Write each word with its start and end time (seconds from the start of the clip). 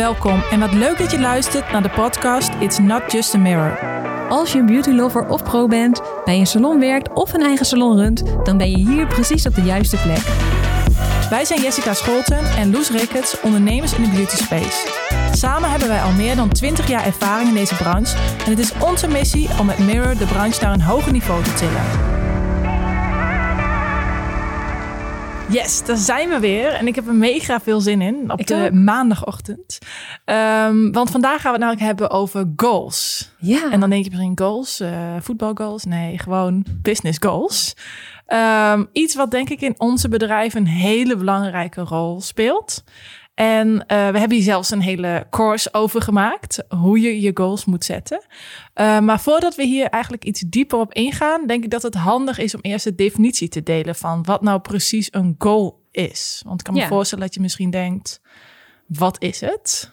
Welkom 0.00 0.42
en 0.50 0.60
wat 0.60 0.72
leuk 0.72 0.98
dat 0.98 1.10
je 1.10 1.20
luistert 1.20 1.72
naar 1.72 1.82
de 1.82 1.90
podcast 1.90 2.50
It's 2.58 2.78
Not 2.78 3.12
Just 3.12 3.34
a 3.34 3.38
Mirror. 3.38 3.78
Als 4.28 4.52
je 4.52 4.58
een 4.58 4.66
beauty 4.66 4.90
lover 4.90 5.28
of 5.28 5.42
pro 5.42 5.66
bent, 5.66 6.02
bij 6.24 6.38
een 6.38 6.46
salon 6.46 6.80
werkt 6.80 7.12
of 7.12 7.32
een 7.32 7.42
eigen 7.42 7.66
salon 7.66 7.96
runt, 7.96 8.22
dan 8.44 8.58
ben 8.58 8.70
je 8.70 8.76
hier 8.76 9.06
precies 9.06 9.46
op 9.46 9.54
de 9.54 9.62
juiste 9.62 9.96
plek. 9.96 10.22
Wij 11.30 11.44
zijn 11.44 11.60
Jessica 11.60 11.94
Scholten 11.94 12.38
en 12.56 12.70
Loes 12.70 12.90
Ricketts, 12.90 13.40
ondernemers 13.40 13.94
in 13.94 14.02
de 14.02 14.10
beauty 14.10 14.36
space. 14.36 14.88
Samen 15.32 15.70
hebben 15.70 15.88
wij 15.88 16.02
al 16.02 16.12
meer 16.12 16.36
dan 16.36 16.48
20 16.48 16.88
jaar 16.88 17.06
ervaring 17.06 17.48
in 17.48 17.54
deze 17.54 17.74
branche 17.74 18.16
en 18.44 18.50
het 18.50 18.58
is 18.58 18.72
onze 18.78 19.08
missie 19.08 19.48
om 19.58 19.66
met 19.66 19.78
Mirror 19.78 20.16
de 20.16 20.26
branche 20.26 20.64
naar 20.64 20.72
een 20.72 20.82
hoger 20.82 21.12
niveau 21.12 21.42
te 21.42 21.54
tillen. 21.54 22.28
Yes, 25.50 25.84
daar 25.84 25.96
zijn 25.96 26.28
we 26.28 26.38
weer. 26.40 26.72
En 26.72 26.86
ik 26.86 26.94
heb 26.94 27.06
er 27.06 27.14
mega 27.14 27.60
veel 27.60 27.80
zin 27.80 28.00
in 28.00 28.30
op 28.32 28.40
Ik 28.40 28.46
de 28.46 28.64
ook. 28.64 28.72
maandagochtend. 28.72 29.78
Ehm, 30.24 30.90
want 30.90 31.10
vandaag 31.10 31.40
gaan 31.40 31.52
we 31.52 31.58
het 31.58 31.60
namelijk 31.60 31.82
hebben 31.86 32.10
over 32.10 32.52
goals. 32.56 33.30
Ja, 33.38 33.70
En 33.70 33.80
dan 33.80 33.90
denk 33.90 34.04
je 34.04 34.10
misschien 34.10 34.38
goals, 34.38 34.80
eh 34.80 35.14
voetbalgoals. 35.20 35.84
Nee, 35.84 36.18
gewoon 36.18 36.64
business 36.82 37.18
goals. 37.20 37.74
Ehm, 38.26 38.84
iets 38.92 39.14
wat 39.14 39.30
denk 39.30 39.48
ik 39.50 39.60
in 39.60 39.74
onze 39.78 40.08
bedrijf 40.08 40.54
een 40.54 40.66
hele 40.66 41.16
belangrijke 41.16 41.80
rol 41.80 42.20
speelt. 42.20 42.84
En 43.40 43.86
eh, 43.86 44.10
we 44.10 44.18
hebben 44.18 44.36
hier 44.36 44.42
zelfs 44.42 44.70
een 44.70 44.80
hele 44.80 45.26
course 45.30 45.68
over 45.74 46.02
gemaakt. 46.02 46.62
Hoe 46.68 47.00
je 47.00 47.20
je 47.20 47.30
goals 47.34 47.64
moet 47.64 47.84
zetten. 47.84 48.24
Eh, 48.74 48.98
maar 49.00 49.20
voordat 49.20 49.54
we 49.54 49.64
hier 49.64 49.88
eigenlijk 49.88 50.24
iets 50.24 50.40
dieper 50.40 50.78
op 50.78 50.92
ingaan, 50.92 51.46
denk 51.46 51.64
ik 51.64 51.70
dat 51.70 51.82
het 51.82 51.94
handig 51.94 52.38
is 52.38 52.54
om 52.54 52.60
eerst 52.60 52.84
de 52.84 52.94
definitie 52.94 53.48
te 53.48 53.62
delen 53.62 53.94
van 53.94 54.22
wat 54.22 54.42
nou 54.42 54.60
precies 54.60 55.08
een 55.10 55.34
goal 55.38 55.82
is. 55.90 56.42
Want 56.46 56.60
ik 56.60 56.64
kan 56.66 56.74
me 56.74 56.80
Ja. 56.80 56.86
voorstellen 56.88 57.24
dat 57.24 57.34
je 57.34 57.40
misschien 57.40 57.70
denkt, 57.70 58.20
wat 58.86 59.22
is 59.22 59.40
het? 59.40 59.92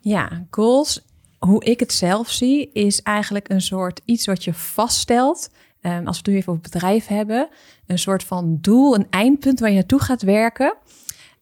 ja, 0.00 0.46
goals, 0.50 1.04
hoe 1.38 1.64
ik 1.64 1.80
het 1.80 1.92
zelf 1.92 2.30
zie, 2.30 2.70
is 2.72 3.02
eigenlijk 3.02 3.48
een 3.48 3.60
soort 3.60 4.00
iets 4.04 4.26
wat 4.26 4.44
je 4.44 4.54
vaststelt. 4.54 5.50
Ehm, 5.80 6.06
als 6.06 6.16
we 6.16 6.22
het 6.22 6.26
nu 6.26 6.36
even 6.36 6.50
over 6.52 6.62
bedrijf 6.70 7.06
hebben, 7.06 7.48
een 7.86 7.98
soort 7.98 8.24
van 8.24 8.58
doel, 8.60 8.94
een 8.94 9.06
eindpunt 9.10 9.60
waar 9.60 9.68
je 9.68 9.74
naartoe 9.74 10.00
gaat 10.00 10.22
werken. 10.22 10.76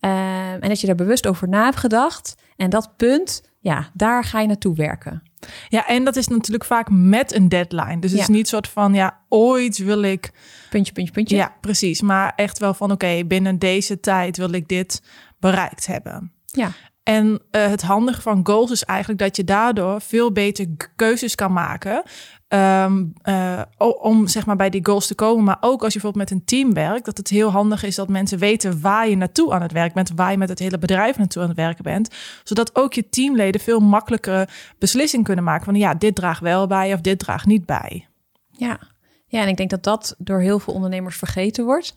Ehm, 0.05 0.61
en 0.61 0.69
dat 0.69 0.81
je 0.81 0.87
daar 0.87 0.97
bewust 0.97 1.27
over 1.27 1.49
na 1.49 1.65
hebt 1.65 1.77
gedacht. 1.77 2.35
En 2.57 2.71
dat 2.71 2.97
punt, 2.97 3.43
ja, 3.61 3.91
daar 3.93 4.25
ga 4.25 4.41
je 4.41 4.47
naartoe 4.47 4.75
werken. 4.75 5.23
Ja, 5.69 5.87
en 5.87 6.05
dat 6.05 6.17
is 6.17 6.29
natuurlijk 6.29 6.65
vaak 6.65 6.89
met 6.91 7.35
een 7.35 7.49
deadline. 7.49 7.99
Dus 7.99 8.11
het 8.11 8.21
is 8.21 8.29
niet 8.29 8.49
soort 8.49 8.69
van, 8.69 8.95
ja, 8.95 9.21
ooit 9.29 9.79
wil 9.79 10.03
ik 10.03 10.33
Puntje, 10.71 10.93
puntje, 10.93 11.13
puntje. 11.13 11.37
Ja, 11.37 11.57
precies. 11.61 12.01
Maar 12.01 12.33
echt 12.37 12.59
wel 12.59 12.75
van 12.75 12.91
oké, 12.93 13.25
binnen 13.25 13.59
deze 13.59 14.01
tijd 14.01 14.37
wil 14.37 14.53
ik 14.53 14.69
dit 14.69 15.03
bereikt 15.39 15.87
hebben. 15.87 16.33
ja. 16.45 16.71
En 17.05 17.41
eh, 17.51 17.67
het 17.67 17.83
handige 17.83 18.23
van 18.23 18.41
goals 18.47 18.71
is 18.71 18.85
eigenlijk 18.85 19.21
dat 19.21 19.37
je 19.37 19.45
daardoor 19.45 20.01
veel 20.01 20.33
beter 20.33 20.67
keuzes 20.97 21.35
kan 21.35 21.53
maken. 21.53 22.03
ehm, 22.49 23.05
eh, 23.23 23.63
om 24.01 24.27
zeg 24.27 24.47
maar 24.47 24.57
bij 24.57 24.71
die 24.71 24.85
goals 24.87 25.07
te 25.07 25.15
komen. 25.15 25.45
Maar 25.45 25.57
ook 25.61 25.83
als 25.83 25.93
je 25.93 26.01
bijvoorbeeld 26.01 26.31
met 26.31 26.39
een 26.39 26.45
team 26.45 26.75
werkt, 26.75 27.05
dat 27.05 27.17
het 27.17 27.29
heel 27.29 27.51
handig 27.51 27.83
is 27.83 27.95
dat 27.95 28.09
mensen 28.09 28.39
weten 28.39 28.81
waar 28.81 29.09
je 29.09 29.17
naartoe 29.17 29.53
aan 29.53 29.63
het 29.63 29.73
werk 29.73 29.93
bent. 29.93 30.11
Waar 30.15 30.31
je 30.31 30.39
met 30.39 30.49
het 30.49 30.59
hele 30.59 30.79
bedrijf 30.79 31.19
naartoe 31.19 31.43
aan 31.43 31.49
het 31.49 31.57
werken 31.57 31.85
bent. 31.85 32.11
Zodat 32.45 32.77
ook 32.77 32.93
je 32.93 33.09
teamleden 33.09 33.61
veel 33.61 33.81
makkelijkere 33.81 34.49
beslissingen 34.79 35.25
kunnen 35.25 35.45
maken. 35.45 35.65
Van 35.65 35.75
ja, 35.75 35.95
dit 35.95 36.15
draagt 36.15 36.41
wel 36.41 36.67
bij 36.67 36.93
of 36.95 37.01
dit 37.01 37.19
draagt 37.19 37.47
niet 37.47 37.67
bij. 37.67 38.09
Ja. 38.51 38.79
ja, 39.27 39.43
en 39.43 39.49
ik 39.49 39.57
denk 39.57 39.71
dat 39.71 39.83
dat 39.83 40.15
door 40.19 40.41
heel 40.41 40.59
veel 40.59 40.75
ondernemers 40.75 41.17
vergeten 41.17 41.65
wordt. 41.65 41.95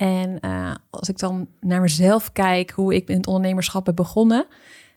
En 0.00 0.40
eh, 0.40 0.74
als 0.90 1.08
ik 1.08 1.18
dan 1.18 1.48
naar 1.60 1.80
mezelf 1.80 2.32
kijk, 2.32 2.70
hoe 2.70 2.94
ik 2.94 3.08
in 3.08 3.16
het 3.16 3.26
ondernemerschap 3.26 3.84
ben 3.84 3.94
begonnen, 3.94 4.46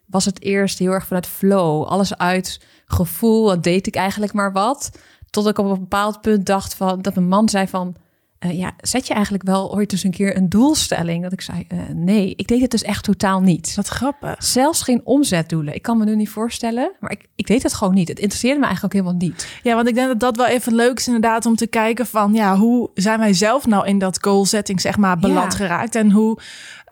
was 0.05 0.25
het 0.25 0.41
eerst 0.41 0.79
heel 0.79 0.91
erg 0.91 1.07
vanuit 1.07 1.27
flow. 1.27 1.83
Alles 1.83 2.17
uit 2.17 2.65
gevoel, 2.85 3.45
dat 3.45 3.63
deed 3.63 3.87
ik 3.87 3.95
eigenlijk 3.95 4.33
maar 4.33 4.51
wat. 4.51 4.91
Tot 5.29 5.47
ik 5.47 5.57
op 5.57 5.65
een 5.65 5.79
bepaald 5.79 6.21
punt 6.21 6.45
dacht 6.45 6.73
van, 6.73 7.01
dat 7.01 7.15
mijn 7.15 7.27
man 7.27 7.49
zei 7.49 7.67
van, 7.67 7.95
eh, 8.43 8.57
ja, 8.57 8.71
zet 8.77 9.07
je 9.07 9.13
eigenlijk 9.13 9.43
wel 9.43 9.73
ooit 9.73 9.91
eens 9.91 10.03
een 10.03 10.11
keer 10.11 10.37
een 10.37 10.49
doelstelling? 10.49 11.23
Dat 11.23 11.31
ik 11.31 11.41
zei, 11.41 11.65
eh, 11.67 11.77
nee, 11.93 12.33
ik 12.35 12.47
deed 12.47 12.61
het 12.61 12.71
dus 12.71 12.81
echt 12.81 13.03
totaal 13.03 13.41
niet. 13.41 13.73
Wat 13.75 13.87
grappig. 13.87 14.43
Zelfs 14.43 14.81
geen 14.81 15.01
omzetdoelen. 15.03 15.75
Ik 15.75 15.81
kan 15.81 15.97
me 15.97 16.05
nu 16.05 16.15
niet 16.15 16.29
voorstellen, 16.29 16.91
maar 16.99 17.11
ik, 17.11 17.25
ik 17.35 17.47
deed 17.47 17.63
het 17.63 17.73
gewoon 17.73 17.93
niet. 17.93 18.07
Het 18.07 18.19
interesseerde 18.19 18.59
me 18.59 18.65
eigenlijk 18.65 18.95
ook 18.95 19.01
helemaal 19.01 19.27
niet. 19.27 19.47
Ja, 19.63 19.75
want 19.75 19.87
ik 19.87 19.95
denk 19.95 20.07
dat 20.07 20.19
dat 20.19 20.37
wel 20.37 20.45
even 20.45 20.75
leuk 20.75 20.97
is 20.99 21.05
inderdaad 21.07 21.45
om 21.45 21.55
te 21.55 21.67
kijken 21.67 22.05
van 22.05 22.33
ja, 22.33 22.57
hoe 22.57 22.89
zijn 22.93 23.19
wij 23.19 23.33
zelf 23.33 23.65
nou 23.65 23.87
in 23.87 23.97
dat 23.99 24.17
goal 24.21 24.45
setting 24.45 24.81
zeg 24.81 24.97
maar 24.97 25.17
beland 25.19 25.51
Ja. 25.51 25.57
geraakt 25.57 25.95
en 25.95 26.11
hoe 26.11 26.39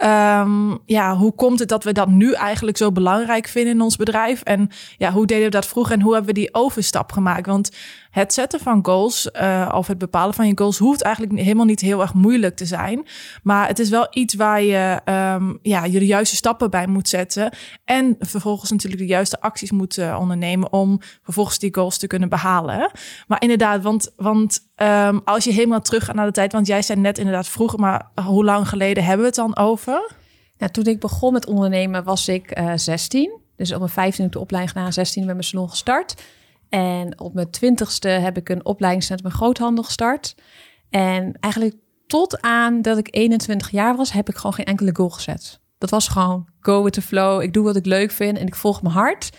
ehm, 0.01 0.77
ja, 0.85 1.15
hoe 1.15 1.35
komt 1.35 1.59
het 1.59 1.69
dat 1.69 1.83
we 1.83 1.91
dat 1.91 2.07
nu 2.07 2.33
eigenlijk 2.33 2.77
zo 2.77 2.91
belangrijk 2.91 3.47
vinden 3.47 3.73
in 3.73 3.81
ons 3.81 3.95
bedrijf 3.95 4.41
en 4.41 4.69
ja, 4.97 5.11
hoe 5.11 5.25
deden 5.25 5.43
we 5.43 5.49
dat 5.49 5.65
vroeger 5.65 5.93
en 5.93 6.01
hoe 6.01 6.13
hebben 6.13 6.33
we 6.33 6.39
die 6.39 6.53
overstap 6.53 7.11
gemaakt? 7.11 7.45
Want 7.45 7.69
het 8.11 8.33
zetten 8.33 8.59
van 8.59 8.85
goals 8.85 9.31
eh, 9.31 9.71
of 9.75 9.87
het 9.87 9.97
bepalen 9.97 10.33
van 10.33 10.47
je 10.47 10.57
goals 10.57 10.77
hoeft 10.77 11.01
eigenlijk 11.01 11.37
helemaal 11.37 11.65
niet 11.65 11.79
heel 11.79 12.01
erg 12.01 12.13
moeilijk 12.13 12.55
te 12.55 12.65
zijn, 12.65 13.07
maar 13.43 13.67
het 13.67 13.79
is 13.79 13.89
wel 13.89 14.07
iets 14.09 14.33
waar 14.33 14.61
je 14.61 14.99
ehm, 15.05 15.53
ja, 15.61 15.85
je 15.85 15.99
de 15.99 16.05
juiste 16.05 16.35
stappen 16.35 16.69
bij 16.69 16.87
moet 16.87 17.09
zetten 17.09 17.53
en 17.85 18.15
vervolgens 18.19 18.71
natuurlijk 18.71 19.01
de 19.01 19.07
juiste 19.07 19.41
acties 19.41 19.71
moet 19.71 19.97
eh, 19.97 20.17
ondernemen 20.19 20.73
om 20.73 20.99
vervolgens 21.23 21.59
die 21.59 21.73
goals 21.73 21.97
te 21.97 22.07
kunnen 22.07 22.29
behalen. 22.29 22.91
Maar 23.27 23.41
inderdaad, 23.41 23.81
want, 23.83 24.13
want 24.15 24.59
ehm, 24.75 25.19
als 25.25 25.43
je 25.43 25.51
helemaal 25.51 25.81
terug 25.81 26.05
gaat 26.05 26.15
naar 26.15 26.25
de 26.25 26.31
tijd, 26.31 26.51
want 26.51 26.67
jij 26.67 26.81
zei 26.81 26.99
net 26.99 27.17
inderdaad 27.17 27.47
vroeger, 27.47 27.79
maar 27.79 28.09
hoe 28.25 28.45
lang 28.45 28.69
geleden 28.69 29.03
hebben 29.03 29.21
we 29.21 29.25
het 29.25 29.35
dan 29.35 29.57
over? 29.57 29.90
Nou, 30.57 30.71
toen 30.71 30.85
ik 30.85 30.99
begon 30.99 31.33
met 31.33 31.45
ondernemen 31.45 32.03
was 32.03 32.27
ik 32.27 32.51
eh 32.51 32.71
16. 32.75 33.39
Dus 33.55 33.71
op 33.71 33.79
mijn 33.79 33.91
15 33.91 34.23
heb 34.23 34.33
de 34.33 34.39
opleiding 34.39 34.73
gedaan, 34.75 34.93
16 34.93 35.25
met 35.25 35.33
mijn 35.33 35.47
salon 35.47 35.69
gestart. 35.69 36.21
En 36.69 37.19
op 37.19 37.33
mijn 37.33 37.47
20ste 37.47 38.09
heb 38.09 38.37
ik 38.37 38.49
een 38.49 38.65
opleidingscentrum 38.65 39.31
in 39.31 39.37
groothandel 39.37 39.83
gestart. 39.83 40.35
En 40.89 41.37
eigenlijk 41.39 41.75
tot 42.07 42.41
aan 42.41 42.81
dat 42.81 42.97
ik 42.97 43.07
21 43.11 43.71
jaar 43.71 43.95
was, 43.95 44.11
heb 44.11 44.29
ik 44.29 44.35
gewoon 44.35 44.53
geen 44.53 44.65
enkele 44.65 44.95
goal 44.95 45.09
gezet. 45.09 45.59
Dat 45.77 45.89
was 45.89 46.07
gewoon 46.07 46.47
go 46.59 46.83
with 46.83 46.93
the 46.93 47.01
flow. 47.01 47.41
Ik 47.41 47.53
doe 47.53 47.63
wat 47.63 47.75
ik 47.75 47.85
leuk 47.85 48.11
vind 48.11 48.37
en 48.37 48.47
ik 48.47 48.55
volg 48.55 48.81
mijn 48.81 48.93
hart. 48.93 49.29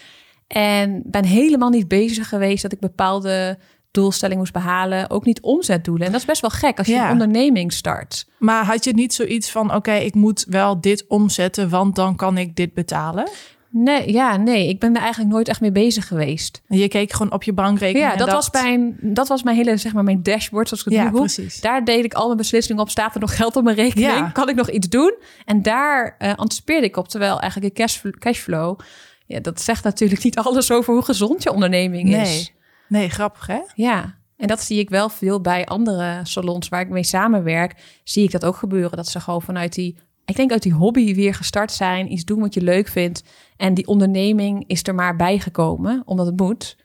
En 0.47 1.03
ben 1.07 1.25
helemaal 1.25 1.71
niet 1.71 1.89
bezig 1.89 2.29
geweest 2.29 2.63
dat 2.63 2.73
ik 2.73 2.81
bepaalde 2.81 3.59
doelstellingen 3.93 4.41
moest 4.41 4.53
behalen. 4.53 5.11
Ook 5.11 5.25
niet 5.25 5.41
omzetdoelen. 5.41 6.07
En 6.07 6.13
dat 6.13 6.21
is 6.21 6.27
best 6.27 6.41
wel 6.41 6.51
gek 6.51 6.79
als 6.79 6.87
je 6.87 6.93
Ja. 6.93 7.05
een 7.07 7.13
onderneming 7.13 7.73
start. 7.73 8.27
Maar 8.39 8.65
had 8.65 8.85
je 8.85 8.93
niet 8.95 9.15
zoiets 9.15 9.51
van, 9.51 9.75
oké, 9.75 9.93
ik 9.93 10.15
moet 10.15 10.45
wel 10.49 10.81
dit 10.81 11.05
omzetten, 11.09 11.69
want 11.69 11.97
dan 11.97 12.17
kan 12.17 12.39
ik 12.39 12.57
dit 12.57 12.75
betalen? 12.75 13.29
Nee, 13.75 14.13
ja, 14.13 14.37
nee. 14.37 14.69
Ik 14.69 14.79
ben 14.79 14.95
er 14.97 15.01
eigenlijk 15.03 15.33
nooit 15.33 15.49
echt 15.49 15.61
mee 15.61 15.73
bezig 15.73 16.07
geweest. 16.09 16.63
Je 16.69 16.89
keek 16.89 17.13
gewoon 17.13 17.33
op 17.33 17.43
je 17.43 17.53
bankrekening 17.53 18.11
Ja, 18.11 18.17
dat 18.17 18.31
was, 18.33 18.51
mijn, 18.51 18.97
dat 19.01 19.29
was 19.29 19.43
mijn 19.43 19.57
hele, 19.57 19.77
zeg 19.77 19.93
maar, 19.93 20.05
mijn 20.05 20.23
dashboard, 20.23 20.69
zoals 20.69 20.85
ik 20.87 20.93
het 20.93 21.01
Ja, 21.03 21.11
noem. 21.11 21.21
precies. 21.21 21.61
Daar 21.61 21.85
deed 21.85 22.05
ik 22.05 22.15
al 22.15 22.25
mijn 22.27 22.37
beslissingen 22.37 22.83
op. 22.83 22.91
Staat 22.91 23.15
er 23.15 23.21
nog 23.21 23.37
geld 23.37 23.57
op 23.57 23.65
mijn 23.65 23.77
rekening? 23.77 24.11
Ja. 24.13 24.29
Kan 24.31 24.49
ik 24.49 24.55
nog 24.55 24.71
iets 24.71 24.89
doen? 24.89 25.15
En 25.45 25.63
daar 25.63 26.15
eh 26.19 26.35
anticipeerde 26.35 26.87
ik 26.87 26.97
op. 26.97 27.09
Terwijl 27.09 27.41
eigenlijk 27.41 27.75
de 27.75 27.83
cash, 27.83 28.01
cashflow, 28.19 28.79
ja, 29.27 29.41
dat 29.41 29.61
zegt 29.61 29.85
natuurlijk 29.85 30.23
niet 30.23 30.39
alles 30.47 30.71
over 30.71 30.95
hoe 30.95 31.03
gezond 31.03 31.43
je 31.43 31.53
onderneming 31.53 32.17
is. 32.17 32.53
Nee. 32.93 33.11
Grappig 33.11 33.47
hè? 33.47 33.61
Ja, 33.75 34.15
en 34.37 34.47
dat 34.47 34.61
zie 34.61 34.79
ik 34.79 34.91
wel 34.91 35.09
veel 35.09 35.41
bij 35.41 35.67
andere 35.67 36.21
salons 36.23 36.69
waar 36.69 36.81
ik 36.81 36.89
mee 36.89 37.05
samenwerk. 37.05 38.01
Zie 38.05 38.25
ik 38.25 38.31
dat 38.31 38.45
ook 38.45 38.57
gebeuren. 38.57 38.97
Dat 38.97 39.09
ze 39.09 39.21
gewoon 39.21 39.43
vanuit 39.43 39.75
die, 39.75 39.99
ik 40.25 40.37
denk 40.37 40.51
uit 40.51 40.63
die 40.63 40.73
hobby 40.73 41.15
weer 41.15 41.35
gestart 41.35 41.73
zijn. 41.73 42.13
Iets 42.13 42.25
doen 42.25 42.41
wat 42.41 42.55
je 42.55 42.63
leuk 42.63 42.89
vindt. 42.89 43.23
En 43.57 43.75
die 43.75 43.87
onderneming 43.87 44.65
is 44.67 44.87
er 44.87 44.95
maar 44.95 45.17
bijgekomen, 45.17 46.03
omdat 46.05 46.27
het 46.27 46.41
moet. 46.41 46.77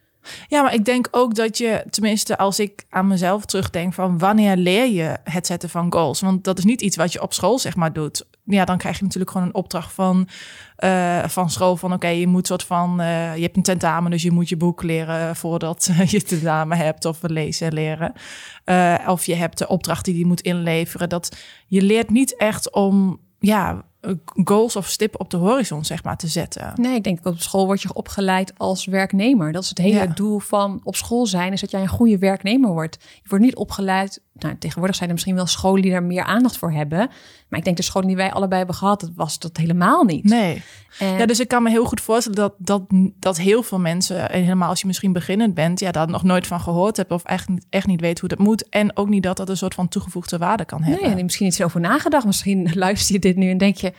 Ja, 0.48 0.62
maar 0.62 0.74
ik 0.74 0.86
denk 0.86 1.08
ook 1.12 1.36
dat 1.36 1.58
je, 1.58 1.86
tenminste 1.90 2.38
als 2.38 2.60
ik 2.60 2.86
aan 2.90 3.08
mezelf 3.08 3.46
terugdenk 3.46 3.94
van 3.94 4.18
wanneer 4.18 4.56
leer 4.56 4.88
je 4.92 5.18
het 5.24 5.48
zetten 5.48 5.70
van 5.70 5.94
goals? 5.94 6.22
Want 6.22 6.44
dat 6.44 6.58
is 6.58 6.64
niet 6.64 6.82
iets 6.82 6.96
wat 6.96 7.14
je 7.14 7.22
op 7.22 7.34
school 7.34 7.60
zeg 7.60 7.76
maar 7.76 7.94
doet. 7.94 8.26
Ja, 8.44 8.66
dan 8.66 8.78
krijg 8.78 8.98
je 8.98 9.04
natuurlijk 9.04 9.32
gewoon 9.32 9.48
een 9.48 9.54
opdracht 9.54 9.94
van, 9.94 10.28
eh, 10.76 11.24
van 11.28 11.50
school 11.50 11.78
van 11.78 11.94
oké, 11.94 12.08
je 12.08 12.28
moet 12.28 12.48
soort 12.48 12.64
van, 12.64 13.00
eh, 13.00 13.36
je 13.36 13.42
hebt 13.42 13.58
een 13.58 13.64
tentamen, 13.64 14.12
dus 14.12 14.22
je 14.22 14.32
moet 14.32 14.50
je 14.50 14.58
boek 14.58 14.84
leren 14.84 15.36
voordat 15.36 15.90
je 16.06 16.22
tentamen 16.22 16.78
hebt 16.78 17.06
of 17.06 17.18
lezen 17.22 17.68
en 17.68 17.74
leren. 17.74 18.14
Eh, 18.64 18.96
of 19.08 19.26
je 19.26 19.36
hebt 19.36 19.58
de 19.58 19.68
opdracht 19.68 20.06
die 20.06 20.18
je 20.18 20.26
moet 20.26 20.42
inleveren. 20.42 21.10
Dat 21.10 21.38
je 21.68 21.82
leert 21.82 22.10
niet 22.10 22.36
echt 22.36 22.72
om, 22.72 23.20
ja, 23.40 23.86
goals 24.44 24.76
of 24.76 24.88
stippen 24.88 25.20
op 25.20 25.30
de 25.30 25.38
horizon 25.38 25.86
zeg 25.86 26.04
maar 26.04 26.18
te 26.18 26.28
zetten. 26.28 26.74
Nee, 26.76 26.96
ik 26.96 27.04
denk 27.04 27.26
op 27.26 27.40
school 27.42 27.66
word 27.66 27.82
je 27.82 27.94
opgeleid 27.94 28.54
als 28.58 28.86
werknemer. 28.86 29.52
Dat 29.52 29.64
is 29.64 29.70
het 29.70 29.78
hele 29.78 29.96
Ja. 29.98 30.06
doel 30.06 30.40
van 30.40 30.80
op 30.84 30.96
school 30.96 31.26
zijn, 31.26 31.54
is 31.54 31.62
dat 31.62 31.72
jij 31.72 31.82
een 31.82 31.88
goede 31.88 32.18
werknemer 32.18 32.70
wordt. 32.72 32.98
Je 33.24 33.30
wordt 33.30 33.46
niet 33.46 33.56
opgeleid. 33.56 34.22
Nou, 34.34 34.56
tegenwoordig 34.58 34.96
zijn 34.96 35.08
er 35.10 35.16
misschien 35.16 35.36
wel 35.36 35.46
scholen 35.46 35.82
die 35.82 35.92
daar 35.92 36.04
meer 36.04 36.24
aandacht 36.24 36.58
voor 36.58 36.72
hebben. 36.72 37.10
Maar 37.50 37.60
ik 37.60 37.66
denk 37.66 37.78
de 37.78 37.84
scholen 37.84 38.08
die 38.08 38.18
wij 38.18 38.32
allebei 38.32 38.58
hebben 38.58 38.76
gehad, 38.76 39.00
dat 39.02 39.12
was 39.16 39.40
dat 39.40 39.58
helemaal 39.58 40.04
niet. 40.04 40.24
Nee. 40.24 40.62
En- 41.00 41.18
Ja, 41.18 41.26
dus 41.26 41.40
ik 41.40 41.48
kan 41.48 41.64
me 41.64 41.70
heel 41.70 41.86
goed 41.86 42.02
voorstellen 42.02 42.38
dat, 42.38 42.54
dat, 42.58 42.82
dat 43.20 43.38
heel 43.38 43.64
veel 43.64 43.80
mensen, 43.80 44.30
en 44.32 44.42
helemaal 44.44 44.70
als 44.70 44.82
je 44.82 44.88
misschien 44.88 45.14
beginnend 45.14 45.54
bent, 45.54 45.80
ja, 45.80 45.92
daar 45.92 46.10
nog 46.10 46.24
nooit 46.24 46.48
van 46.48 46.60
gehoord 46.60 46.98
hebt 46.98 47.12
of 47.12 47.24
echt 47.24 47.48
niet, 47.50 47.66
echt 47.70 47.88
niet 47.88 48.02
weet 48.02 48.20
hoe 48.20 48.30
dat 48.30 48.38
moet. 48.40 48.70
En 48.70 48.98
ook 48.98 49.10
niet 49.10 49.24
dat 49.24 49.38
dat 49.38 49.50
een 49.50 49.58
soort 49.58 49.74
van 49.74 49.88
toegevoegde 49.88 50.38
waarde 50.38 50.66
kan 50.66 50.84
hebben. 50.84 51.10
Nee, 51.10 51.18
en 51.18 51.24
misschien 51.24 51.48
iets 51.48 51.62
over 51.62 51.80
nagedacht. 51.80 52.26
Misschien 52.26 52.70
luister 52.74 53.14
je 53.16 53.22
dit 53.22 53.36
nu 53.36 53.50
en 53.50 53.58
denk 53.58 53.76
je... 53.78 53.94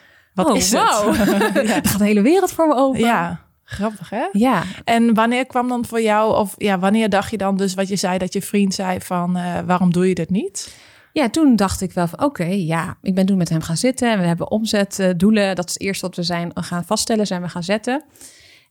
Wat 0.44 0.50
oh, 0.50 0.56
is 0.56 0.72
wow. 0.72 1.14
het? 1.16 1.88
Gaat 1.88 1.98
de 1.98 2.04
hele 2.04 2.22
wereld 2.22 2.52
voor 2.52 2.66
me 2.66 2.74
open. 2.74 3.00
ja, 3.00 3.40
grappig 3.64 4.10
hè? 4.10 4.26
Ja. 4.32 4.62
En 4.84 5.14
wanneer 5.14 5.46
kwam 5.46 5.68
dan 5.68 5.84
voor 5.84 6.00
jou, 6.00 6.36
of 6.36 6.54
ja, 6.56 6.78
wanneer 6.78 7.08
dacht 7.08 7.30
je 7.30 7.38
dan 7.38 7.56
dus 7.56 7.74
wat 7.74 7.88
je 7.88 7.96
zei, 7.96 8.18
dat 8.18 8.32
je 8.32 8.42
vriend 8.42 8.74
zei 8.74 9.00
van 9.00 9.36
eh, 9.36 9.58
waarom 9.66 9.92
doe 9.92 10.08
je 10.08 10.14
dit 10.14 10.30
niet? 10.30 10.74
Ja, 11.12 11.28
toen 11.28 11.56
dacht 11.56 11.80
ik 11.80 11.92
wel 11.92 12.06
van 12.06 12.24
oké, 12.24 12.44
ja, 12.44 12.96
ik 13.02 13.14
ben 13.14 13.26
toen 13.26 13.36
met 13.36 13.48
hem 13.48 13.62
gaan 13.62 13.76
zitten 13.76 14.12
en 14.12 14.18
we 14.18 14.26
hebben 14.26 14.50
omzetdoelen. 14.50 15.56
Dat 15.56 15.66
is 15.68 15.72
het 15.72 15.82
eerste 15.82 16.06
wat 16.06 16.16
we 16.16 16.22
zijn 16.22 16.50
gaan 16.54 16.84
vaststellen, 16.84 17.26
zijn 17.26 17.42
we 17.42 17.48
gaan 17.48 17.62
zetten. 17.62 18.04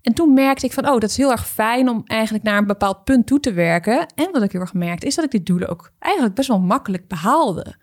En 0.01 0.13
toen 0.13 0.33
merkte 0.33 0.65
ik 0.65 0.73
van, 0.73 0.87
oh, 0.89 0.99
dat 0.99 1.09
is 1.09 1.17
heel 1.17 1.31
erg 1.31 1.47
fijn 1.47 1.89
om 1.89 2.01
eigenlijk 2.05 2.43
naar 2.43 2.57
een 2.57 2.67
bepaald 2.67 3.03
punt 3.03 3.27
toe 3.27 3.39
te 3.39 3.53
werken. 3.53 4.07
En 4.15 4.31
wat 4.31 4.41
ik 4.41 4.51
heel 4.51 4.61
erg 4.61 4.73
merkte, 4.73 5.07
is 5.07 5.15
dat 5.15 5.25
ik 5.25 5.31
die 5.31 5.43
doelen 5.43 5.69
ook 5.69 5.91
eigenlijk 5.99 6.35
best 6.35 6.47
wel 6.47 6.59
makkelijk 6.59 7.07
behaalde. 7.07 7.75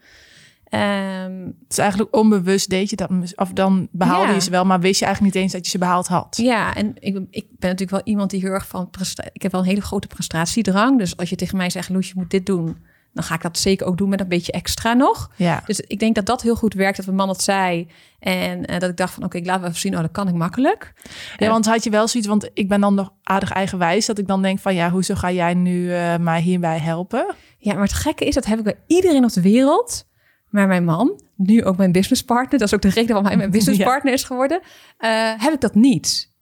Ehm, 0.74 1.44
Het 1.44 1.72
is 1.72 1.78
eigenlijk 1.78 2.16
onbewust 2.16 2.70
deed 2.70 2.90
je 2.90 2.96
dat, 2.96 3.10
of 3.34 3.52
dan 3.52 3.88
behaalde 3.92 4.28
Ja. 4.28 4.34
je 4.34 4.40
ze 4.40 4.50
wel, 4.50 4.64
maar 4.64 4.80
wist 4.80 4.98
je 4.98 5.04
eigenlijk 5.04 5.34
niet 5.34 5.44
eens 5.44 5.52
dat 5.52 5.64
je 5.64 5.70
ze 5.70 5.78
behaald 5.78 6.06
had. 6.08 6.36
ja, 6.42 6.74
en 6.74 6.94
ik, 6.98 7.12
ben- 7.12 7.26
ik 7.30 7.44
ben 7.50 7.70
natuurlijk 7.70 7.90
wel 7.90 8.00
iemand 8.04 8.30
die 8.30 8.40
heel 8.40 8.50
erg 8.50 8.66
van 8.66 8.90
Ik 9.32 9.42
heb 9.42 9.52
wel 9.52 9.60
een 9.60 9.66
hele 9.66 9.80
grote 9.80 10.06
prestatiedrang. 10.06 10.98
Dus 10.98 11.16
als 11.16 11.30
je 11.30 11.36
tegen 11.36 11.56
mij 11.56 11.70
zegt, 11.70 11.88
Loes, 11.88 12.08
je 12.08 12.12
moet 12.16 12.30
dit 12.30 12.46
doen, 12.46 12.76
dan 13.12 13.24
ga 13.24 13.34
ik 13.34 13.42
dat 13.42 13.58
zeker 13.58 13.86
ook 13.86 13.98
doen 13.98 14.08
met 14.08 14.20
een 14.20 14.28
beetje 14.28 14.52
extra 14.52 14.92
nog. 14.92 15.30
Ja, 15.36 15.62
Dus 15.66 15.80
ik 15.80 15.98
denk 15.98 16.14
dat 16.14 16.26
dat 16.26 16.42
heel 16.42 16.56
goed 16.56 16.74
werkt, 16.74 16.96
dat 16.96 17.04
mijn 17.06 17.18
man 17.18 17.26
dat 17.26 17.42
zei. 17.42 17.88
En 18.18 18.64
eh, 18.66 18.78
dat 18.80 18.90
ik 18.90 18.96
dacht 18.96 19.14
van, 19.14 19.24
oké, 19.24 19.36
ik 19.36 19.46
laat 19.46 19.62
even 19.62 19.74
zien, 19.74 19.94
oh, 19.94 20.00
dat 20.00 20.10
kan 20.10 20.28
ik 20.28 20.34
makkelijk. 20.34 20.92
ja, 21.36 21.48
want 21.48 21.66
had 21.66 21.84
je 21.84 21.90
wel 21.90 22.08
zoiets, 22.08 22.28
want 22.28 22.50
ik 22.54 22.68
ben 22.68 22.80
dan 22.80 22.94
nog 22.94 23.12
aardig 23.22 23.50
eigenwijs, 23.50 24.06
dat 24.06 24.18
ik 24.18 24.26
dan 24.26 24.42
denk 24.42 24.58
van 24.58 24.74
ja, 24.74 24.90
hoezo 24.90 25.14
ga 25.14 25.30
jij 25.30 25.54
nu 25.54 25.92
eh, 25.94 26.16
mij 26.16 26.40
hierbij 26.40 26.78
helpen? 26.78 27.34
Ja, 27.58 27.72
maar 27.74 27.82
het 27.82 27.92
gekke 27.92 28.24
is, 28.24 28.34
dat 28.34 28.44
heb 28.44 28.58
ik 28.58 28.64
bij 28.64 28.78
iedereen 28.86 29.24
op 29.24 29.32
de 29.32 29.40
wereld. 29.42 30.04
Maar 30.54 30.66
mijn 30.66 30.84
man, 30.84 31.20
nu 31.36 31.64
ook 31.64 31.76
mijn 31.76 31.92
businesspartner, 31.92 32.58
dat 32.58 32.68
is 32.68 32.74
ook 32.74 32.82
de 32.82 32.88
reden 32.88 33.08
waarom 33.08 33.26
hij 33.26 33.36
mijn 33.36 33.50
businesspartner 33.58 34.12
is 34.12 34.24
geworden, 34.24 34.60
eh, 34.98 35.32
heb 35.36 35.52
ik 35.52 35.60
dat 35.60 35.74
niet. 35.74 36.32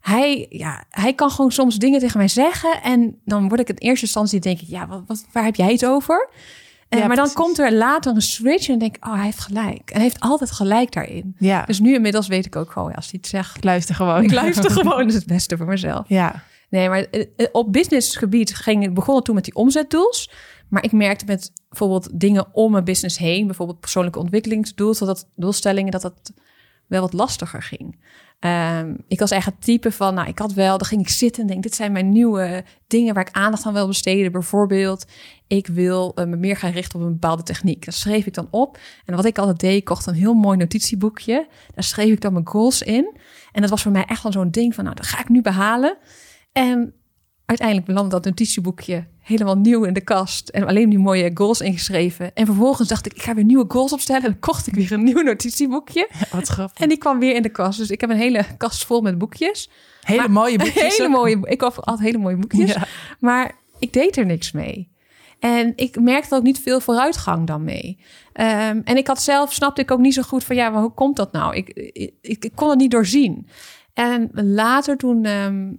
Hij, 0.00 0.46
ja, 0.48 0.84
hij 0.90 1.12
kan 1.14 1.30
gewoon 1.30 1.52
soms 1.52 1.76
dingen 1.76 2.00
tegen 2.00 2.18
mij 2.18 2.28
zeggen 2.28 2.82
en 2.82 3.20
dan 3.24 3.48
word 3.48 3.60
ik 3.60 3.68
in 3.68 3.76
eerste 3.76 4.04
instantie 4.04 4.40
denk 4.40 4.60
ik, 4.60 4.68
ja, 4.68 4.86
wat, 4.86 5.02
wat, 5.06 5.26
waar 5.32 5.44
heb 5.44 5.54
jij 5.54 5.72
het 5.72 5.86
over? 5.86 6.28
Eh, 6.88 6.98
Ja, 6.98 7.06
maar 7.06 7.16
dan 7.16 7.32
komt 7.32 7.58
er 7.58 7.72
later 7.72 8.14
een 8.14 8.22
switch 8.22 8.68
en 8.68 8.78
denk 8.78 8.96
ik, 8.96 9.06
oh, 9.06 9.14
hij 9.14 9.24
heeft 9.24 9.40
gelijk. 9.40 9.90
En 9.90 9.94
hij 9.94 10.02
heeft 10.02 10.20
altijd 10.20 10.50
gelijk 10.50 10.92
daarin. 10.92 11.34
Ja, 11.38 11.64
Dus 11.64 11.80
nu 11.80 11.94
inmiddels 11.94 12.26
weet 12.26 12.46
ik 12.46 12.56
ook 12.56 12.70
gewoon, 12.70 12.94
als 12.94 13.10
hij 13.10 13.18
het 13.20 13.26
zegt, 13.30 13.56
ik 13.56 13.64
luister 13.64 13.94
gewoon. 13.94 14.22
ik 14.22 14.32
luister 14.32 14.70
gewoon, 14.80 14.98
dat 14.98 15.08
is 15.08 15.14
het 15.14 15.26
beste 15.26 15.56
voor 15.56 15.66
mezelf. 15.66 16.08
Ja, 16.08 16.42
Nee, 16.68 16.88
maar 16.88 16.98
eh, 17.10 17.46
op 17.52 17.72
businessgebied 17.72 18.54
ging, 18.54 18.94
begon 18.94 19.14
het 19.14 19.24
toen 19.24 19.34
met 19.34 19.44
die 19.44 19.54
omzetdoels. 19.54 20.30
Maar 20.68 20.84
ik 20.84 20.92
merkte 20.92 21.24
met 21.24 21.52
bijvoorbeeld 21.68 22.20
dingen 22.20 22.46
om 22.52 22.72
mijn 22.72 22.84
business 22.84 23.18
heen, 23.18 23.46
bijvoorbeeld 23.46 23.80
persoonlijke 23.80 24.18
ontwikkelingsdoel, 24.18 24.94
dat 24.98 25.28
doelstellingen, 25.36 25.90
dat 25.90 26.02
dat 26.02 26.32
wel 26.86 27.00
wat 27.00 27.12
lastiger 27.12 27.62
ging. 27.62 27.98
Ehm, 28.38 28.94
ik 29.08 29.18
was 29.18 29.30
echt 29.30 29.46
het 29.46 29.60
type 29.60 29.92
van, 29.92 30.14
nou, 30.14 30.28
ik 30.28 30.38
had 30.38 30.52
wel, 30.52 30.78
dan 30.78 30.86
ging 30.86 31.00
ik 31.00 31.08
zitten 31.08 31.42
en 31.42 31.48
denk, 31.48 31.62
dit 31.62 31.74
zijn 31.74 31.92
mijn 31.92 32.08
nieuwe 32.08 32.64
dingen 32.86 33.14
waar 33.14 33.26
ik 33.28 33.34
aandacht 33.34 33.66
aan 33.66 33.72
wil 33.72 33.86
besteden. 33.86 34.32
Bijvoorbeeld, 34.32 35.06
ik 35.46 35.66
wil 35.66 36.14
eh, 36.14 36.26
me 36.26 36.36
meer 36.36 36.56
gaan 36.56 36.70
richten 36.70 37.00
op 37.00 37.06
een 37.06 37.12
bepaalde 37.12 37.42
techniek. 37.42 37.84
Dat 37.84 37.94
schreef 37.94 38.26
ik 38.26 38.34
dan 38.34 38.48
op. 38.50 38.78
En 39.04 39.16
wat 39.16 39.24
ik 39.24 39.38
altijd 39.38 39.60
deed, 39.60 39.76
ik 39.76 39.84
kocht 39.84 40.06
een 40.06 40.14
heel 40.14 40.34
mooi 40.34 40.56
notitieboekje. 40.56 41.48
Daar 41.74 41.84
schreef 41.84 42.12
ik 42.12 42.20
dan 42.20 42.32
mijn 42.32 42.46
goals 42.46 42.82
in. 42.82 43.16
En 43.52 43.60
dat 43.60 43.70
was 43.70 43.82
voor 43.82 43.92
mij 43.92 44.04
echt 44.04 44.22
wel 44.22 44.32
zo'n 44.32 44.50
ding 44.50 44.74
van, 44.74 44.84
nou, 44.84 44.96
dat 44.96 45.06
ga 45.06 45.20
ik 45.20 45.28
nu 45.28 45.42
behalen. 45.42 45.96
En 46.52 46.94
uiteindelijk 47.46 47.86
belandde 47.86 48.10
dat 48.14 48.24
notitieboekje 48.24 49.06
helemaal 49.20 49.56
nieuw 49.56 49.84
in 49.84 49.92
de 49.92 50.00
kast. 50.00 50.48
En 50.48 50.66
alleen 50.66 50.88
die 50.88 50.98
mooie 50.98 51.30
goals 51.34 51.60
ingeschreven. 51.60 52.34
En 52.34 52.46
vervolgens 52.46 52.88
dacht 52.88 53.06
ik, 53.06 53.12
ik 53.14 53.22
ga 53.22 53.34
weer 53.34 53.44
nieuwe 53.44 53.64
goals 53.68 53.92
opstellen. 53.92 54.22
En 54.22 54.30
dan 54.30 54.38
kocht 54.40 54.66
ik 54.66 54.74
weer 54.74 54.92
een 54.92 55.04
nieuw 55.04 55.22
notitieboekje. 55.22 56.08
wat 56.32 56.48
grappig. 56.48 56.82
En 56.82 56.88
die 56.88 56.98
kwam 56.98 57.18
weer 57.18 57.34
in 57.34 57.42
de 57.42 57.48
kast. 57.48 57.78
Dus 57.78 57.90
ik 57.90 58.00
heb 58.00 58.10
een 58.10 58.16
hele 58.16 58.44
kast 58.56 58.84
vol 58.84 59.00
met 59.00 59.18
boekjes. 59.18 59.70
Hele 60.00 60.18
Maar- 60.20 60.30
mooie 60.30 60.58
boekjes. 60.58 60.96
Hele 60.96 61.08
mooie, 61.08 61.38
ik 61.42 61.58
koop 61.58 61.78
altijd 61.78 62.06
hele 62.06 62.18
mooie 62.18 62.36
boekjes. 62.36 62.72
Ja. 62.72 62.86
Maar 63.20 63.52
ik 63.78 63.92
deed 63.92 64.16
er 64.16 64.26
niks 64.26 64.52
mee. 64.52 64.94
En 65.38 65.72
ik 65.76 66.00
merkte 66.00 66.34
ook 66.34 66.42
niet 66.42 66.60
veel 66.60 66.80
vooruitgang 66.80 67.46
dan 67.46 67.64
mee. 67.64 67.98
Ehm, 68.32 68.80
en 68.84 68.96
ik 68.96 69.06
had 69.06 69.22
zelf, 69.22 69.52
snapte 69.52 69.80
ik 69.80 69.90
ook 69.90 69.98
niet 69.98 70.14
zo 70.14 70.22
goed 70.22 70.44
van 70.44 70.56
ja, 70.56 70.70
maar 70.70 70.80
hoe 70.80 70.94
komt 70.94 71.16
dat 71.16 71.32
nou? 71.32 71.54
Ik, 71.56 71.68
ik, 71.68 72.14
ik, 72.20 72.44
ik 72.44 72.52
kon 72.54 72.68
het 72.70 72.78
niet 72.78 72.90
doorzien. 72.90 73.46
En 73.94 74.30
later 74.32 74.96
toen 74.96 75.24
ehm, 75.24 75.72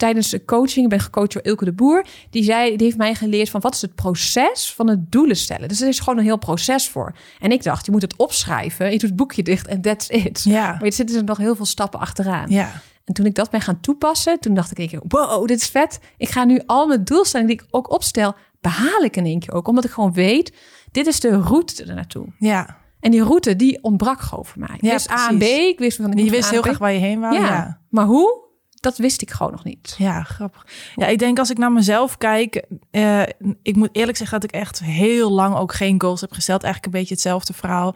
tijdens 0.00 0.30
de 0.30 0.44
coaching, 0.44 0.84
ik 0.84 0.90
ben 0.90 1.00
gecoacht 1.00 1.32
door 1.32 1.42
Ilke 1.42 1.64
de 1.64 1.72
Boer, 1.72 2.06
die 2.30 2.44
zei, 2.44 2.76
die 2.76 2.86
heeft 2.86 2.98
mij 2.98 3.14
geleerd 3.14 3.50
van 3.50 3.60
wat 3.60 3.74
is 3.74 3.82
het 3.82 3.94
proces 3.94 4.72
van 4.74 4.88
het 4.88 5.12
doelen 5.12 5.36
stellen. 5.36 5.68
Dus 5.68 5.80
er 5.80 5.88
is 5.88 5.98
gewoon 5.98 6.18
een 6.18 6.24
heel 6.24 6.38
proces 6.38 6.88
voor. 6.88 7.14
En 7.40 7.52
ik 7.52 7.62
dacht, 7.62 7.86
je 7.86 7.92
moet 7.92 8.02
het 8.02 8.16
opschrijven, 8.16 8.86
je 8.86 8.98
doet 8.98 9.08
het 9.08 9.16
boekje 9.16 9.42
dicht 9.42 9.66
en 9.66 9.80
that's 9.80 10.08
it. 10.08 10.42
Ja. 10.42 10.72
Maar 10.72 10.82
er 10.82 10.92
zitten 10.92 11.16
er 11.16 11.24
nog 11.24 11.36
heel 11.36 11.56
veel 11.56 11.64
stappen 11.64 12.00
achteraan. 12.00 12.50
Ja, 12.50 12.70
En 13.04 13.14
toen 13.14 13.26
ik 13.26 13.34
dat 13.34 13.50
ben 13.50 13.60
gaan 13.60 13.80
toepassen, 13.80 14.40
toen 14.40 14.54
dacht 14.54 14.78
ik, 14.78 14.98
wow, 15.08 15.46
dit 15.46 15.60
is 15.60 15.66
vet. 15.66 15.98
Ik 16.16 16.28
ga 16.28 16.44
nu 16.44 16.60
al 16.66 16.86
mijn 16.86 17.04
doelstellingen 17.04 17.56
die 17.56 17.66
ik 17.66 17.74
ook 17.74 17.92
opstel, 17.92 18.34
behaal 18.60 19.00
ik 19.00 19.16
in 19.16 19.24
één 19.24 19.38
keer 19.38 19.52
ook. 19.54 19.68
Omdat 19.68 19.84
ik 19.84 19.90
gewoon 19.90 20.12
weet, 20.12 20.52
dit 20.92 21.06
is 21.06 21.20
de 21.20 21.40
route 21.40 21.84
er 21.84 21.94
naartoe. 21.94 22.26
ja. 22.38 22.78
En 23.00 23.10
die 23.10 23.22
route, 23.22 23.56
die 23.56 23.82
ontbrak 23.82 24.20
gewoon 24.20 24.44
voor 24.44 24.58
mij. 24.58 24.76
Ik 24.76 24.82
Ja, 24.84 24.92
wist 24.92 25.10
A 25.10 25.28
en 25.28 25.38
B, 25.38 25.42
ik 25.42 25.78
wist 25.78 25.96
van... 25.96 26.12
ik 26.12 26.24
Je 26.24 26.30
wist 26.30 26.50
heel 26.50 26.62
graag 26.62 26.78
waar 26.78 26.92
je 26.92 26.98
heen 26.98 27.20
wou. 27.20 27.34
Ja. 27.34 27.40
ja. 27.40 27.80
maar 27.88 28.04
hoe? 28.04 28.49
Dat 28.80 28.98
wist 28.98 29.22
ik 29.22 29.30
gewoon 29.30 29.52
nog 29.52 29.64
niet. 29.64 29.94
Ja, 29.98 30.22
grappig. 30.22 30.66
Ja, 30.94 31.06
ik 31.06 31.18
denk 31.18 31.38
als 31.38 31.50
ik 31.50 31.58
naar 31.58 31.72
mezelf 31.72 32.18
kijk, 32.18 32.64
eh, 32.90 33.22
ik 33.62 33.76
moet 33.76 33.88
eerlijk 33.92 34.18
zeggen 34.18 34.40
dat 34.40 34.50
ik 34.50 34.60
echt 34.60 34.80
heel 34.80 35.30
lang 35.30 35.56
ook 35.56 35.74
geen 35.74 36.00
goals 36.00 36.20
heb 36.20 36.32
gesteld. 36.32 36.62
Eigenlijk 36.62 36.94
een 36.94 37.00
beetje 37.00 37.14
hetzelfde 37.14 37.52
verhaal 37.52 37.94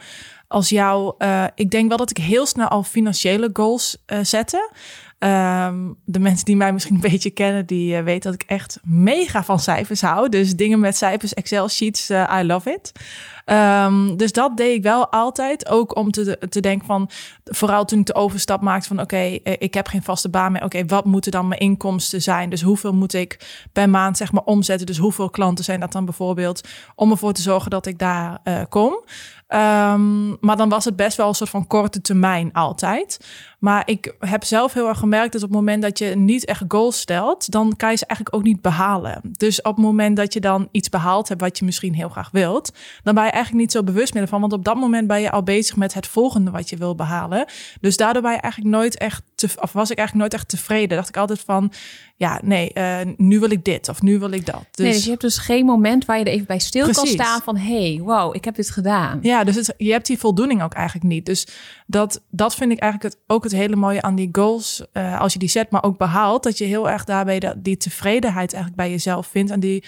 als 0.48 0.68
jou. 0.68 1.14
Eh, 1.18 1.44
ik 1.54 1.70
denk 1.70 1.88
wel 1.88 1.96
dat 1.96 2.10
ik 2.10 2.16
heel 2.16 2.46
snel 2.46 2.68
al 2.68 2.82
financiële 2.82 3.50
goals 3.52 4.02
eh, 4.06 4.18
zette. 4.22 4.72
Ehm, 5.18 5.92
de 6.04 6.18
mensen 6.18 6.44
die 6.44 6.56
mij 6.56 6.72
misschien 6.72 6.94
een 6.94 7.00
beetje 7.10 7.30
kennen, 7.30 7.66
die 7.66 8.02
weten 8.02 8.30
dat 8.30 8.42
ik 8.42 8.48
echt 8.48 8.80
mega 8.82 9.44
van 9.44 9.60
cijfers 9.60 10.00
hou. 10.00 10.28
Dus 10.28 10.56
dingen 10.56 10.80
met 10.80 10.96
cijfers, 10.96 11.34
Excel 11.34 11.68
sheets, 11.68 12.10
I 12.10 12.42
love 12.42 12.70
it. 12.70 12.92
Ehm, 13.44 14.16
dus 14.16 14.32
dat 14.32 14.56
deed 14.56 14.76
ik 14.76 14.82
wel 14.82 15.08
altijd. 15.08 15.68
Ook 15.68 15.96
om 15.96 16.10
te, 16.10 16.38
te 16.48 16.60
denken 16.60 16.86
van, 16.86 17.10
vooral 17.44 17.84
toen 17.84 17.98
ik 17.98 18.06
de 18.06 18.14
overstap 18.14 18.60
maakte 18.60 18.88
van, 18.88 19.00
oké, 19.00 19.16
eh, 19.16 19.52
ik 19.58 19.74
heb 19.74 19.86
geen 19.86 20.02
vaste 20.02 20.28
baan 20.28 20.52
meer. 20.52 20.64
Oké, 20.64 20.84
wat 20.84 21.04
moeten 21.04 21.32
dan 21.32 21.48
mijn 21.48 21.60
inkomsten 21.60 22.22
zijn? 22.22 22.50
Dus 22.50 22.62
hoeveel 22.62 22.92
moet 22.92 23.14
ik 23.14 23.62
per 23.72 23.90
maand 23.90 24.16
zeg 24.16 24.32
maar 24.32 24.44
omzetten? 24.44 24.86
Dus 24.86 24.98
hoeveel 24.98 25.30
klanten 25.30 25.64
zijn 25.64 25.80
dat 25.80 25.92
dan 25.92 26.04
bijvoorbeeld? 26.04 26.68
Om 26.94 27.10
ervoor 27.10 27.32
te 27.32 27.42
zorgen 27.42 27.70
dat 27.70 27.86
ik 27.86 27.98
daar 27.98 28.38
eh, 28.42 28.60
kom. 28.68 29.04
Ehm, 29.46 30.28
maar 30.40 30.56
dan 30.56 30.68
was 30.68 30.84
het 30.84 30.96
best 30.96 31.16
wel 31.16 31.28
een 31.28 31.34
soort 31.34 31.50
van 31.50 31.66
korte 31.66 32.00
termijn 32.00 32.52
altijd. 32.52 33.18
Maar 33.58 33.82
ik 33.86 34.14
heb 34.18 34.44
zelf 34.44 34.72
heel 34.72 34.88
erg 34.88 34.98
gemerkt 34.98 35.32
dat 35.32 35.42
op 35.42 35.48
het 35.48 35.56
moment 35.56 35.82
dat 35.82 35.98
je 35.98 36.06
niet 36.06 36.44
echt 36.44 36.62
goals 36.68 37.00
stelt, 37.00 37.50
dan 37.50 37.76
kan 37.76 37.90
je 37.90 37.96
ze 37.96 38.06
eigenlijk 38.06 38.36
ook 38.36 38.42
niet 38.44 38.62
behalen. 38.62 39.20
Dus 39.22 39.62
op 39.62 39.76
het 39.76 39.84
moment 39.84 40.16
dat 40.16 40.32
je 40.32 40.40
dan 40.40 40.68
iets 40.70 40.88
behaald 40.88 41.28
hebt 41.28 41.40
wat 41.40 41.58
je 41.58 41.64
misschien 41.64 41.94
heel 41.94 42.08
graag 42.08 42.30
wilt, 42.32 42.72
dan 43.02 43.14
ben 43.14 43.24
je 43.24 43.30
eigenlijk 43.34 43.64
niet 43.64 43.72
zo 43.72 43.82
bewust 43.82 44.14
meer 44.14 44.22
ervan. 44.22 44.40
Want 44.40 44.52
op 44.52 44.64
dat 44.64 44.76
moment 44.76 45.06
ben 45.06 45.20
je 45.20 45.30
al 45.30 45.42
bezig 45.42 45.76
met 45.76 45.94
het 45.94 46.06
volgende 46.06 46.50
wat 46.50 46.68
je 46.70 46.76
wil 46.76 46.94
behalen. 46.94 47.46
Dus 47.80 47.96
daardoor 47.96 48.22
ben 48.22 48.32
je 48.32 48.38
eigenlijk 48.38 48.74
nooit 48.74 48.98
echt, 48.98 49.22
te, 49.34 49.48
of 49.60 49.72
was 49.72 49.90
ik 49.90 49.98
eigenlijk 49.98 50.14
nooit 50.14 50.34
echt 50.42 50.48
tevreden. 50.48 50.96
Dacht 50.96 51.08
ik 51.08 51.16
altijd 51.16 51.40
van, 51.40 51.72
ja, 52.16 52.40
nee, 52.42 52.72
eh, 52.72 53.00
nu 53.16 53.40
wil 53.40 53.50
ik 53.50 53.64
dit 53.64 53.88
of 53.88 54.02
nu 54.02 54.18
wil 54.18 54.30
ik 54.30 54.46
dat. 54.46 54.64
Dus, 54.70 54.84
Nee, 54.84 54.92
dus 54.92 55.04
je 55.04 55.10
hebt 55.10 55.22
dus 55.22 55.38
geen 55.38 55.64
moment 55.64 56.04
waar 56.04 56.18
je 56.18 56.24
er 56.24 56.32
even 56.32 56.46
bij 56.46 56.58
stil 56.58 56.90
kan 56.90 57.06
staan 57.06 57.40
van... 57.40 57.56
hey, 57.56 58.00
wow, 58.02 58.34
ik 58.34 58.44
heb 58.44 58.54
dit 58.54 58.70
gedaan. 58.70 59.18
Ja, 59.22 59.44
dus 59.44 59.54
het, 59.54 59.74
je 59.76 59.92
hebt 59.92 60.06
die 60.06 60.18
voldoening 60.18 60.62
ook 60.62 60.72
eigenlijk 60.74 61.06
niet. 61.06 61.26
Dus 61.26 61.46
dat, 61.86 62.22
dat 62.30 62.54
vind 62.54 62.72
ik 62.72 62.78
eigenlijk 62.78 63.14
het, 63.14 63.22
ook 63.26 63.42
het 63.42 63.52
hele 63.52 63.76
mooie 63.76 64.02
aan 64.02 64.14
die 64.14 64.28
goals. 64.32 64.84
eh, 64.92 65.20
als 65.20 65.32
je 65.32 65.38
die 65.38 65.48
zet, 65.48 65.70
maar 65.70 65.82
ook 65.82 65.98
behaalt. 65.98 66.42
Dat 66.42 66.58
je 66.58 66.64
heel 66.64 66.90
erg 66.90 67.04
daarbij 67.04 67.38
de, 67.38 67.54
die 67.56 67.76
tevredenheid 67.76 68.52
eigenlijk 68.52 68.82
bij 68.82 68.90
jezelf 68.90 69.26
vindt. 69.26 69.50
En 69.50 69.60
die, 69.60 69.84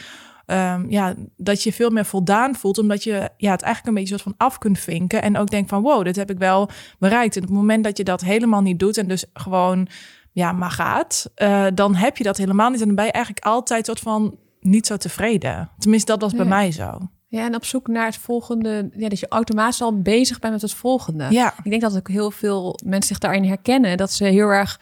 ehm, 0.46 0.90
ja, 0.90 1.14
dat 1.36 1.62
je 1.62 1.72
veel 1.72 1.90
meer 1.90 2.04
voldaan 2.04 2.54
voelt. 2.54 2.78
Omdat 2.78 3.04
je 3.04 3.30
ja, 3.36 3.50
het 3.50 3.62
eigenlijk 3.62 3.86
een 3.86 3.94
beetje 4.02 4.18
soort 4.18 4.22
van 4.22 4.46
af 4.46 4.58
kunt 4.58 4.78
vinken. 4.78 5.22
En 5.22 5.36
ook 5.38 5.50
denkt 5.50 5.68
van 5.68 5.82
wow, 5.82 6.04
dit 6.04 6.16
heb 6.16 6.30
ik 6.30 6.38
wel 6.38 6.68
bereikt. 6.98 7.36
En 7.36 7.42
op 7.42 7.48
het 7.48 7.56
moment 7.56 7.84
dat 7.84 7.96
je 7.96 8.04
dat 8.04 8.20
helemaal 8.20 8.62
niet 8.62 8.78
doet. 8.78 8.96
En 8.98 9.08
dus 9.08 9.24
gewoon 9.32 9.88
ja, 10.32 10.52
maar 10.52 10.70
gaat. 10.70 11.30
eh, 11.34 11.66
dan 11.74 11.94
heb 11.94 12.16
je 12.16 12.24
dat 12.24 12.36
helemaal 12.36 12.70
niet. 12.70 12.80
En 12.80 12.86
dan 12.86 12.94
ben 12.96 13.04
je 13.04 13.12
eigenlijk 13.12 13.44
altijd 13.44 13.86
soort 13.86 14.00
van 14.00 14.36
niet 14.60 14.86
zo 14.86 14.96
tevreden. 14.96 15.70
Tenminste, 15.78 16.12
dat 16.12 16.20
was 16.20 16.32
bij 16.34 16.44
mij 16.44 16.70
zo. 16.72 16.98
Ja, 17.28 17.44
en 17.46 17.54
op 17.54 17.64
zoek 17.64 17.86
naar 17.88 18.06
het 18.06 18.16
volgende. 18.16 18.88
Ja, 18.96 19.08
dat 19.08 19.20
je 19.20 19.28
automatisch 19.28 19.82
al 19.82 20.00
bezig 20.02 20.38
bent 20.38 20.52
met 20.52 20.62
het 20.62 20.74
volgende. 20.74 21.26
Ja. 21.30 21.54
Ik 21.62 21.70
denk 21.70 21.82
dat 21.82 21.96
ook 21.96 22.08
heel 22.08 22.30
veel 22.30 22.78
mensen 22.84 23.08
zich 23.08 23.18
daarin 23.18 23.44
herkennen. 23.44 23.96
Dat 23.96 24.12
ze 24.12 24.24
heel 24.24 24.48
erg. 24.48 24.80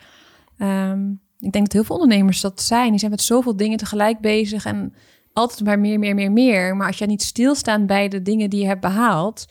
ehm, 0.59 1.11
ik 1.39 1.53
denk 1.53 1.65
dat 1.65 1.73
heel 1.73 1.85
veel 1.85 1.97
ondernemers 1.97 2.41
dat 2.41 2.63
zijn. 2.63 2.91
Die 2.91 2.99
zijn 2.99 3.11
met 3.11 3.23
zoveel 3.23 3.57
dingen 3.57 3.79
tegelijk 3.79 4.21
bezig 4.21 4.65
en 4.65 4.95
altijd 5.35 5.65
maar 5.65 5.79
meer, 5.79 5.99
meer, 5.99 6.15
meer, 6.15 6.33
meer. 6.33 6.77
Maar 6.77 6.87
als 6.87 6.99
je 6.99 7.07
niet 7.07 7.23
stilstaat 7.23 7.87
bij 7.87 8.09
de 8.09 8.23
dingen 8.23 8.51
die 8.51 8.61
je 8.61 8.67
hebt 8.67 8.81
behaald, 8.81 9.47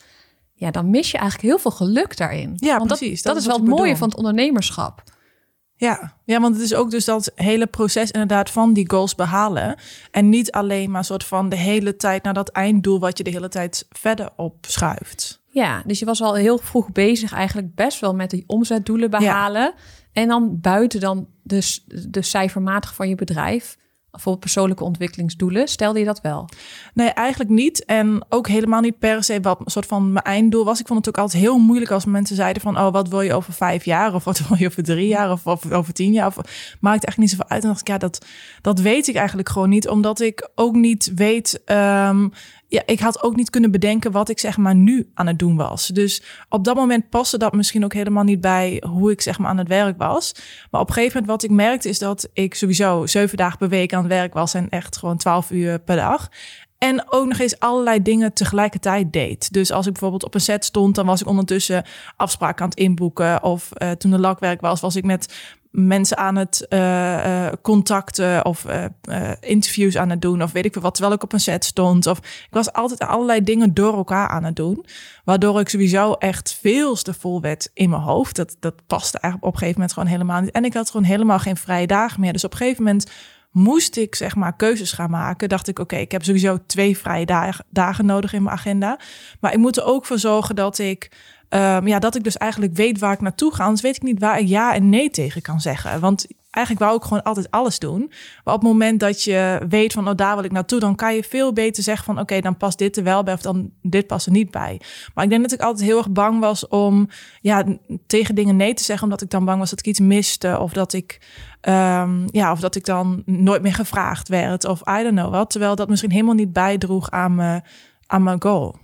ja, 0.54 0.72
dan 0.72 0.90
mis 0.90 1.12
je 1.12 1.18
eigenlijk 1.18 1.48
heel 1.50 1.60
veel 1.60 1.72
geluk 1.72 2.18
daarin. 2.18 2.54
Ja, 2.56 2.78
Want 2.78 2.88
precies. 2.88 3.22
Dat, 3.22 3.34
Dat 3.34 3.34
dat, 3.34 3.42
is 3.42 3.48
wel 3.48 3.58
het 3.58 3.68
mooie 3.68 3.82
bedoel. 3.82 3.96
van 3.98 4.08
het 4.08 4.18
ondernemerschap. 4.18 5.04
Ja. 5.76 6.14
ja, 6.26 6.40
want 6.40 6.56
het 6.56 6.64
is 6.64 6.74
ook 6.74 6.92
dus 6.92 7.06
dat 7.06 7.32
hele 7.36 7.68
proces 7.68 8.12
inderdaad 8.12 8.50
van 8.50 8.74
die 8.74 8.90
goals 8.90 9.16
behalen. 9.16 9.76
En 10.12 10.30
niet 10.30 10.52
alleen 10.52 10.92
maar 10.92 11.06
soort 11.06 11.24
van 11.24 11.50
de 11.50 11.56
hele 11.56 11.96
tijd 11.96 12.24
naar 12.24 12.34
dat 12.34 12.50
einddoel 12.50 13.00
wat 13.00 13.18
je 13.18 13.24
de 13.24 13.30
hele 13.30 13.50
tijd 13.50 13.86
verder 13.90 14.30
opschuift. 14.36 15.42
Ja, 15.48 15.84
dus 15.86 16.00
je 16.00 16.06
was 16.06 16.22
al 16.22 16.36
heel 16.36 16.58
vroeg 16.58 16.92
bezig 16.92 17.34
eigenlijk 17.34 17.76
best 17.76 18.00
wel 18.00 18.16
met 18.16 18.30
die 18.30 18.44
omzetdoelen 18.48 19.10
behalen. 19.10 19.74
En 20.12 20.28
dan 20.28 20.60
buiten 20.62 21.00
dan 21.00 21.28
dus 21.44 21.84
de 21.88 22.22
cijfermatig 22.22 22.96
van 22.96 23.10
je 23.10 23.16
bedrijf 23.16 23.78
bijvoorbeeld 24.14 24.44
persoonlijke 24.44 24.84
ontwikkelingsdoelen. 24.84 25.68
Stelde 25.68 26.00
je 26.00 26.06
dat 26.06 26.22
wel? 26.22 26.50
Nee, 26.94 27.10
eigenlijk 27.10 27.50
niet. 27.50 27.86
En 27.86 28.26
ook 28.30 28.48
helemaal 28.48 28.82
niet 28.82 29.00
per 29.00 29.24
se 29.24 29.40
wat 29.42 29.60
een 29.60 29.72
soort 29.72 29.86
van 29.86 30.12
mijn 30.12 30.26
einddoel 30.26 30.66
was. 30.66 30.80
Ik 30.80 30.88
vond 30.88 31.06
het 31.06 31.16
ook 31.16 31.24
altijd 31.24 31.44
heel 31.44 31.58
moeilijk 31.58 31.92
als 31.92 32.06
mensen 32.06 32.36
zeiden 32.36 32.62
van... 32.62 32.78
oh, 32.78 32.92
wat 32.92 33.08
wil 33.08 33.22
je 33.22 33.34
over 33.34 33.54
vijf 33.54 33.86
jaar? 33.86 34.14
Of 34.14 34.24
wat 34.24 34.42
wil 34.48 34.58
je 34.58 34.68
over 34.68 34.84
drie 34.84 35.08
jaar? 35.08 35.32
Of, 35.32 35.72
over 35.72 35.94
tien 35.94 36.12
jaar? 36.12 36.28
Of, 36.28 36.38
maakt 36.80 37.06
echt 37.06 37.18
niet 37.18 37.30
zoveel 37.30 37.50
uit. 37.50 37.62
En 37.64 37.68
dacht 37.68 37.82
ik, 37.82 37.88
ja, 37.88 37.98
dat, 37.98 38.26
dat 38.62 38.80
weet 38.80 39.08
ik 39.08 39.16
eigenlijk 39.16 39.50
gewoon 39.50 39.70
niet. 39.70 39.88
Omdat 39.88 40.20
ik 40.20 40.50
ook 40.56 40.76
niet 40.76 41.12
weet... 41.16 41.62
Um, 41.66 42.32
ja, 42.74 42.82
ik 42.86 43.00
had 43.00 43.24
ook 43.24 43.36
niet 43.36 43.50
kunnen 43.50 43.72
bedenken 43.72 44.12
wat 44.12 44.30
ik 44.30 44.40
zeg 44.40 44.58
maar 44.58 44.76
nu 44.76 45.10
aan 45.14 45.28
het 45.28 45.40
doen 45.40 45.56
was. 45.56 45.88
Dus 45.88 46.24
op 46.50 46.64
dat 46.64 46.76
moment 46.76 47.10
paste 47.10 47.38
dat 47.38 47.54
misschien 47.54 47.84
ook 47.84 47.94
helemaal 47.94 48.24
niet 48.24 48.42
bij 48.42 48.84
hoe 48.88 49.12
ik 49.12 49.22
zeg 49.22 49.40
maar 49.40 49.50
aan 49.50 49.58
het 49.58 49.68
werk 49.68 49.98
was. 49.98 50.36
Maar 50.72 50.82
op 50.82 50.88
een 50.88 50.94
gegeven 50.94 51.22
moment 51.22 51.42
wat 51.42 51.52
ik 51.52 51.58
merkte 51.58 51.90
is 51.90 52.00
dat 52.00 52.30
ik 52.34 52.56
sowieso 52.56 53.06
zeven 53.06 53.38
dagen 53.38 53.58
per 53.58 53.70
week 53.70 53.94
aan 53.94 54.04
het 54.04 54.12
werk 54.12 54.34
was 54.34 54.54
en 54.54 54.70
echt 54.70 54.98
gewoon 54.98 55.18
twaalf 55.18 55.52
uur 55.52 55.80
per 55.80 55.96
dag. 55.96 56.30
En 56.78 57.04
ook 57.10 57.28
nog 57.28 57.40
eens 57.40 57.60
allerlei 57.60 58.02
dingen 58.02 58.34
tegelijkertijd 58.34 59.14
deed. 59.14 59.54
Dus 59.54 59.72
als 59.72 59.86
ik 59.86 59.92
bijvoorbeeld 59.92 60.24
op 60.24 60.34
een 60.34 60.42
set 60.42 60.66
stond, 60.66 60.96
dan 60.96 61.06
was 61.06 61.22
ik 61.22 61.28
ondertussen 61.28 61.84
afspraken 62.16 62.64
aan 62.64 62.70
het 62.70 62.80
inboeken. 62.80 63.44
Of 63.44 63.70
uh, 63.78 63.92
toen 63.92 64.12
de 64.12 64.20
lakwerk 64.20 64.62
was, 64.62 64.82
was 64.82 64.96
ik 64.96 65.04
met 65.04 65.34
mensen 65.74 66.18
aan 66.18 66.36
het 66.36 66.66
uh, 66.70 67.48
contacten 67.62 68.46
of 68.46 68.66
uh, 69.10 69.32
interviews 69.40 69.98
aan 69.98 70.10
het 70.10 70.22
doen 70.22 70.42
of 70.42 70.52
weet 70.52 70.66
ik 70.66 70.74
veel 70.74 70.82
wat, 70.82 70.94
terwijl 70.94 71.16
ik 71.16 71.24
op 71.24 71.34
een 71.34 71.40
set 71.40 71.66
stond. 71.66 72.08
Of 72.08 72.18
ik 72.18 72.48
was 72.50 72.74
altijd 72.74 73.00
allerlei 73.00 73.44
dingen 73.44 73.74
door 73.74 73.94
elkaar 73.94 74.28
aan 74.28 74.44
het 74.44 74.56
doen, 74.56 74.86
waardoor 75.24 75.60
ik 75.60 75.70
sowieso 75.70 76.14
echt 76.14 76.58
veel 76.62 76.96
te 76.96 77.14
vol 77.14 77.42
werd 77.42 77.70
in 77.74 77.90
mijn 77.90 78.02
hoofd. 78.02 78.36
Dat, 78.36 78.56
dat 78.60 78.88
paste 78.88 79.18
eigenlijk 79.18 79.46
op 79.46 79.54
een 79.54 79.60
gegeven 79.60 79.80
moment 79.80 79.94
gewoon 79.94 80.10
helemaal 80.10 80.42
niet. 80.42 80.52
En 80.52 80.66
ik 80.66 80.74
had 80.74 80.90
gewoon 80.90 81.06
helemaal 81.06 81.40
geen 81.40 81.58
vrije 81.58 81.88
dagen 81.88 82.20
meer. 82.20 82.34
Dus 82.34 82.44
op 82.44 82.52
een 82.52 82.58
gegeven 82.58 82.84
moment 82.84 83.12
moest 83.52 83.98
ik 83.98 84.16
zeg 84.16 84.36
maar 84.36 84.56
keuzes 84.56 84.92
gaan 84.92 85.10
maken. 85.10 85.50
Dacht 85.50 85.68
ik, 85.68 85.80
oké, 85.80 85.96
ik 85.96 86.12
heb 86.12 86.24
sowieso 86.24 86.58
twee 86.66 86.98
vrije 86.98 87.26
dagen, 87.26 87.66
dagen 87.70 88.06
nodig 88.06 88.34
in 88.34 88.44
mijn 88.44 88.56
agenda. 88.56 89.00
Maar 89.40 89.54
ik 89.54 89.60
moet 89.60 89.78
er 89.78 89.86
ook 89.86 90.06
voor 90.06 90.20
zorgen 90.20 90.56
dat 90.56 90.78
ik 90.78 91.12
Um, 91.56 91.88
ja, 91.88 92.00
dat 92.00 92.16
ik 92.16 92.24
dus 92.24 92.38
eigenlijk 92.38 92.76
weet 92.76 93.00
waar 93.00 93.14
ik 93.14 93.22
naartoe 93.22 93.54
ga. 93.54 93.64
Anders 93.64 93.82
weet 93.82 93.96
ik 93.96 94.02
niet 94.04 94.20
waar 94.20 94.40
ik 94.40 94.48
ja 94.48 94.74
en 94.74 94.90
nee 94.90 95.10
tegen 95.10 95.42
kan 95.42 95.62
zeggen. 95.62 96.00
Want 96.00 96.28
eigenlijk 96.50 96.86
wou 96.86 96.98
ik 96.98 97.04
gewoon 97.04 97.24
altijd 97.24 97.52
alles 97.52 97.80
doen. 97.80 98.12
Maar 98.44 98.54
op 98.54 98.62
het 98.62 98.70
moment 98.70 99.00
dat 99.00 99.24
je 99.24 99.66
weet 99.70 99.94
van, 99.94 100.08
oh, 100.08 100.16
daar 100.16 100.36
wil 100.36 100.44
ik 100.44 100.52
naartoe, 100.52 100.80
dan 100.80 100.96
kan 100.96 101.16
je 101.16 101.24
veel 101.24 101.54
beter 101.54 101.84
zeggen 101.84 102.06
van, 102.06 102.20
oké, 102.20 102.40
dan 102.40 102.58
past 102.58 102.78
dit 102.78 102.98
er 102.98 103.04
wel 103.04 103.24
bij 103.24 103.34
of 103.34 103.42
dan 103.42 103.72
dit 103.82 104.08
past 104.08 104.26
er 104.26 104.32
niet 104.32 104.52
bij. 104.52 104.82
Maar 105.14 105.24
ik 105.24 105.30
denk 105.30 105.42
dat 105.42 105.52
ik 105.52 105.62
altijd 105.62 105.88
heel 105.88 105.98
erg 105.98 106.12
bang 106.12 106.40
was 106.40 106.68
om, 106.68 107.10
ja, 107.42 107.64
tegen 108.08 108.36
dingen 108.36 108.56
nee 108.56 108.74
te 108.74 108.84
zeggen, 108.84 109.04
omdat 109.04 109.22
ik 109.22 109.30
dan 109.30 109.46
bang 109.46 109.60
was 109.60 109.70
dat 109.70 109.80
ik 109.80 109.86
iets 109.86 110.00
miste 110.00 110.60
of 110.60 110.74
dat 110.74 110.94
ik, 110.94 111.22
um, 111.62 112.26
ja, 112.32 112.52
of 112.52 112.60
dat 112.60 112.76
ik 112.76 112.86
dan 112.86 113.24
nooit 113.26 113.62
meer 113.62 113.74
gevraagd 113.74 114.28
werd 114.28 114.66
of 114.66 114.80
I 114.80 115.04
don't 115.04 115.16
know 115.16 115.32
wat. 115.32 115.50
Terwijl 115.50 115.76
dat 115.76 115.90
misschien 115.90 116.12
helemaal 116.12 116.36
niet 116.36 116.54
bijdroeg 116.54 117.12
aan, 117.12 117.36
me, 117.36 117.62
aan 118.08 118.24
mijn 118.24 118.42
goal. 118.42 118.82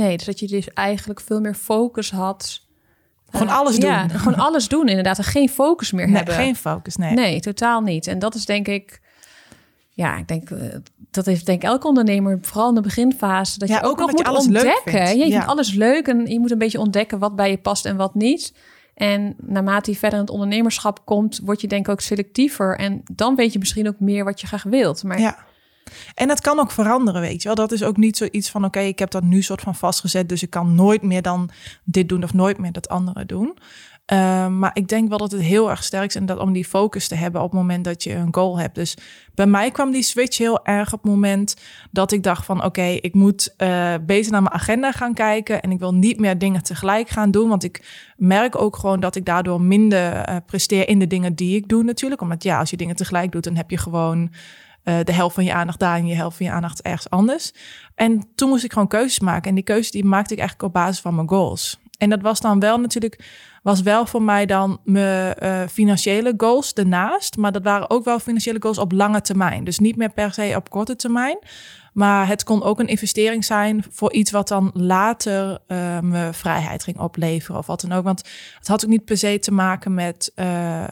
Nee, 0.00 0.16
dus 0.16 0.26
dat 0.26 0.40
je 0.40 0.46
dus 0.46 0.72
eigenlijk 0.72 1.20
veel 1.20 1.40
meer 1.40 1.54
focus 1.54 2.10
had. 2.10 2.60
Gewoon 3.30 3.46
uh, 3.46 3.58
alles 3.58 3.78
doen. 3.78 3.90
Ja, 3.90 4.08
gewoon 4.08 4.38
alles 4.38 4.68
doen 4.68 4.88
inderdaad. 4.88 5.18
En 5.18 5.24
geen 5.24 5.48
focus 5.48 5.92
meer 5.92 6.06
nee, 6.06 6.16
hebben. 6.16 6.34
Geen 6.34 6.56
focus, 6.56 6.96
nee. 6.96 7.14
Nee, 7.14 7.40
totaal 7.40 7.80
niet. 7.80 8.06
En 8.06 8.18
dat 8.18 8.34
is 8.34 8.44
denk 8.44 8.68
ik... 8.68 9.00
Ja, 9.90 10.16
ik 10.16 10.28
denk, 10.28 10.50
uh, 10.50 10.62
dat 11.10 11.26
heeft 11.26 11.46
denk 11.46 11.62
ik 11.62 11.68
elke 11.68 11.86
ondernemer, 11.86 12.38
vooral 12.42 12.68
in 12.68 12.74
de 12.74 12.80
beginfase, 12.80 13.58
dat 13.58 13.68
ja, 13.68 13.74
je 13.74 13.82
ook, 13.82 13.90
ook 13.90 13.98
nog 13.98 14.10
moet 14.10 14.24
alles 14.24 14.46
ontdekken. 14.46 14.92
Leuk 14.92 15.06
ja, 15.06 15.24
je 15.24 15.30
vindt 15.30 15.46
alles 15.46 15.74
leuk 15.74 16.08
en 16.08 16.26
je 16.26 16.40
moet 16.40 16.50
een 16.50 16.58
beetje 16.58 16.78
ontdekken 16.78 17.18
wat 17.18 17.36
bij 17.36 17.50
je 17.50 17.58
past 17.58 17.86
en 17.86 17.96
wat 17.96 18.14
niet. 18.14 18.54
En 18.94 19.34
naarmate 19.38 19.90
je 19.90 19.96
verder 19.96 20.18
in 20.18 20.24
het 20.24 20.34
ondernemerschap 20.34 21.04
komt, 21.04 21.40
word 21.44 21.60
je 21.60 21.68
denk 21.68 21.86
ik 21.86 21.92
ook 21.92 22.00
selectiever. 22.00 22.78
En 22.78 23.02
dan 23.12 23.36
weet 23.36 23.52
je 23.52 23.58
misschien 23.58 23.88
ook 23.88 24.00
meer 24.00 24.24
wat 24.24 24.40
je 24.40 24.46
graag 24.46 24.62
wilt. 24.62 25.02
Maar 25.02 25.20
ja. 25.20 25.38
En 26.14 26.28
het 26.28 26.40
kan 26.40 26.58
ook 26.58 26.70
veranderen, 26.70 27.20
weet 27.20 27.42
je 27.42 27.48
wel. 27.48 27.56
Dat 27.56 27.72
is 27.72 27.82
ook 27.82 27.96
niet 27.96 28.16
zoiets 28.16 28.50
van, 28.50 28.64
oké, 28.64 28.80
ik 28.80 28.98
heb 28.98 29.10
dat 29.10 29.22
nu 29.22 29.42
soort 29.42 29.60
van 29.60 29.74
vastgezet, 29.74 30.28
dus 30.28 30.42
ik 30.42 30.50
kan 30.50 30.74
nooit 30.74 31.02
meer 31.02 31.22
dan 31.22 31.50
dit 31.84 32.08
doen 32.08 32.22
of 32.22 32.34
nooit 32.34 32.58
meer 32.58 32.72
dat 32.72 32.88
andere 32.88 33.26
doen. 33.26 33.58
Uh, 34.12 34.46
maar 34.46 34.70
ik 34.72 34.88
denk 34.88 35.08
wel 35.08 35.18
dat 35.18 35.32
het 35.32 35.40
heel 35.40 35.70
erg 35.70 35.84
sterk 35.84 36.08
is 36.08 36.14
en 36.14 36.26
dat 36.26 36.38
om 36.38 36.52
die 36.52 36.64
focus 36.64 37.08
te 37.08 37.14
hebben 37.14 37.42
op 37.42 37.50
het 37.50 37.60
moment 37.60 37.84
dat 37.84 38.02
je 38.02 38.14
een 38.14 38.34
goal 38.34 38.58
hebt. 38.58 38.74
Dus 38.74 38.96
bij 39.34 39.46
mij 39.46 39.70
kwam 39.70 39.90
die 39.90 40.02
switch 40.02 40.38
heel 40.38 40.64
erg 40.64 40.92
op 40.92 41.02
het 41.02 41.10
moment 41.10 41.56
dat 41.90 42.12
ik 42.12 42.22
dacht 42.22 42.44
van 42.44 42.64
oké, 42.64 42.82
ik 42.82 43.14
moet 43.14 43.54
uh, 43.58 43.94
beter 44.06 44.32
naar 44.32 44.42
mijn 44.42 44.54
agenda 44.54 44.92
gaan 44.92 45.14
kijken 45.14 45.62
en 45.62 45.70
ik 45.70 45.78
wil 45.78 45.94
niet 45.94 46.20
meer 46.20 46.38
dingen 46.38 46.62
tegelijk 46.62 47.08
gaan 47.08 47.30
doen, 47.30 47.48
want 47.48 47.64
ik 47.64 48.12
merk 48.16 48.60
ook 48.60 48.76
gewoon 48.76 49.00
dat 49.00 49.16
ik 49.16 49.24
daardoor 49.24 49.60
minder 49.60 50.28
uh, 50.28 50.36
presteer 50.46 50.88
in 50.88 50.98
de 50.98 51.06
dingen 51.06 51.34
die 51.34 51.56
ik 51.56 51.68
doe 51.68 51.82
natuurlijk. 51.82 52.20
Omdat 52.20 52.42
ja, 52.42 52.58
als 52.58 52.70
je 52.70 52.76
dingen 52.76 52.96
tegelijk 52.96 53.32
doet, 53.32 53.44
dan 53.44 53.56
heb 53.56 53.70
je 53.70 53.78
gewoon 53.78 54.30
uh, 54.84 54.98
de 55.04 55.12
helft 55.12 55.34
van 55.34 55.44
je 55.44 55.54
aandacht 55.54 55.78
daar 55.78 55.96
en 55.96 56.06
je 56.06 56.14
helft 56.14 56.36
van 56.36 56.46
je 56.46 56.52
aandacht 56.52 56.82
ergens 56.82 57.10
anders. 57.10 57.52
En 57.94 58.24
toen 58.34 58.48
moest 58.48 58.64
ik 58.64 58.72
gewoon 58.72 58.88
keuzes 58.88 59.20
maken. 59.20 59.48
En 59.48 59.54
die 59.54 59.64
keuzes 59.64 59.90
die 59.90 60.04
maakte 60.04 60.32
ik 60.32 60.38
eigenlijk 60.38 60.68
op 60.68 60.74
basis 60.74 61.00
van 61.00 61.14
mijn 61.14 61.28
goals. 61.28 61.78
En 61.98 62.10
dat 62.10 62.22
was 62.22 62.40
dan 62.40 62.60
wel 62.60 62.78
natuurlijk, 62.78 63.24
was 63.62 63.82
wel 63.82 64.06
voor 64.06 64.22
mij 64.22 64.46
dan 64.46 64.80
mijn 64.84 65.36
uh, 65.42 65.62
financiële 65.68 66.34
goals 66.36 66.72
ernaast. 66.72 67.36
Maar 67.36 67.52
dat 67.52 67.62
waren 67.62 67.90
ook 67.90 68.04
wel 68.04 68.18
financiële 68.18 68.60
goals 68.60 68.78
op 68.78 68.92
lange 68.92 69.20
termijn. 69.20 69.64
Dus 69.64 69.78
niet 69.78 69.96
meer 69.96 70.12
per 70.12 70.32
se 70.32 70.52
op 70.56 70.70
korte 70.70 70.96
termijn. 70.96 71.38
Maar 72.00 72.26
het 72.26 72.44
kon 72.44 72.62
ook 72.62 72.80
een 72.80 72.86
investering 72.86 73.44
zijn 73.44 73.84
voor 73.90 74.12
iets 74.12 74.30
wat 74.30 74.48
dan 74.48 74.70
later 74.74 75.58
uh, 75.68 76.00
me 76.00 76.28
vrijheid 76.32 76.82
ging 76.82 76.98
opleveren 76.98 77.58
of 77.58 77.66
wat 77.66 77.80
dan 77.80 77.92
ook. 77.92 78.04
Want 78.04 78.28
het 78.58 78.68
had 78.68 78.84
ook 78.84 78.90
niet 78.90 79.04
per 79.04 79.16
se 79.16 79.38
te 79.38 79.52
maken 79.52 79.94
met 79.94 80.32
uh, 80.36 80.46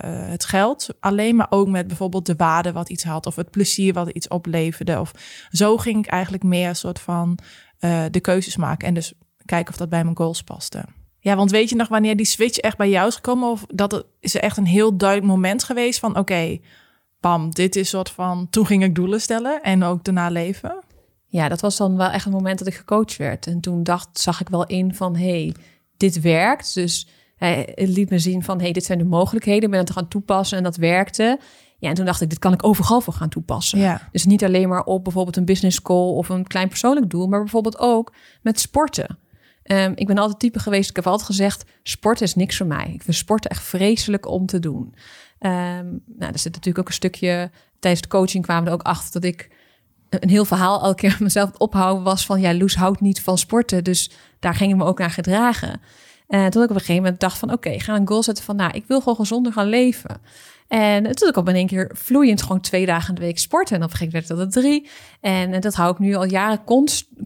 het 0.05 0.45
geld 0.45 0.89
alleen, 1.01 1.37
maar 1.37 1.47
ook 1.51 1.69
met 1.69 1.87
bijvoorbeeld 1.87 2.27
de 2.27 2.35
waarde 2.37 2.73
wat 2.73 2.89
iets 2.89 3.05
had 3.05 3.27
of 3.27 3.37
het 3.37 3.51
plezier 3.51 3.93
wat 3.93 4.09
iets 4.09 4.29
opleverde. 4.29 5.01
Of 5.01 5.13
zo 5.51 5.77
ging 5.77 6.05
ik 6.05 6.11
eigenlijk 6.11 6.43
meer 6.43 6.69
een 6.69 6.77
soort 6.77 7.01
van 7.01 7.39
uh, 7.81 8.05
de 8.11 8.21
keuzes 8.21 8.57
maken 8.57 8.89
en 8.89 8.95
dus 8.95 9.13
kijken 9.45 9.73
of 9.73 9.79
dat 9.79 9.89
bij 9.89 10.05
mijn 10.05 10.17
goals 10.17 10.43
paste. 10.43 10.85
Ja, 11.19 11.37
want 11.37 11.51
weet 11.51 11.69
je 11.69 11.77
nog 11.77 11.89
wanneer 11.89 12.17
die 12.17 12.27
switch 12.27 12.59
echt 12.59 12.77
bij 12.77 12.89
jou 12.89 13.09
is 13.09 13.15
gekomen? 13.15 13.51
Of 13.51 13.65
dat 13.75 14.07
is 14.21 14.35
er 14.35 14.41
echt 14.41 14.57
een 14.57 14.67
heel 14.67 14.97
duidelijk 14.97 15.31
moment 15.31 15.65
geweest 15.65 15.99
van 15.99 16.19
oké, 16.19 16.59
bam, 17.21 17.51
dit 17.51 17.77
is 17.77 17.89
soort 17.89 18.11
van. 18.11 18.47
Toen 18.51 18.67
ging 18.67 18.85
ik 18.85 18.95
doelen 18.95 19.21
stellen 19.21 19.63
en 19.63 19.83
ook 19.83 20.05
daarna 20.05 20.29
leven. 20.29 20.87
Ja, 21.31 21.49
dat 21.49 21.61
was 21.61 21.77
dan 21.77 21.97
wel 21.97 22.11
echt 22.11 22.27
een 22.27 22.33
moment 22.33 22.59
dat 22.59 22.69
ik 22.69 22.75
gecoacht 22.75 23.17
werd. 23.17 23.47
En 23.47 23.61
toen 23.61 23.83
dacht, 23.83 24.21
zag 24.21 24.41
ik 24.41 24.49
wel 24.49 24.67
in 24.67 24.95
van, 24.95 25.17
hey, 25.17 25.55
dit 25.97 26.21
werkt. 26.21 26.75
Dus 26.75 27.09
hij 27.37 27.73
liet 27.75 28.11
me 28.11 28.19
zien 28.19 28.43
van, 28.43 28.61
hey, 28.61 28.73
dit 28.73 28.85
zijn 28.85 28.99
de 28.99 29.05
mogelijkheden. 29.05 29.63
Ik 29.63 29.71
ben 29.71 29.81
het 29.81 29.91
gaan 29.91 30.09
toepassen 30.09 30.59
en 30.59 30.65
dat 30.65 30.77
werkte. 30.77 31.39
Ja, 31.79 31.89
en 31.89 31.95
toen 31.95 32.05
dacht 32.05 32.21
ik, 32.21 32.31
dit 32.31 32.39
kan 32.39 32.53
ik 32.53 32.65
overal 32.65 33.01
voor 33.01 33.13
gaan 33.13 33.29
toepassen. 33.29 33.79
Ja. 33.79 34.09
Dus 34.13 34.25
niet 34.25 34.45
alleen 34.45 34.69
maar 34.69 34.85
op 34.85 35.05
bijvoorbeeld 35.05 35.37
een 35.37 35.45
business 35.45 35.81
goal 35.83 36.15
of 36.15 36.29
een 36.29 36.47
klein 36.47 36.69
persoonlijk 36.69 37.11
doel, 37.11 37.27
maar 37.27 37.41
bijvoorbeeld 37.41 37.79
ook 37.79 38.13
met 38.43 38.61
sporten. 38.61 39.19
Um, 39.65 39.93
ik 39.95 40.07
ben 40.07 40.19
altijd 40.19 40.39
type 40.39 40.59
geweest, 40.59 40.91
ik 40.91 40.97
heb 40.97 41.07
altijd 41.07 41.27
gezegd, 41.27 41.65
sport 41.83 42.21
is 42.21 42.35
niks 42.35 42.57
voor 42.57 42.67
mij. 42.67 42.91
Ik 42.93 43.03
vind 43.03 43.17
sporten 43.17 43.51
echt 43.51 43.63
vreselijk 43.63 44.29
om 44.29 44.47
te 44.47 44.59
doen. 44.59 44.95
Um, 45.41 46.03
nou, 46.07 46.33
er 46.33 46.39
zit 46.39 46.53
natuurlijk 46.53 46.79
ook 46.79 46.89
een 46.89 46.93
stukje, 46.93 47.51
tijdens 47.79 48.03
de 48.03 48.09
coaching 48.09 48.45
kwamen 48.45 48.65
we 48.65 48.69
er 48.69 48.75
ook 48.75 48.83
achter 48.83 49.21
dat 49.21 49.31
ik 49.31 49.49
een 50.11 50.29
heel 50.29 50.45
verhaal 50.45 50.83
elke 50.83 50.95
keer 50.97 51.17
mezelf 51.21 51.51
ophouden 51.57 52.05
was 52.05 52.27
van 52.27 52.41
ja, 52.41 52.55
Loes 52.55 52.75
houdt 52.75 53.01
niet 53.01 53.21
van 53.21 53.39
sporten. 53.39 53.85
Dus 53.85 54.11
daar 54.39 54.55
ging 54.55 54.71
ik 54.71 54.77
me 54.77 54.85
ook 54.85 54.99
naar 54.99 55.11
gedragen. 55.11 55.81
En 56.29 56.51
toen 56.51 56.63
ik 56.63 56.71
op 56.71 56.75
een 56.75 56.81
gegeven 56.81 57.03
moment 57.03 57.21
dacht 57.21 57.39
van 57.39 57.53
oké, 57.53 57.69
okay, 57.69 57.79
ga 57.79 57.97
een 57.97 58.09
goal 58.09 58.23
zetten 58.23 58.45
van 58.45 58.57
nou, 58.57 58.71
ik 58.73 58.85
wil 58.87 58.99
gewoon 58.99 59.17
gezonder 59.17 59.53
gaan 59.53 59.67
leven. 59.67 60.21
En 60.69 61.15
toen 61.15 61.29
ik 61.29 61.37
op 61.37 61.49
in 61.49 61.55
één 61.55 61.67
keer 61.67 61.91
vloeiend 61.95 62.43
gewoon 62.43 62.61
twee 62.61 62.87
dagen 62.87 63.09
in 63.09 63.15
de 63.15 63.21
week 63.21 63.39
sporten. 63.39 63.77
En 63.77 63.83
op 63.83 63.91
een 63.91 63.97
gegeven 63.97 64.21
moment 64.21 64.39
werd 64.39 64.53
dat 64.53 64.63
drie. 64.63 64.89
En, 65.21 65.61
dat 65.61 65.75
hou 65.75 65.93
ik 65.93 65.99
nu 65.99 66.15
al 66.15 66.25
jaren 66.25 66.61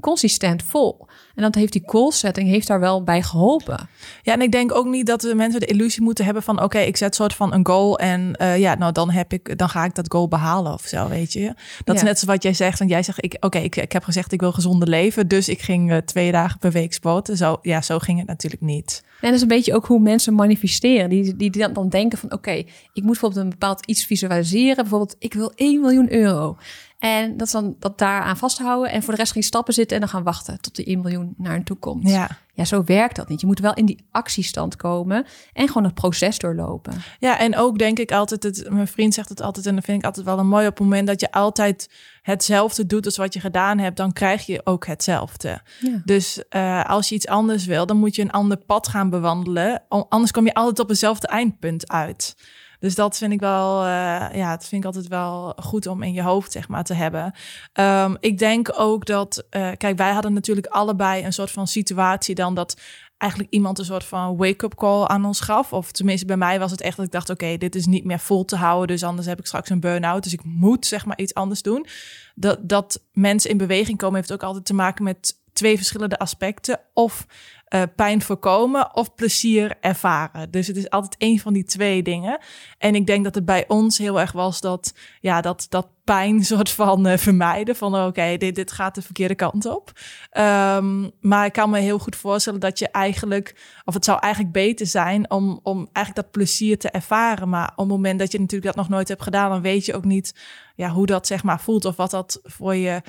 consistent 0.01 0.62
vol. 0.62 1.07
En 1.35 1.43
dat 1.43 1.55
heeft 1.55 1.73
die 1.73 1.83
goal 1.87 2.12
setting 2.12 2.49
heeft 2.49 2.67
daar 2.67 2.81
wel 2.81 3.03
bij 3.03 3.23
geholpen. 3.23 3.89
Ja, 4.23 4.33
en 4.33 4.41
ik 4.41 4.53
denk 4.53 4.75
ook 4.75 4.87
niet 4.87 5.07
dat 5.07 5.21
de 5.21 5.35
mensen 5.35 5.61
de 5.61 5.67
illusie 5.67 6.03
moeten 6.03 6.25
hebben 6.25 6.43
van 6.43 6.62
oké, 6.62 6.79
ik 6.79 6.97
zet 6.97 7.15
soort 7.15 7.35
van 7.35 7.53
een 7.53 7.67
goal 7.67 7.99
en 7.99 8.35
uh, 8.41 8.59
ja, 8.59 8.75
nou 8.75 8.93
dan 8.93 9.11
heb 9.11 9.33
ik, 9.33 9.59
dan 9.59 9.69
ga 9.69 9.85
ik 9.85 9.95
dat 9.95 10.12
goal 10.12 10.29
behalen 10.29 10.73
of 10.73 10.83
zo, 10.87 11.09
weet 11.09 11.33
je. 11.33 11.55
Dat 11.85 11.97
is 11.97 12.03
net 12.03 12.19
zoals 12.19 12.35
wat 12.35 12.43
jij 12.43 12.55
zegt. 12.55 12.79
Want 12.79 12.91
jij 12.91 13.03
zegt, 13.03 13.25
ik, 13.25 13.37
oké, 13.41 13.59
ik, 13.59 13.77
ik 13.77 13.93
heb 13.93 14.05
gezegd 14.05 14.33
ik 14.33 14.41
wil 14.41 14.53
gezonder 14.53 14.89
leven, 14.89 15.29
dus 15.29 15.49
ik 15.49 15.61
ging 15.61 15.91
uh, 15.91 15.97
twee 15.97 16.33
dagen 16.33 16.59
per 16.59 16.71
week 16.71 16.93
sporten. 16.93 17.37
Zo, 17.37 17.59
ja, 17.62 17.83
zo 17.83 17.99
ging 17.99 18.19
het 18.19 18.27
natuurlijk 18.29 18.62
niet. 18.62 19.03
En 19.21 19.29
dat 19.29 19.37
is 19.37 19.43
een 19.43 19.49
beetje 19.49 19.75
ook 19.75 19.87
hoe 19.87 20.01
mensen 20.01 20.35
manifesteren. 20.35 21.09
Die, 21.09 21.37
die, 21.37 21.51
die 21.51 21.73
dan 21.73 21.89
denken 21.89 22.19
van 22.19 22.33
oké, 22.33 22.51
ik 22.51 22.69
moet 22.93 23.05
bijvoorbeeld 23.05 23.45
een 23.45 23.51
bepaald 23.51 23.87
iets 23.87 24.05
visualiseren. 24.05 24.77
Bijvoorbeeld, 24.77 25.17
ik 25.19 25.35
wil 25.35 25.53
1 25.55 25.81
miljoen 25.81 26.12
euro. 26.12 26.57
En 27.02 27.37
dat 27.37 27.47
is 27.47 27.52
dan 27.52 27.76
dat 27.78 27.99
daaraan 27.99 28.37
vasthouden 28.37 28.92
en 28.92 29.02
voor 29.02 29.12
de 29.12 29.18
rest 29.18 29.32
geen 29.32 29.42
stappen 29.42 29.75
zitten 29.75 29.97
en 29.97 30.02
dan 30.02 30.11
gaan 30.11 30.23
wachten 30.23 30.61
tot 30.61 30.76
die 30.76 30.85
1 30.85 31.00
miljoen 31.00 31.35
naar 31.37 31.54
een 31.54 31.64
toe 31.64 31.76
komt. 31.76 32.09
Ja. 32.09 32.38
ja, 32.54 32.64
zo 32.64 32.85
werkt 32.85 33.16
dat 33.16 33.28
niet. 33.28 33.40
Je 33.40 33.47
moet 33.47 33.59
wel 33.59 33.75
in 33.75 33.87
die 33.87 34.04
actiestand 34.11 34.76
komen 34.76 35.26
en 35.52 35.66
gewoon 35.66 35.85
het 35.85 35.94
proces 35.94 36.38
doorlopen. 36.38 36.92
Ja, 37.18 37.38
en 37.38 37.56
ook 37.56 37.78
denk 37.78 37.99
ik 37.99 38.12
altijd, 38.12 38.42
het, 38.42 38.71
mijn 38.71 38.88
vriend 38.88 39.14
zegt 39.14 39.28
het 39.28 39.42
altijd 39.42 39.66
en 39.66 39.75
dat 39.75 39.85
vind 39.85 39.99
ik 39.99 40.04
altijd 40.04 40.26
wel 40.26 40.38
een 40.38 40.49
mooi 40.49 40.66
op 40.66 40.73
het 40.78 40.82
moment 40.82 41.06
dat 41.06 41.21
je 41.21 41.32
altijd 41.32 41.90
hetzelfde 42.23 42.87
doet 42.87 43.04
als 43.04 43.16
wat 43.16 43.35
je 43.35 43.40
gedaan 43.40 43.78
hebt, 43.78 43.97
dan 43.97 44.12
krijg 44.12 44.47
je 44.47 44.61
ook 44.64 44.87
hetzelfde. 44.87 45.61
Ja. 45.80 46.02
Dus 46.04 46.42
uh, 46.50 46.85
als 46.85 47.09
je 47.09 47.14
iets 47.14 47.26
anders 47.26 47.66
wil, 47.66 47.87
dan 47.87 47.97
moet 47.97 48.16
je 48.16 48.23
een 48.23 48.30
ander 48.30 48.56
pad 48.56 48.88
gaan 48.88 49.11
bewandelen. 49.11 49.82
Anders 49.88 50.30
kom 50.30 50.44
je 50.44 50.54
altijd 50.54 50.78
op 50.78 50.88
hetzelfde 50.88 51.26
eindpunt 51.26 51.88
uit. 51.88 52.35
Dus 52.83 52.95
dat 52.95 53.19
vind 53.19 53.33
ik 53.33 53.41
wel, 53.41 53.81
uh, 53.81 53.87
ja, 54.35 54.51
dat 54.51 54.67
vind 54.67 54.83
ik 54.83 54.85
altijd 54.85 55.09
wel 55.09 55.53
goed 55.57 55.87
om 55.87 56.03
in 56.03 56.12
je 56.12 56.23
hoofd, 56.23 56.53
zeg 56.53 56.69
maar, 56.69 56.85
te 56.85 56.95
hebben. 56.95 57.35
Um, 57.75 58.17
ik 58.21 58.39
denk 58.39 58.73
ook 58.77 59.07
dat, 59.07 59.45
uh, 59.51 59.71
kijk, 59.77 59.97
wij 59.97 60.12
hadden 60.12 60.33
natuurlijk 60.33 60.67
allebei 60.67 61.25
een 61.25 61.33
soort 61.33 61.51
van 61.51 61.67
situatie 61.67 62.35
dan 62.35 62.55
dat 62.55 62.81
eigenlijk 63.19 63.53
iemand 63.53 63.79
een 63.79 63.85
soort 63.85 64.05
van 64.05 64.37
wake-up 64.37 64.75
call 64.75 65.05
aan 65.05 65.25
ons 65.25 65.41
gaf. 65.41 65.73
Of 65.73 65.93
tenminste, 65.93 66.27
bij 66.27 66.37
mij 66.37 66.59
was 66.59 66.71
het 66.71 66.81
echt 66.81 66.97
dat 66.97 67.07
ik 67.07 67.12
dacht, 67.12 67.31
oké, 67.31 67.57
dit 67.57 67.75
is 67.75 67.87
niet 67.87 68.05
meer 68.05 68.21
vol 68.21 68.45
te 68.45 68.57
houden, 68.57 68.87
dus 68.87 69.03
anders 69.03 69.27
heb 69.27 69.39
ik 69.39 69.47
straks 69.47 69.71
een 69.71 69.81
burn-out. 69.81 70.23
Dus 70.23 70.33
ik 70.33 70.45
moet, 70.45 70.87
zeg 70.87 71.05
maar, 71.05 71.19
iets 71.19 71.35
anders 71.35 71.62
doen. 71.62 71.87
Dat, 72.35 72.59
dat 72.62 73.03
mensen 73.12 73.51
in 73.51 73.57
beweging 73.57 73.99
komen 73.99 74.17
heeft 74.17 74.33
ook 74.33 74.43
altijd 74.43 74.65
te 74.65 74.75
maken 74.75 75.05
met 75.05 75.41
twee 75.53 75.77
verschillende 75.77 76.19
aspecten. 76.19 76.81
Of 76.95 77.27
uh, 77.75 77.83
pijn 77.97 78.23
voorkomen 78.23 78.97
of 78.97 79.14
plezier 79.14 79.76
ervaren. 79.81 80.50
Dus 80.50 80.67
het 80.67 80.76
is 80.76 80.91
altijd 80.91 81.14
een 81.19 81.41
van 81.41 81.52
die 81.52 81.64
twee 81.64 82.02
dingen. 82.02 82.38
En 82.79 82.95
ik 82.95 83.07
denk 83.07 83.25
dat 83.25 83.35
het 83.35 83.45
bij 83.45 83.64
ons 83.69 83.99
heel 83.99 84.21
erg 84.21 84.33
was 84.33 84.61
dat, 84.61 84.95
ja, 85.21 85.41
dat, 85.41 85.67
dat 85.69 85.88
pijn 86.05 86.45
soort 86.55 86.71
van 86.71 87.07
uh, 87.07 87.17
vermijden. 87.17 87.76
Van 87.76 87.95
oké, 87.95 88.07
okay, 88.07 88.37
dit, 88.37 88.55
dit 88.55 88.73
gaat 88.73 88.95
de 88.95 89.02
verkeerde 89.02 89.35
kant 89.35 89.67
op. 89.67 89.93
Um, 90.38 91.11
maar 91.21 91.47
ik 91.47 91.52
kan 91.52 91.71
me 91.71 91.79
heel 91.79 91.99
goed 91.99 92.17
voorstellen 92.17 92.61
dat 92.61 92.79
je 92.79 92.88
eigenlijk, 92.88 93.57
of 93.85 93.95
het 93.95 94.05
zou 94.05 94.19
eigenlijk 94.21 94.52
beter 94.52 94.87
zijn 94.87 95.31
om, 95.31 95.61
om 95.62 95.88
eigenlijk 95.93 96.26
dat 96.26 96.31
plezier 96.31 96.79
te 96.79 96.91
ervaren. 96.91 97.49
Maar 97.49 97.71
op 97.71 97.79
het 97.79 97.88
moment 97.88 98.19
dat 98.19 98.33
je 98.33 98.41
natuurlijk 98.41 98.75
dat 98.75 98.85
nog 98.85 98.88
nooit 98.88 99.09
hebt 99.09 99.23
gedaan, 99.23 99.50
dan 99.50 99.62
weet 99.62 99.87
je 99.87 99.95
ook 99.95 100.05
niet 100.05 100.35
ja, 100.75 100.88
hoe 100.88 101.07
dat 101.07 101.26
zeg 101.26 101.43
maar 101.43 101.61
voelt 101.61 101.85
of 101.85 101.97
wat 101.97 102.11
dat 102.11 102.41
voor 102.43 102.75
je 102.75 103.02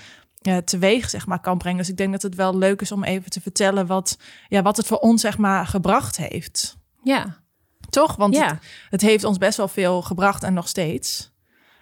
uh, 0.48 0.58
teweeg 0.58 1.10
zeg 1.10 1.26
maar, 1.28 1.40
kan 1.40 1.58
brengen. 1.58 1.78
Dus 1.80 1.90
ik 1.90 1.98
denk 1.98 2.12
dat 2.12 2.22
het 2.22 2.36
wel 2.36 2.58
leuk 2.58 2.82
is 2.82 2.92
om 2.92 3.04
even 3.04 3.30
te 3.32 3.42
vertellen 3.42 3.86
wat, 3.88 4.18
ja, 4.48 4.62
wat 4.62 4.78
het 4.78 4.86
voor 4.88 4.98
ons 4.98 5.22
zeg 5.22 5.38
maar, 5.38 5.68
gebracht 5.68 6.18
heeft. 6.18 6.78
Ja. 7.04 7.42
Toch? 7.90 8.16
Want 8.16 8.36
Ja. 8.36 8.48
het, 8.48 8.60
het 8.90 9.02
heeft 9.02 9.24
ons 9.24 9.38
best 9.38 9.58
wel 9.58 9.68
veel 9.68 10.02
gebracht 10.02 10.44
en 10.44 10.54
nog 10.54 10.68
steeds. 10.68 11.32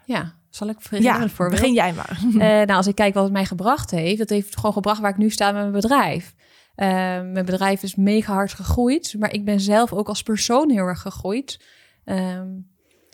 Ja, 0.05 0.35
zal 0.49 0.67
ik 0.69 0.77
beginnen 0.77 1.01
Ja, 1.21 1.29
voorbeeld? 1.29 1.59
begin 1.61 1.73
jij 1.75 1.93
maar. 1.93 2.19
Eh, 2.33 2.39
nou, 2.39 2.71
als 2.71 2.87
ik 2.87 2.95
kijk 2.95 3.13
wat 3.13 3.23
het 3.23 3.31
mij 3.33 3.45
gebracht 3.45 3.91
heeft, 3.91 4.17
dat 4.17 4.29
heeft 4.29 4.55
gewoon 4.55 4.73
gebracht 4.73 4.99
waar 5.01 5.11
ik 5.11 5.17
nu 5.17 5.29
sta 5.29 5.45
met 5.51 5.61
mijn 5.61 5.71
bedrijf. 5.71 6.33
Eh, 6.75 6.87
mijn 7.21 7.45
bedrijf 7.45 7.83
is 7.83 7.95
mega 7.95 8.33
hard 8.33 8.53
gegroeid, 8.53 9.15
maar 9.19 9.33
ik 9.33 9.45
ben 9.45 9.59
zelf 9.59 9.93
ook 9.93 10.07
als 10.07 10.23
persoon 10.23 10.69
heel 10.69 10.85
erg 10.85 11.01
gegroeid. 11.01 11.59
Ehm, 12.05 12.47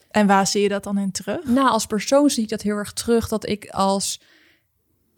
En 0.09 0.27
waar 0.27 0.47
zie 0.47 0.61
je 0.61 0.69
dat 0.69 0.83
dan 0.83 0.97
in 0.97 1.11
terug? 1.11 1.43
nou, 1.45 1.69
als 1.69 1.85
persoon 1.85 2.29
zie 2.29 2.43
ik 2.43 2.49
dat 2.49 2.61
heel 2.61 2.75
erg 2.75 2.93
terug 2.93 3.27
dat 3.27 3.47
ik 3.47 3.69
als. 3.69 4.19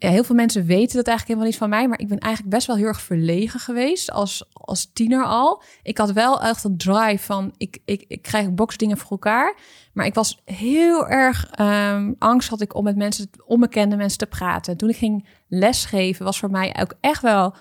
Heel 0.08 0.24
veel 0.24 0.34
mensen 0.34 0.64
weten 0.64 0.96
dat 0.96 1.06
eigenlijk 1.06 1.26
helemaal 1.26 1.46
niet 1.46 1.56
van 1.56 1.68
mij, 1.68 1.88
maar 1.88 2.00
ik 2.00 2.08
ben 2.08 2.18
eigenlijk 2.18 2.54
best 2.54 2.66
wel 2.66 2.76
heel 2.76 2.86
erg 2.86 3.00
verlegen 3.00 3.60
geweest 3.60 4.10
als, 4.10 4.44
als 4.52 4.90
tiener 4.92 5.24
al. 5.24 5.62
Ik 5.82 5.98
had 5.98 6.12
wel 6.12 6.42
echt 6.42 6.64
een 6.64 6.76
drive 6.76 7.24
van 7.24 7.54
ik, 7.56 7.78
ik, 7.84 8.04
ik 8.08 8.22
krijg 8.22 8.54
boxdingen 8.54 8.98
voor 8.98 9.10
elkaar, 9.10 9.56
maar 9.92 10.06
ik 10.06 10.14
was 10.14 10.40
heel 10.44 11.08
erg 11.08 11.50
ehm, 11.50 12.12
angst 12.18 12.48
had 12.48 12.60
ik 12.60 12.74
om 12.74 12.84
met 12.84 12.96
mensen, 12.96 13.30
onbekende 13.46 13.96
mensen 13.96 14.18
te 14.18 14.26
praten. 14.26 14.76
Toen 14.76 14.88
ik 14.88 14.96
ging 14.96 15.26
lesgeven 15.48 16.24
was 16.24 16.38
voor 16.38 16.50
mij 16.50 16.76
ook 16.80 16.94
echt 17.00 17.22
wel 17.22 17.54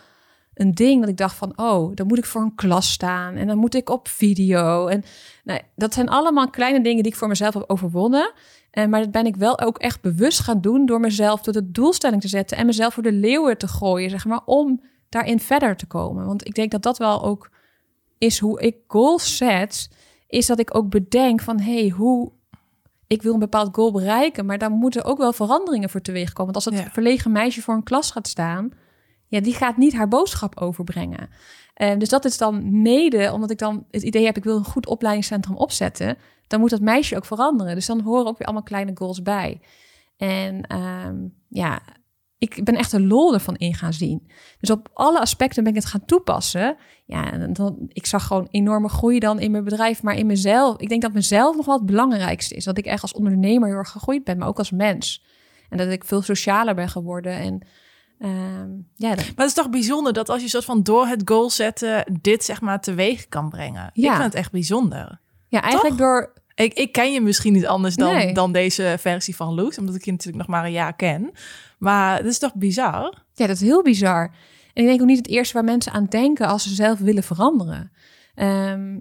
een 0.54 0.74
ding 0.74 1.00
dat 1.00 1.10
ik 1.10 1.18
dacht 1.18 1.36
van, 1.36 1.54
oh, 1.56 1.96
dan 1.96 2.08
moet 2.08 2.18
ik 2.18 2.26
voor 2.26 2.42
een 2.42 2.56
klas 2.56 2.92
staan 2.92 3.36
en 3.36 3.48
dan 3.48 3.58
moet 3.58 3.76
ik 3.76 3.90
op 3.90 4.08
video. 4.08 4.88
En 4.88 5.04
nou, 5.44 5.60
dat 5.76 5.94
zijn 5.94 6.10
allemaal 6.10 6.50
kleine 6.50 6.82
dingen 6.82 7.04
die 7.04 7.12
ik 7.12 7.18
voor 7.18 7.28
mezelf 7.28 7.54
heb 7.54 7.64
overwonnen. 7.68 8.34
Eh, 8.72 8.86
maar 8.86 9.00
dat 9.02 9.12
ben 9.12 9.26
ik 9.26 9.36
wel 9.36 9.60
ook 9.60 9.78
echt 9.78 10.02
bewust 10.02 10.40
gaan 10.40 10.62
doen 10.62 10.86
door 10.86 11.00
mezelf 11.00 11.42
tot 11.42 11.54
de 11.54 11.72
doelstelling 11.72 12.22
te 12.22 12.28
zetten 12.28 12.58
en 12.58 12.66
mezelf 12.66 12.94
voor 12.94 13.04
de 13.04 13.12
leeuwen 13.12 13.58
te 13.58 13.68
gooien, 13.68 14.10
zeg 14.10 14.26
maar, 14.26 14.42
om 14.46 14.82
daarin 15.10 15.40
verder 15.40 15.76
te 15.76 15.86
komen. 15.86 16.26
Want 16.26 16.48
ik 16.48 16.54
denk 16.56 16.72
dat 16.72 16.82
dat 16.82 16.98
wel 16.98 17.24
ook 17.24 17.50
is 18.18 18.40
hoe 18.40 18.62
ik 18.62 18.76
goals 18.88 19.38
zet, 19.38 19.90
is 20.28 20.46
dat 20.46 20.60
ik 20.60 20.76
ook 20.76 20.90
bedenk 20.90 21.42
van, 21.42 21.60
hey, 21.60 21.90
hoe 21.90 22.32
ik 23.08 23.22
wil 23.22 23.34
een 23.34 23.40
bepaald 23.40 23.76
goal 23.76 23.92
bereiken, 23.92 24.46
maar 24.46 24.58
daar 24.58 24.72
moeten 24.72 25.04
ook 25.04 25.18
wel 25.18 25.34
veranderingen 25.34 25.90
voor 25.90 26.02
teweeg 26.02 26.34
komen. 26.34 26.54
Want 26.54 26.66
als 26.66 26.76
het 26.76 26.84
Ja. 26.86 26.92
verlegen 26.92 27.32
meisje 27.32 27.62
voor 27.62 27.74
een 27.74 27.84
klas 27.84 28.12
gaat 28.12 28.28
staan, 28.28 28.72
ja, 29.30 29.40
die 29.40 29.54
gaat 29.54 29.78
niet 29.78 29.94
haar 29.94 30.08
boodschap 30.08 30.58
overbrengen. 30.58 31.30
Eh, 31.74 31.98
dus 31.98 32.10
dat 32.10 32.26
is 32.26 32.38
dan 32.38 32.82
mede, 32.82 33.32
omdat 33.34 33.52
ik 33.52 33.58
dan 33.58 33.86
het 33.92 34.04
idee 34.04 34.26
heb, 34.26 34.38
ik 34.38 34.44
wil 34.44 34.58
een 34.58 34.64
goed 34.64 34.88
opleidingscentrum 34.88 35.56
opzetten, 35.56 36.18
dan 36.48 36.60
moet 36.60 36.70
dat 36.70 36.82
meisje 36.82 37.16
ook 37.16 37.26
veranderen. 37.26 37.76
Dus 37.76 37.86
dan 37.86 38.02
horen 38.02 38.26
ook 38.26 38.38
weer 38.38 38.48
allemaal 38.48 38.64
kleine 38.64 38.92
goals 38.94 39.22
bij. 39.22 39.62
En 40.18 40.62
ehm, 40.68 41.16
ja, 41.48 41.82
ik 42.38 42.64
ben 42.64 42.76
echt 42.76 42.94
een 42.94 43.08
lol 43.08 43.34
ervan 43.34 43.56
in 43.56 43.74
gaan 43.74 43.94
zien. 43.94 44.32
Dus 44.60 44.70
op 44.70 44.90
alle 44.94 45.20
aspecten 45.20 45.64
ben 45.64 45.72
ik 45.76 45.82
het 45.82 45.90
gaan 45.90 46.06
toepassen. 46.06 46.78
Ja, 47.06 47.48
dan, 47.48 47.76
ik 47.88 48.06
zag 48.06 48.28
gewoon 48.28 48.48
enorme 48.52 48.90
groei 48.90 49.20
dan 49.20 49.40
in 49.40 49.52
mijn 49.52 49.64
bedrijf, 49.64 50.04
maar 50.04 50.18
in 50.18 50.26
mezelf. 50.26 50.78
Ik 50.78 50.90
denk 50.90 51.02
dat 51.02 51.14
mezelf 51.14 51.56
nog 51.56 51.66
wel 51.66 51.76
het 51.76 51.86
belangrijkste 51.86 52.56
is. 52.56 52.64
Dat 52.64 52.78
ik 52.78 52.86
echt 52.86 53.02
als 53.02 53.14
ondernemer 53.14 53.68
heel 53.68 53.78
erg 53.78 53.90
gegroeid 53.90 54.24
ben, 54.24 54.38
maar 54.38 54.48
ook 54.48 54.58
als 54.58 54.72
mens. 54.72 55.24
En 55.70 55.78
dat 55.78 55.88
ik 55.88 56.04
veel 56.04 56.22
socialer 56.22 56.76
ben 56.76 56.90
geworden. 56.90 57.34
En 57.34 57.62
ehm, 58.20 58.70
ja, 58.96 59.10
dat, 59.16 59.26
Maar 59.26 59.34
het 59.36 59.46
is 59.46 59.54
toch 59.54 59.70
bijzonder 59.70 60.14
dat 60.14 60.30
als 60.30 60.42
je 60.42 60.48
soort 60.48 60.66
van 60.66 60.84
door 60.84 61.08
het 61.08 61.22
goal 61.26 61.50
zetten 61.50 62.20
dit 62.22 62.44
zeg 62.44 62.62
maar 62.62 62.82
teweeg 62.82 63.28
kan 63.28 63.50
brengen. 63.50 63.90
Ja. 63.94 64.10
Ik 64.10 64.12
vind 64.12 64.24
het 64.24 64.34
echt 64.34 64.52
bijzonder. 64.52 65.20
ja 65.48 65.62
eigenlijk 65.62 65.98
Toch? 65.98 66.06
door 66.06 66.34
Ik, 66.56 66.74
ik 66.74 66.92
ken 66.92 67.12
je 67.12 67.22
misschien 67.22 67.54
niet 67.54 67.68
anders 67.68 67.96
dan, 67.96 68.14
Nee. 68.14 68.34
dan 68.34 68.52
deze 68.52 68.96
versie 69.00 69.36
van 69.36 69.54
Loes, 69.54 69.78
omdat 69.78 69.96
ik 69.96 70.06
je 70.06 70.12
natuurlijk 70.12 70.38
nog 70.38 70.48
maar 70.48 70.66
een 70.66 70.72
jaar 70.72 70.96
ken. 70.96 71.32
Maar 71.78 72.18
het 72.18 72.26
is 72.26 72.40
toch 72.40 72.56
bizar? 72.56 73.24
Ja, 73.34 73.48
dat 73.48 73.56
is 73.56 73.62
heel 73.62 73.84
bizar. 73.84 74.24
En 74.74 74.84
ik 74.84 74.90
denk 74.90 75.02
ook 75.02 75.08
niet 75.08 75.18
het 75.18 75.28
eerste 75.28 75.54
waar 75.54 75.64
mensen 75.64 75.92
aan 75.92 76.06
denken 76.06 76.48
als 76.48 76.64
ze 76.64 76.74
zelf 76.74 77.00
willen 77.00 77.24
veranderen. 77.24 77.92
Ehm, 78.36 78.98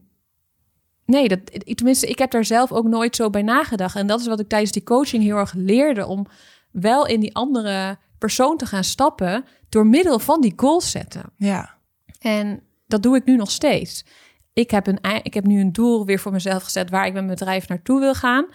nee, 1.04 1.28
dat, 1.28 1.40
tenminste, 1.76 2.06
ik 2.06 2.18
heb 2.18 2.30
daar 2.30 2.44
zelf 2.44 2.72
ook 2.72 2.86
nooit 2.86 3.16
zo 3.16 3.30
bij 3.30 3.42
nagedacht. 3.42 3.96
En 3.96 4.06
dat 4.06 4.20
is 4.20 4.26
wat 4.26 4.40
ik 4.40 4.48
tijdens 4.48 4.72
die 4.72 4.82
coaching 4.82 5.22
heel 5.22 5.36
erg 5.36 5.52
leerde 5.54 6.06
om 6.06 6.26
wel 6.70 7.06
in 7.06 7.20
die 7.20 7.34
andere 7.34 7.98
persoon 8.18 8.56
te 8.56 8.66
gaan 8.66 8.84
stappen 8.84 9.44
door 9.68 9.86
middel 9.86 10.18
van 10.18 10.40
die 10.40 10.52
goals 10.56 10.90
zetten. 10.90 11.22
Ja. 11.36 11.74
En 12.20 12.62
dat 12.86 13.02
doe 13.02 13.16
ik 13.16 13.24
nu 13.24 13.36
nog 13.36 13.50
steeds. 13.50 14.04
Ik 14.52 14.70
heb, 14.70 14.86
een, 14.86 14.98
ik 15.22 15.34
heb 15.34 15.44
nu 15.44 15.60
een 15.60 15.72
doel 15.72 16.06
weer 16.06 16.18
voor 16.18 16.32
mezelf 16.32 16.62
gezet 16.62 16.90
waar 16.90 17.06
ik 17.06 17.12
met 17.12 17.24
mijn 17.24 17.36
bedrijf 17.38 17.68
naartoe 17.68 18.00
wil 18.00 18.14
gaan. 18.14 18.46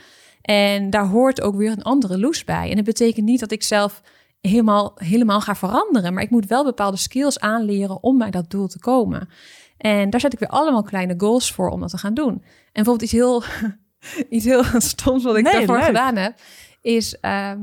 En 0.41 0.89
daar 0.89 1.06
hoort 1.08 1.41
ook 1.41 1.56
weer 1.56 1.71
een 1.71 1.84
andere 1.84 2.19
loes 2.19 2.43
bij. 2.43 2.69
En 2.69 2.76
dat 2.76 2.86
betekent 2.86 3.26
niet 3.26 3.39
dat 3.39 3.52
ik 3.52 3.63
zelf 3.63 4.02
helemaal, 4.41 4.91
helemaal 4.95 5.41
ga 5.41 5.56
veranderen. 5.56 6.13
Maar 6.13 6.23
ik 6.23 6.30
moet 6.30 6.47
wel 6.47 6.63
bepaalde 6.63 6.97
skills 6.97 7.39
aanleren 7.39 8.04
om 8.04 8.17
bij 8.17 8.32
dat 8.32 8.49
doel 8.49 8.67
te 8.67 8.80
komen. 8.80 9.30
En 9.78 10.10
daar 10.10 10.19
zet 10.19 10.34
ik 10.34 10.39
weer 10.39 10.49
allemaal 10.49 10.84
kleine 10.84 11.13
goals 11.17 11.52
voor 11.52 11.69
om 11.69 11.80
dat 11.80 11.89
te 11.89 11.97
gaan 11.97 12.13
doen. 12.13 12.34
En 12.34 12.43
bijvoorbeeld 12.84 13.02
iets 13.02 13.12
heel, 13.12 13.43
iets 14.30 14.45
heel 14.45 14.63
stoms 14.82 15.23
wat 15.23 15.38
ik 15.38 15.43
Nee, 15.43 15.54
daarvoor 15.54 15.76
leuk. 15.78 15.86
gedaan 15.86 16.15
heb, 16.15 16.39
is... 16.82 17.19
ehm, 17.19 17.60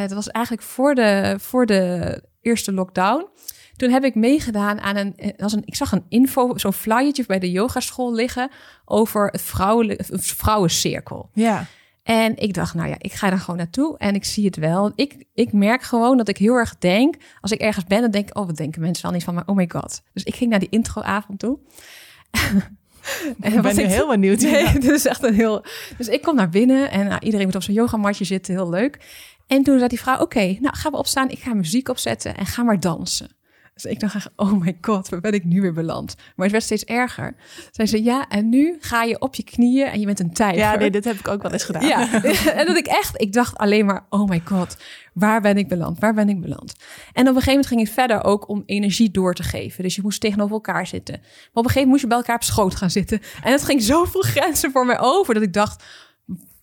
het 0.00 0.12
was 0.12 0.28
eigenlijk 0.28 0.66
voor 0.66 0.94
de, 0.94 1.36
voor 1.38 1.66
de 1.66 2.22
eerste 2.40 2.72
lockdown. 2.72 3.28
Toen 3.76 3.90
heb 3.90 4.04
ik 4.04 4.14
meegedaan 4.14 4.80
aan 4.80 4.96
een, 4.96 5.16
eh, 5.16 5.30
als 5.38 5.52
een 5.52 5.62
ik 5.64 5.74
zag 5.74 5.92
een 5.92 6.04
info, 6.08 6.58
zo'n 6.58 6.72
flyertje 6.72 7.24
bij 7.26 7.38
de 7.38 7.50
yogaschool 7.50 8.14
liggen 8.14 8.50
over 8.84 9.26
het 9.26 9.42
vrouwelijk, 9.42 10.02
vrouwencirkel. 10.12 11.30
Ja. 11.32 11.66
En 12.02 12.36
ik 12.36 12.54
dacht, 12.54 12.74
nou 12.74 12.88
ja, 12.88 12.94
ik 12.98 13.12
ga 13.12 13.30
er 13.30 13.38
gewoon 13.38 13.56
naartoe 13.56 13.98
en 13.98 14.14
ik 14.14 14.24
zie 14.24 14.44
het 14.44 14.56
wel. 14.56 14.92
Ik, 14.94 15.24
ik 15.34 15.52
merk 15.52 15.82
gewoon 15.82 16.16
dat 16.16 16.28
ik 16.28 16.36
heel 16.36 16.54
erg 16.54 16.78
denk, 16.78 17.16
als 17.40 17.50
ik 17.50 17.60
ergens 17.60 17.84
ben, 17.84 18.00
dan 18.00 18.10
denk 18.10 18.28
ik, 18.28 18.38
oh, 18.38 18.46
wat 18.46 18.56
denken 18.56 18.80
mensen 18.80 19.02
wel 19.02 19.12
niet 19.12 19.24
van 19.24 19.34
me? 19.34 19.42
Oh 19.46 19.56
my 19.56 19.68
god. 19.68 20.02
Dus 20.12 20.22
ik 20.22 20.34
ging 20.34 20.50
naar 20.50 20.58
die 20.58 20.68
introavond 20.68 21.38
toe. 21.38 21.58
En 22.30 23.52
Ik 23.52 23.60
was 23.60 23.74
ben 23.74 23.86
nu 23.86 23.92
heel 23.92 24.08
benieuwd. 24.08 24.40
Nee, 24.40 24.72
dit 24.78 24.90
is 24.90 25.06
echt 25.06 25.22
een 25.22 25.34
heel. 25.34 25.64
Dus 25.96 26.08
ik 26.08 26.22
kom 26.22 26.34
naar 26.34 26.48
binnen 26.48 26.90
en 26.90 27.06
nou, 27.06 27.20
iedereen 27.20 27.46
moet 27.46 27.54
op 27.54 27.62
zijn 27.62 27.76
yogamatje 27.76 28.24
zitten, 28.24 28.54
heel 28.54 28.68
leuk. 28.68 28.98
En 29.46 29.62
toen 29.62 29.76
zei 29.76 29.88
die 29.88 30.00
vrouw: 30.00 30.20
Oké, 30.20 30.56
nou 30.60 30.76
gaan 30.76 30.92
we 30.92 30.98
opstaan. 30.98 31.30
Ik 31.30 31.38
ga 31.38 31.54
muziek 31.54 31.88
opzetten 31.88 32.36
en 32.36 32.46
ga 32.46 32.62
maar 32.62 32.80
dansen. 32.80 33.36
Dus 33.74 33.84
ik 33.84 34.00
dacht: 34.00 34.30
Oh 34.36 34.52
my 34.52 34.78
god, 34.80 35.08
waar 35.08 35.20
ben 35.20 35.32
ik 35.32 35.44
nu 35.44 35.60
weer 35.60 35.72
beland? 35.72 36.14
Maar 36.16 36.46
het 36.46 36.50
werd 36.50 36.64
steeds 36.64 36.84
erger. 36.84 37.34
Zei 37.70 37.88
ze: 37.88 38.02
Ja, 38.02 38.28
en 38.28 38.48
nu 38.48 38.76
ga 38.80 39.02
je 39.02 39.20
op 39.20 39.34
je 39.34 39.44
knieën 39.44 39.86
en 39.86 40.00
je 40.00 40.06
bent 40.06 40.20
een 40.20 40.32
tijger. 40.32 40.58
Ja, 40.58 40.76
nee, 40.76 40.90
dit 40.90 41.04
heb 41.04 41.18
ik 41.18 41.28
ook 41.28 41.42
wel 41.42 41.52
eens 41.52 41.64
gedaan. 41.64 41.86
Ja, 41.86 42.22
en 42.58 42.66
dat 42.66 42.76
ik 42.76 42.86
echt, 42.86 43.20
ik 43.20 43.32
dacht 43.32 43.56
alleen 43.56 43.86
maar, 43.86 44.06
oh 44.08 44.28
my 44.28 44.42
god, 44.44 44.76
waar 45.12 45.40
ben 45.40 45.56
ik 45.56 45.68
beland? 45.68 45.98
Waar 45.98 46.14
ben 46.14 46.28
ik 46.28 46.40
beland? 46.40 46.72
En 47.12 47.22
op 47.22 47.28
een 47.28 47.42
gegeven 47.42 47.50
moment 47.50 47.66
ging 47.66 47.80
het 47.80 47.90
verder 47.90 48.24
ook 48.24 48.48
om 48.48 48.62
energie 48.66 49.10
door 49.10 49.34
te 49.34 49.42
geven. 49.42 49.82
Dus 49.82 49.94
je 49.94 50.02
moest 50.02 50.20
tegenover 50.20 50.54
elkaar 50.54 50.86
zitten. 50.86 51.14
Maar 51.20 51.30
op 51.32 51.38
een 51.54 51.62
gegeven 51.62 51.80
moment 51.80 51.90
moest 51.90 52.02
je 52.02 52.08
bij 52.08 52.16
elkaar 52.16 52.36
op 52.36 52.42
schoot 52.42 52.74
gaan 52.74 52.90
zitten. 52.90 53.20
En 53.42 53.52
het 53.52 53.62
ging 53.64 53.82
zoveel 53.82 54.22
grenzen 54.32 54.70
voor 54.70 54.86
mij 54.86 55.00
over 55.00 55.34
dat 55.34 55.42
ik 55.42 55.52
dacht, 55.52 55.84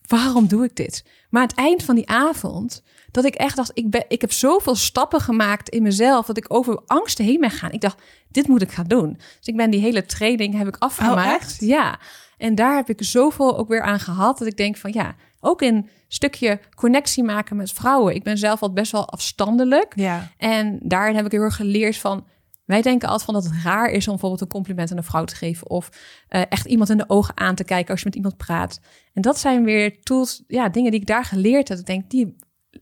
waarom 0.08 0.48
doe 0.48 0.64
ik 0.64 0.76
dit? 0.76 1.04
Maar 1.32 1.42
aan 1.42 1.48
het 1.48 1.58
eind 1.58 1.84
van 1.84 1.96
die 1.96 2.10
avond, 2.10 2.84
Dat 3.12 3.26
ik 3.26 3.36
echt 3.36 3.56
dacht, 3.56 3.72
ik, 3.74 3.90
ben, 3.90 4.06
ik 4.08 4.22
heb 4.22 4.32
zoveel 4.32 4.76
stappen 4.76 5.22
gemaakt 5.22 5.70
in 5.70 5.84
mezelf... 5.84 6.26
dat 6.26 6.38
ik 6.38 6.46
over 6.54 6.82
angsten 6.86 7.26
heen 7.26 7.40
ben 7.40 7.52
gaan. 7.52 7.72
Ik 7.72 7.82
dacht, 7.82 8.02
dit 8.28 8.48
moet 8.48 8.62
ik 8.62 8.72
gaan 8.72 8.88
doen. 8.88 9.14
Dus 9.14 9.48
ik 9.48 9.56
ben 9.56 9.70
die 9.70 9.82
hele 9.82 10.06
training 10.06 10.58
heb 10.58 10.68
ik 10.68 10.76
afgemaakt. 10.80 11.58
ja, 11.60 12.00
en 12.38 12.56
daar 12.56 12.76
heb 12.76 12.90
ik 12.90 13.04
zoveel 13.04 13.58
ook 13.58 13.68
weer 13.68 13.82
aan 13.82 14.00
gehad... 14.00 14.38
dat 14.38 14.48
ik 14.48 14.58
denk 14.58 14.78
van 14.78 14.94
ja, 14.94 15.16
ook 15.40 15.62
in 15.62 15.90
stukje 16.08 16.60
connectie 16.76 17.24
maken 17.24 17.56
met 17.56 17.72
vrouwen. 17.72 18.16
Ik 18.16 18.24
ben 18.24 18.38
zelf 18.38 18.62
al 18.62 18.74
best 18.74 18.92
wel 18.92 19.10
afstandelijk. 19.10 19.94
Ja. 19.96 20.32
En 20.38 20.80
daarin 20.82 21.16
heb 21.16 21.26
ik 21.26 21.32
heel 21.32 21.42
erg 21.42 21.56
geleerd 21.56 21.98
van... 21.98 22.26
Wij 22.72 22.82
denken 22.82 23.08
altijd 23.08 23.26
van 23.26 23.34
dat 23.34 23.44
het 23.44 23.64
raar 23.64 23.90
is 23.90 24.06
om 24.06 24.12
bijvoorbeeld 24.12 24.42
een 24.42 24.48
compliment 24.48 24.92
aan 24.92 24.98
een 24.98 25.04
vrouw 25.04 25.24
te 25.24 25.36
geven. 25.36 25.70
Of 25.70 25.90
uh, 26.30 26.42
echt 26.50 26.66
iemand 26.66 26.90
in 26.90 26.98
de 26.98 27.10
ogen 27.10 27.38
aan 27.38 27.56
te 27.56 27.64
kijken 27.64 27.92
als 27.92 28.00
je 28.00 28.06
met 28.06 28.16
iemand 28.16 28.38
praat. 28.38 28.80
En 29.14 29.22
dat 29.22 29.40
zijn 29.40 29.64
weer 29.64 30.02
tools, 30.02 30.44
ja, 30.48 30.70
dingen 30.70 30.92
die 30.92 31.00
ik 31.00 31.08
daar 31.08 31.26
geleerd 31.26 31.68
heb. 31.68 31.78
Ik 31.78 31.86
denk, 31.86 32.10
die, 32.10 32.36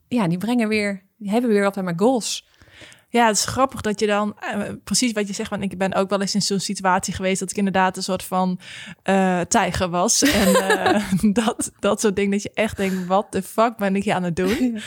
ja, 0.07 0.27
die 0.27 0.37
brengen 0.37 0.67
weer, 0.67 1.03
die 1.17 1.29
hebben 1.29 1.49
weer 1.49 1.63
wat 1.63 1.73
bij 1.73 1.83
mijn 1.83 1.99
goals. 1.99 2.47
Ja, 3.11 3.27
het 3.27 3.35
is 3.35 3.45
grappig 3.45 3.81
dat 3.81 3.99
je 3.99 4.07
dan 4.07 4.35
uh, 4.55 4.61
precies 4.83 5.11
wat 5.11 5.27
je 5.27 5.33
zegt. 5.33 5.49
Want 5.49 5.63
ik 5.63 5.77
ben 5.77 5.93
ook 5.93 6.09
wel 6.09 6.21
eens 6.21 6.35
in 6.35 6.41
zo'n 6.41 6.59
situatie 6.59 7.13
geweest 7.13 7.39
dat 7.39 7.49
ik 7.49 7.57
inderdaad 7.57 7.97
een 7.97 8.03
soort 8.03 8.23
van 8.23 8.59
uh, 9.03 9.41
tijger 9.41 9.89
was. 9.89 10.21
En 10.39 10.49
uh, 10.49 11.33
dat, 11.33 11.71
dat 11.79 12.01
soort 12.01 12.15
dingen 12.15 12.31
dat 12.31 12.43
je 12.43 12.51
echt 12.53 12.77
denkt, 12.77 13.05
wat 13.05 13.31
de 13.31 13.41
fuck 13.41 13.77
ben 13.77 13.95
ik 13.95 14.03
hier 14.03 14.13
aan 14.13 14.23
het 14.23 14.35
doen? 14.35 14.81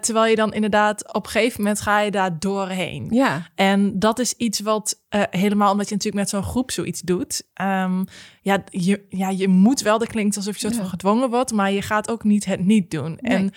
terwijl 0.00 0.26
je 0.26 0.36
dan 0.36 0.52
inderdaad 0.52 1.12
op 1.14 1.24
een 1.24 1.30
gegeven 1.30 1.60
moment 1.62 1.80
ga 1.80 2.00
je 2.00 2.10
daar 2.10 2.38
doorheen. 2.38 3.06
Ja. 3.10 3.46
En 3.54 3.98
dat 3.98 4.18
is 4.18 4.32
iets 4.32 4.60
wat 4.60 5.00
helemaal 5.30 5.72
omdat 5.72 5.88
je 5.88 5.94
natuurlijk 5.94 6.22
met 6.22 6.30
zo'n 6.30 6.50
groep 6.50 6.70
zoiets 6.70 7.00
doet. 7.00 7.42
Um, 7.62 8.04
ja, 8.42 8.62
je, 8.70 9.04
ja, 9.08 9.28
je 9.28 9.48
moet 9.48 9.80
wel, 9.80 9.98
dat 9.98 10.08
klinkt 10.08 10.36
alsof 10.36 10.54
je 10.54 10.60
soort 10.60 10.74
ja. 10.74 10.80
van 10.80 10.88
gedwongen 10.88 11.30
wordt, 11.30 11.52
maar 11.52 11.72
je 11.72 11.82
gaat 11.82 12.10
ook 12.10 12.24
niet 12.24 12.44
het 12.44 12.64
niet 12.64 12.90
doen. 12.90 13.18
Nee. 13.20 13.36
En 13.36 13.52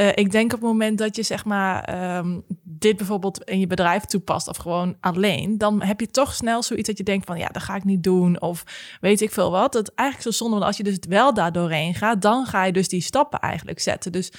uh, 0.00 0.08
ik 0.14 0.30
denk 0.30 0.52
op 0.52 0.60
het 0.60 0.68
moment 0.68 0.98
dat 0.98 1.16
je 1.16 1.22
zeg 1.22 1.44
maar 1.44 2.16
um, 2.16 2.44
dit 2.62 2.96
bijvoorbeeld 2.96 3.44
in 3.44 3.60
je 3.60 3.66
bedrijf 3.66 4.04
toepast 4.04 4.48
of 4.48 4.56
gewoon 4.56 4.96
alleen, 5.00 5.58
dan 5.58 5.82
heb 5.82 6.00
je 6.00 6.06
toch 6.06 6.34
snel 6.34 6.62
zoiets 6.62 6.88
dat 6.88 6.98
je 6.98 7.04
denkt 7.04 7.26
van 7.26 7.38
ja, 7.38 7.48
dat 7.48 7.62
ga 7.62 7.74
ik 7.74 7.84
niet 7.84 8.02
doen 8.02 8.40
of 8.40 8.64
weet 9.00 9.20
ik 9.20 9.32
veel 9.32 9.50
wat. 9.50 9.72
Dat 9.72 9.92
eigenlijk 9.94 10.28
zo 10.28 10.44
zonde, 10.44 10.54
want 10.54 10.66
als 10.66 10.76
je 10.76 10.82
dus 10.82 10.98
wel 11.08 11.34
daar 11.34 11.52
doorheen 11.52 11.94
gaat, 11.94 12.22
dan 12.22 12.46
ga 12.46 12.64
je 12.64 12.72
dus 12.72 12.88
die 12.88 13.00
stappen 13.00 13.38
eigenlijk 13.38 13.80
zetten. 13.80 14.12
Dus 14.12 14.32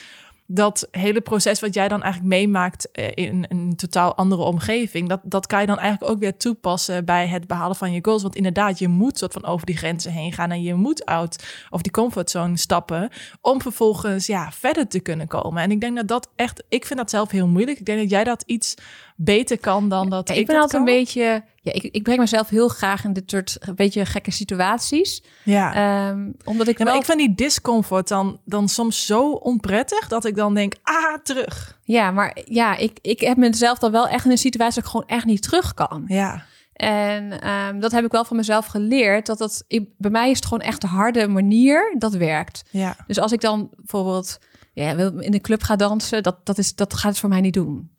dat 0.47 0.87
hele 0.91 1.21
proces 1.21 1.59
wat 1.59 1.73
jij 1.73 1.87
dan 1.87 2.03
eigenlijk 2.03 2.33
meemaakt 2.33 2.89
uh, 2.93 3.07
in 3.13 3.45
een 3.49 3.75
totaal 3.75 4.15
andere 4.15 4.41
omgeving, 4.41 5.09
dat, 5.09 5.19
dat 5.23 5.47
kan 5.47 5.61
je 5.61 5.67
dan 5.67 5.79
eigenlijk 5.79 6.11
ook 6.11 6.19
weer 6.19 6.37
toepassen 6.37 7.05
bij 7.05 7.27
het 7.27 7.47
behalen 7.47 7.75
van 7.75 7.91
je 7.91 7.99
goals. 8.01 8.21
Want 8.21 8.35
inderdaad, 8.35 8.79
je 8.79 8.87
moet 8.87 9.17
soort 9.17 9.33
van 9.33 9.45
over 9.45 9.65
die 9.65 9.77
grenzen 9.77 10.11
heen 10.11 10.33
gaan 10.33 10.51
en 10.51 10.61
je 10.61 10.73
moet 10.73 11.05
uit 11.05 11.65
of 11.69 11.81
die 11.81 11.91
comfortzone 11.91 12.57
stappen 12.57 13.09
om 13.41 13.61
vervolgens 13.61 14.25
ja, 14.25 14.51
verder 14.51 14.87
te 14.87 14.99
kunnen 14.99 15.27
komen. 15.27 15.63
En 15.63 15.71
ik 15.71 15.81
denk 15.81 15.95
dat 15.95 16.07
dat 16.07 16.29
echt, 16.35 16.63
ik 16.69 16.85
vind 16.85 16.99
dat 16.99 17.09
zelf 17.09 17.31
heel 17.31 17.47
moeilijk. 17.47 17.79
Ik 17.79 17.85
denk 17.85 17.99
dat 17.99 18.09
jij 18.09 18.23
dat 18.23 18.43
iets 18.45 18.75
beter 19.15 19.59
kan 19.59 19.89
dan 19.89 20.09
dat 20.09 20.27
ja, 20.27 20.33
ik. 20.33 20.39
Ik 20.39 20.45
ben 20.45 20.55
dat 20.55 20.63
altijd 20.63 20.83
kan. 20.83 20.93
een 20.93 20.99
beetje, 20.99 21.43
ja, 21.65 21.73
ik, 21.73 21.83
ik 21.83 22.03
breng 22.03 22.19
mezelf 22.19 22.49
heel 22.49 22.67
graag 22.67 23.03
in 23.03 23.13
dit 23.13 23.31
soort 23.31 23.57
een 23.59 23.75
beetje 23.75 24.05
gekke 24.05 24.31
situaties. 24.31 25.23
Ja. 25.43 26.09
Um, 26.09 26.35
omdat 26.43 26.67
ik 26.67 26.77
Ja, 26.77 26.83
wel... 26.83 26.93
maar 26.93 27.01
ik 27.01 27.07
vind 27.07 27.19
die 27.19 27.35
discomfort 27.35 28.07
dan, 28.07 28.39
dan 28.45 28.69
soms 28.69 29.05
zo 29.05 29.31
onprettig 29.31 30.07
dat 30.07 30.25
ik 30.25 30.35
dan 30.35 30.53
denk, 30.53 30.73
ah, 30.81 31.17
terug. 31.23 31.79
Ja, 31.83 32.11
maar 32.11 32.37
ja, 32.45 32.77
ik, 32.77 32.99
ik 33.01 33.19
heb 33.19 33.37
mezelf 33.37 33.79
dan 33.79 33.91
wel 33.91 34.07
echt 34.07 34.25
in 34.25 34.31
een 34.31 34.37
situatie 34.37 34.75
dat 34.75 34.83
ik 34.83 34.89
gewoon 34.89 35.07
echt 35.07 35.25
niet 35.25 35.41
terug 35.41 35.73
kan. 35.73 36.03
Ja. 36.07 36.45
En 36.73 37.49
um, 37.49 37.79
dat 37.79 37.91
heb 37.91 38.05
ik 38.05 38.11
wel 38.11 38.25
van 38.25 38.37
mezelf 38.37 38.65
geleerd. 38.65 39.25
Dat 39.25 39.37
dat 39.37 39.63
ik, 39.67 39.89
bij 39.97 40.11
mij 40.11 40.29
is 40.29 40.35
het 40.35 40.45
gewoon 40.45 40.67
echt 40.67 40.81
de 40.81 40.87
harde 40.87 41.27
manier 41.27 41.95
dat 41.97 42.13
werkt. 42.13 42.63
Ja. 42.69 42.95
Dus 43.07 43.19
als 43.19 43.31
ik 43.31 43.41
dan 43.41 43.69
bijvoorbeeld 43.75 44.37
ja, 44.73 44.89
in 45.19 45.31
de 45.31 45.41
club 45.41 45.63
ga 45.63 45.75
dansen, 45.75 46.23
dat, 46.23 46.45
dat, 46.45 46.57
is, 46.57 46.75
dat 46.75 46.93
gaat 46.93 47.11
het 47.11 47.19
voor 47.19 47.29
mij 47.29 47.41
niet 47.41 47.53
doen. 47.53 47.89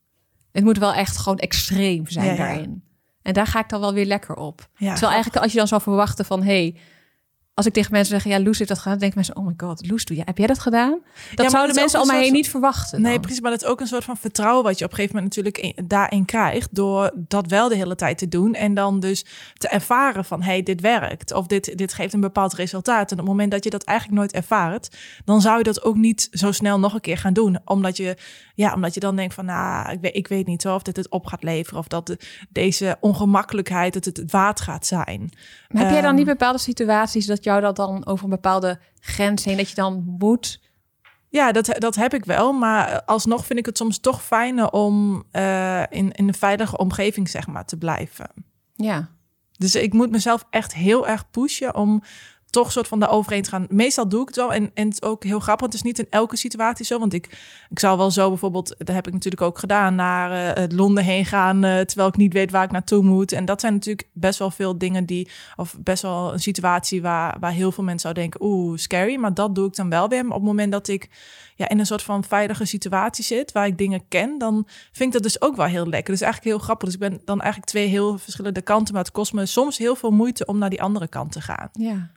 Het 0.53 0.65
moet 0.65 0.79
wel 0.79 0.93
echt 0.93 1.17
gewoon 1.17 1.39
extreem 1.39 2.07
zijn 2.07 2.27
ja. 2.27 2.37
daarin. 2.37 2.86
En 3.27 3.33
daar 3.33 3.47
ga 3.47 3.59
ik 3.59 3.69
dan 3.69 3.81
wel 3.81 3.93
weer 3.93 4.07
lekker 4.07 4.35
op. 4.35 4.69
Ja. 4.77 4.91
Terwijl 4.91 5.13
eigenlijk 5.13 5.43
als 5.43 5.53
je 5.53 5.59
dan 5.59 5.69
zou 5.69 5.83
verwachten 5.83 6.25
van... 6.25 6.43
hey, 6.43 6.75
als 7.57 7.67
ik 7.67 7.73
tegen 7.73 7.93
mensen 7.93 8.21
zeg, 8.21 8.33
ja, 8.33 8.41
Loes 8.45 8.59
heeft 8.59 8.71
dat 8.71 8.79
gedaan... 8.79 8.99
dan 8.99 9.09
denken 9.11 9.19
mensen, 9.19 9.37
oh 9.37 9.47
my 9.47 9.55
god, 9.69 9.89
Loes, 9.91 10.05
doe 10.05 10.17
je, 10.17 10.23
heb 10.25 10.39
jij 10.39 10.47
dat 10.47 10.59
gedaan? 10.59 10.99
Dat 11.35 11.51
zouden 11.51 11.75
mensen 11.75 12.01
om 12.01 12.07
mij 12.07 12.21
heen 12.23 12.33
niet 12.33 12.51
verwachten. 12.51 13.01
Nee, 13.03 13.13
dan. 13.13 13.21
precies. 13.21 13.41
Maar 13.41 13.51
dat 13.51 13.63
is 13.63 13.69
ook 13.69 13.81
een 13.81 13.87
soort 13.87 14.05
van 14.05 14.17
vertrouwen 14.17 14.65
wat 14.65 14.79
je 14.79 14.85
op 14.85 14.91
een 14.91 14.97
gegeven 14.97 15.17
moment 15.17 15.37
natuurlijk 15.37 15.77
in- 15.79 15.87
daarin 15.89 16.25
krijgt. 16.25 16.75
Door 16.75 17.11
dat 17.15 17.47
wel 17.47 17.69
de 17.69 17.75
hele 17.75 17.95
tijd 17.95 18.19
te 18.19 18.29
doen. 18.29 18.55
En 18.55 18.75
dan 18.75 19.01
dus 19.01 19.25
te 19.55 19.69
ervaren 19.69 20.25
van, 20.25 20.43
hey, 20.43 20.63
dit 20.63 20.81
werkt. 20.81 21.33
Of 21.33 21.47
dit, 21.47 21.79
dit 21.79 21.93
geeft 21.93 22.13
een 22.13 22.21
bepaald 22.21 22.55
resultaat. 22.55 23.07
En 23.11 23.13
op 23.13 23.19
het 23.25 23.27
moment 23.27 23.51
dat 23.51 23.65
je 23.65 23.71
dat 23.71 23.85
eigenlijk 23.85 24.19
nooit 24.19 24.33
ervaart, 24.33 24.97
dan 25.25 25.41
zou 25.41 25.59
je 25.59 25.65
dat 25.65 25.83
ook 25.83 25.97
niet 25.97 26.29
zo 26.33 26.53
snel 26.53 26.79
nog 26.79 26.95
een 26.95 27.01
keer 27.01 27.19
gaan 27.19 27.33
doen. 27.33 27.59
Omdat 27.65 27.97
je, 27.97 28.17
ja, 28.55 28.75
omdat 28.75 28.95
je 28.95 29.01
dan 29.01 29.17
denkt 29.17 29.35
van, 29.35 29.45
nou, 29.45 29.91
ik 29.93 30.01
weet, 30.01 30.17
ik 30.17 30.29
weet 30.29 30.47
niet 30.47 30.67
of 30.67 30.83
dit 30.83 30.97
het 30.97 31.11
op 31.11 31.27
gaat 31.27 31.43
leveren. 31.43 31.79
Of 31.79 31.87
dat 31.89 32.07
de- 32.07 32.19
deze 32.51 32.97
ongemakkelijkheid 33.01 33.95
het 33.95 34.05
het 34.05 34.31
waard 34.31 34.61
gaat 34.61 34.87
zijn. 34.87 35.31
Maar 35.77 35.85
heb 35.85 35.93
jij 35.93 36.03
dan 36.03 36.11
Ehm, 36.11 36.19
niet 36.19 36.39
bepaalde 36.39 36.59
situaties... 36.59 37.27
dat 37.27 37.45
jou 37.45 37.61
dat 37.61 37.77
dan 37.77 38.07
over 38.07 38.25
een 38.25 38.31
bepaalde 38.31 38.79
grens 39.01 39.45
heen... 39.45 39.57
dat 39.57 39.69
je 39.69 39.75
dan 39.75 40.05
moet... 40.19 40.61
Ja, 41.29 41.53
dat, 41.53 41.75
dat 41.79 41.95
heb 41.95 42.15
ik 42.15 42.25
wel. 42.25 42.53
Maar 42.53 43.03
alsnog 43.05 43.47
vind 43.47 43.59
ik 43.59 43.67
het 43.67 43.77
soms 43.77 43.99
toch 43.99 44.23
fijner 44.23 44.71
om 44.71 45.25
eh, 45.31 45.81
in, 45.81 46.13
in 46.13 46.29
een 46.29 46.35
veilige 46.35 46.77
omgeving, 46.77 47.29
zeg 47.29 47.47
maar, 47.47 47.65
te 47.65 47.77
blijven. 47.77 48.31
Ja, 48.75 49.09
Dus 49.53 49.75
ik 49.75 49.93
moet 49.93 50.11
mezelf 50.11 50.47
echt 50.51 50.75
heel 50.75 51.09
erg 51.09 51.31
pushen 51.31 51.75
om 51.75 52.03
toch 52.57 52.73
soort 52.73 52.89
van 52.89 53.01
daaroverheen 53.01 53.43
te 53.43 53.51
gaan. 53.51 53.67
Meestal 53.69 54.09
doe 54.09 54.21
ik 54.21 54.27
het 54.27 54.37
wel. 54.37 54.53
En, 54.53 54.71
en 54.75 54.85
het 54.85 54.93
is 54.93 55.09
ook 55.09 55.25
heel 55.25 55.41
grappig. 55.41 55.67
Het 55.67 55.75
is 55.75 55.83
niet 55.83 55.99
in 55.99 56.07
elke 56.11 56.37
situatie 56.37 56.85
zo. 56.85 56.99
Want 56.99 57.13
ik, 57.13 57.27
ik 57.71 57.79
zou 57.79 57.99
wel 57.99 58.11
zo 58.11 58.29
bijvoorbeeld, 58.29 58.75
dat 58.79 58.95
heb 58.95 59.07
ik 59.07 59.13
natuurlijk 59.13 59.43
ook 59.43 59.59
gedaan, 59.59 59.95
naar 59.95 60.55
eh, 60.55 60.65
Londen 60.77 61.05
heen 61.05 61.25
gaan. 61.25 61.65
eh, 61.65 61.81
terwijl 61.81 62.09
ik 62.09 62.17
niet 62.17 62.33
weet 62.33 62.51
waar 62.51 62.65
ik 62.65 62.71
naartoe 62.71 63.03
moet. 63.03 63.33
En 63.33 63.45
dat 63.45 63.61
zijn 63.61 63.73
natuurlijk 63.73 64.09
best 64.13 64.39
wel 64.39 64.51
veel 64.51 64.79
dingen 64.79 65.05
die, 65.07 65.29
of 65.57 65.77
best 65.79 66.03
wel 66.03 66.33
een 66.33 66.41
situatie 66.41 67.03
waar, 67.03 67.37
waar 67.41 67.53
heel 67.53 67.73
veel 67.73 67.85
mensen 67.85 68.01
zouden 68.01 68.23
denken, 68.23 68.49
oeh, 68.49 68.79
scary. 68.79 69.17
Maar 69.17 69.35
dat 69.35 69.55
doe 69.55 69.67
ik 69.67 69.75
dan 69.77 69.89
wel 69.89 70.09
weer. 70.09 70.25
Op 70.27 70.33
het 70.33 70.43
moment 70.43 70.73
dat 70.73 70.89
ik 70.89 71.09
ja, 71.57 71.69
in 71.69 71.79
een 71.79 71.87
soort 71.87 72.03
van 72.03 72.25
veilige 72.25 72.65
situatie 72.65 73.25
zit, 73.25 73.53
waar 73.53 73.67
ik 73.67 73.79
dingen 73.79 74.09
ken, 74.09 74.39
dan 74.39 74.67
vind 74.93 75.09
ik 75.09 75.13
dat 75.13 75.23
dus 75.23 75.41
ook 75.41 75.57
wel 75.57 75.67
heel 75.67 75.87
lekker. 75.87 76.13
Dus 76.13 76.23
eigenlijk 76.23 76.55
heel 76.55 76.65
grappig. 76.65 76.85
Dus 76.89 76.95
ik 76.95 77.11
ben 77.11 77.21
dan 77.25 77.41
eigenlijk 77.41 77.71
twee 77.71 77.87
heel 77.87 78.19
verschillende 78.19 78.63
kanten. 78.63 78.95
Maar 78.95 79.03
het 79.03 79.13
kost 79.13 79.33
me 79.33 79.47
soms 79.47 79.79
heel 79.79 79.97
veel 79.97 80.11
moeite 80.11 80.45
om 80.45 80.59
naar 80.59 80.71
die 80.71 80.83
andere 80.83 81.09
kant 81.09 81.33
te 81.33 81.41
gaan. 81.41 81.69
ja. 81.73 82.15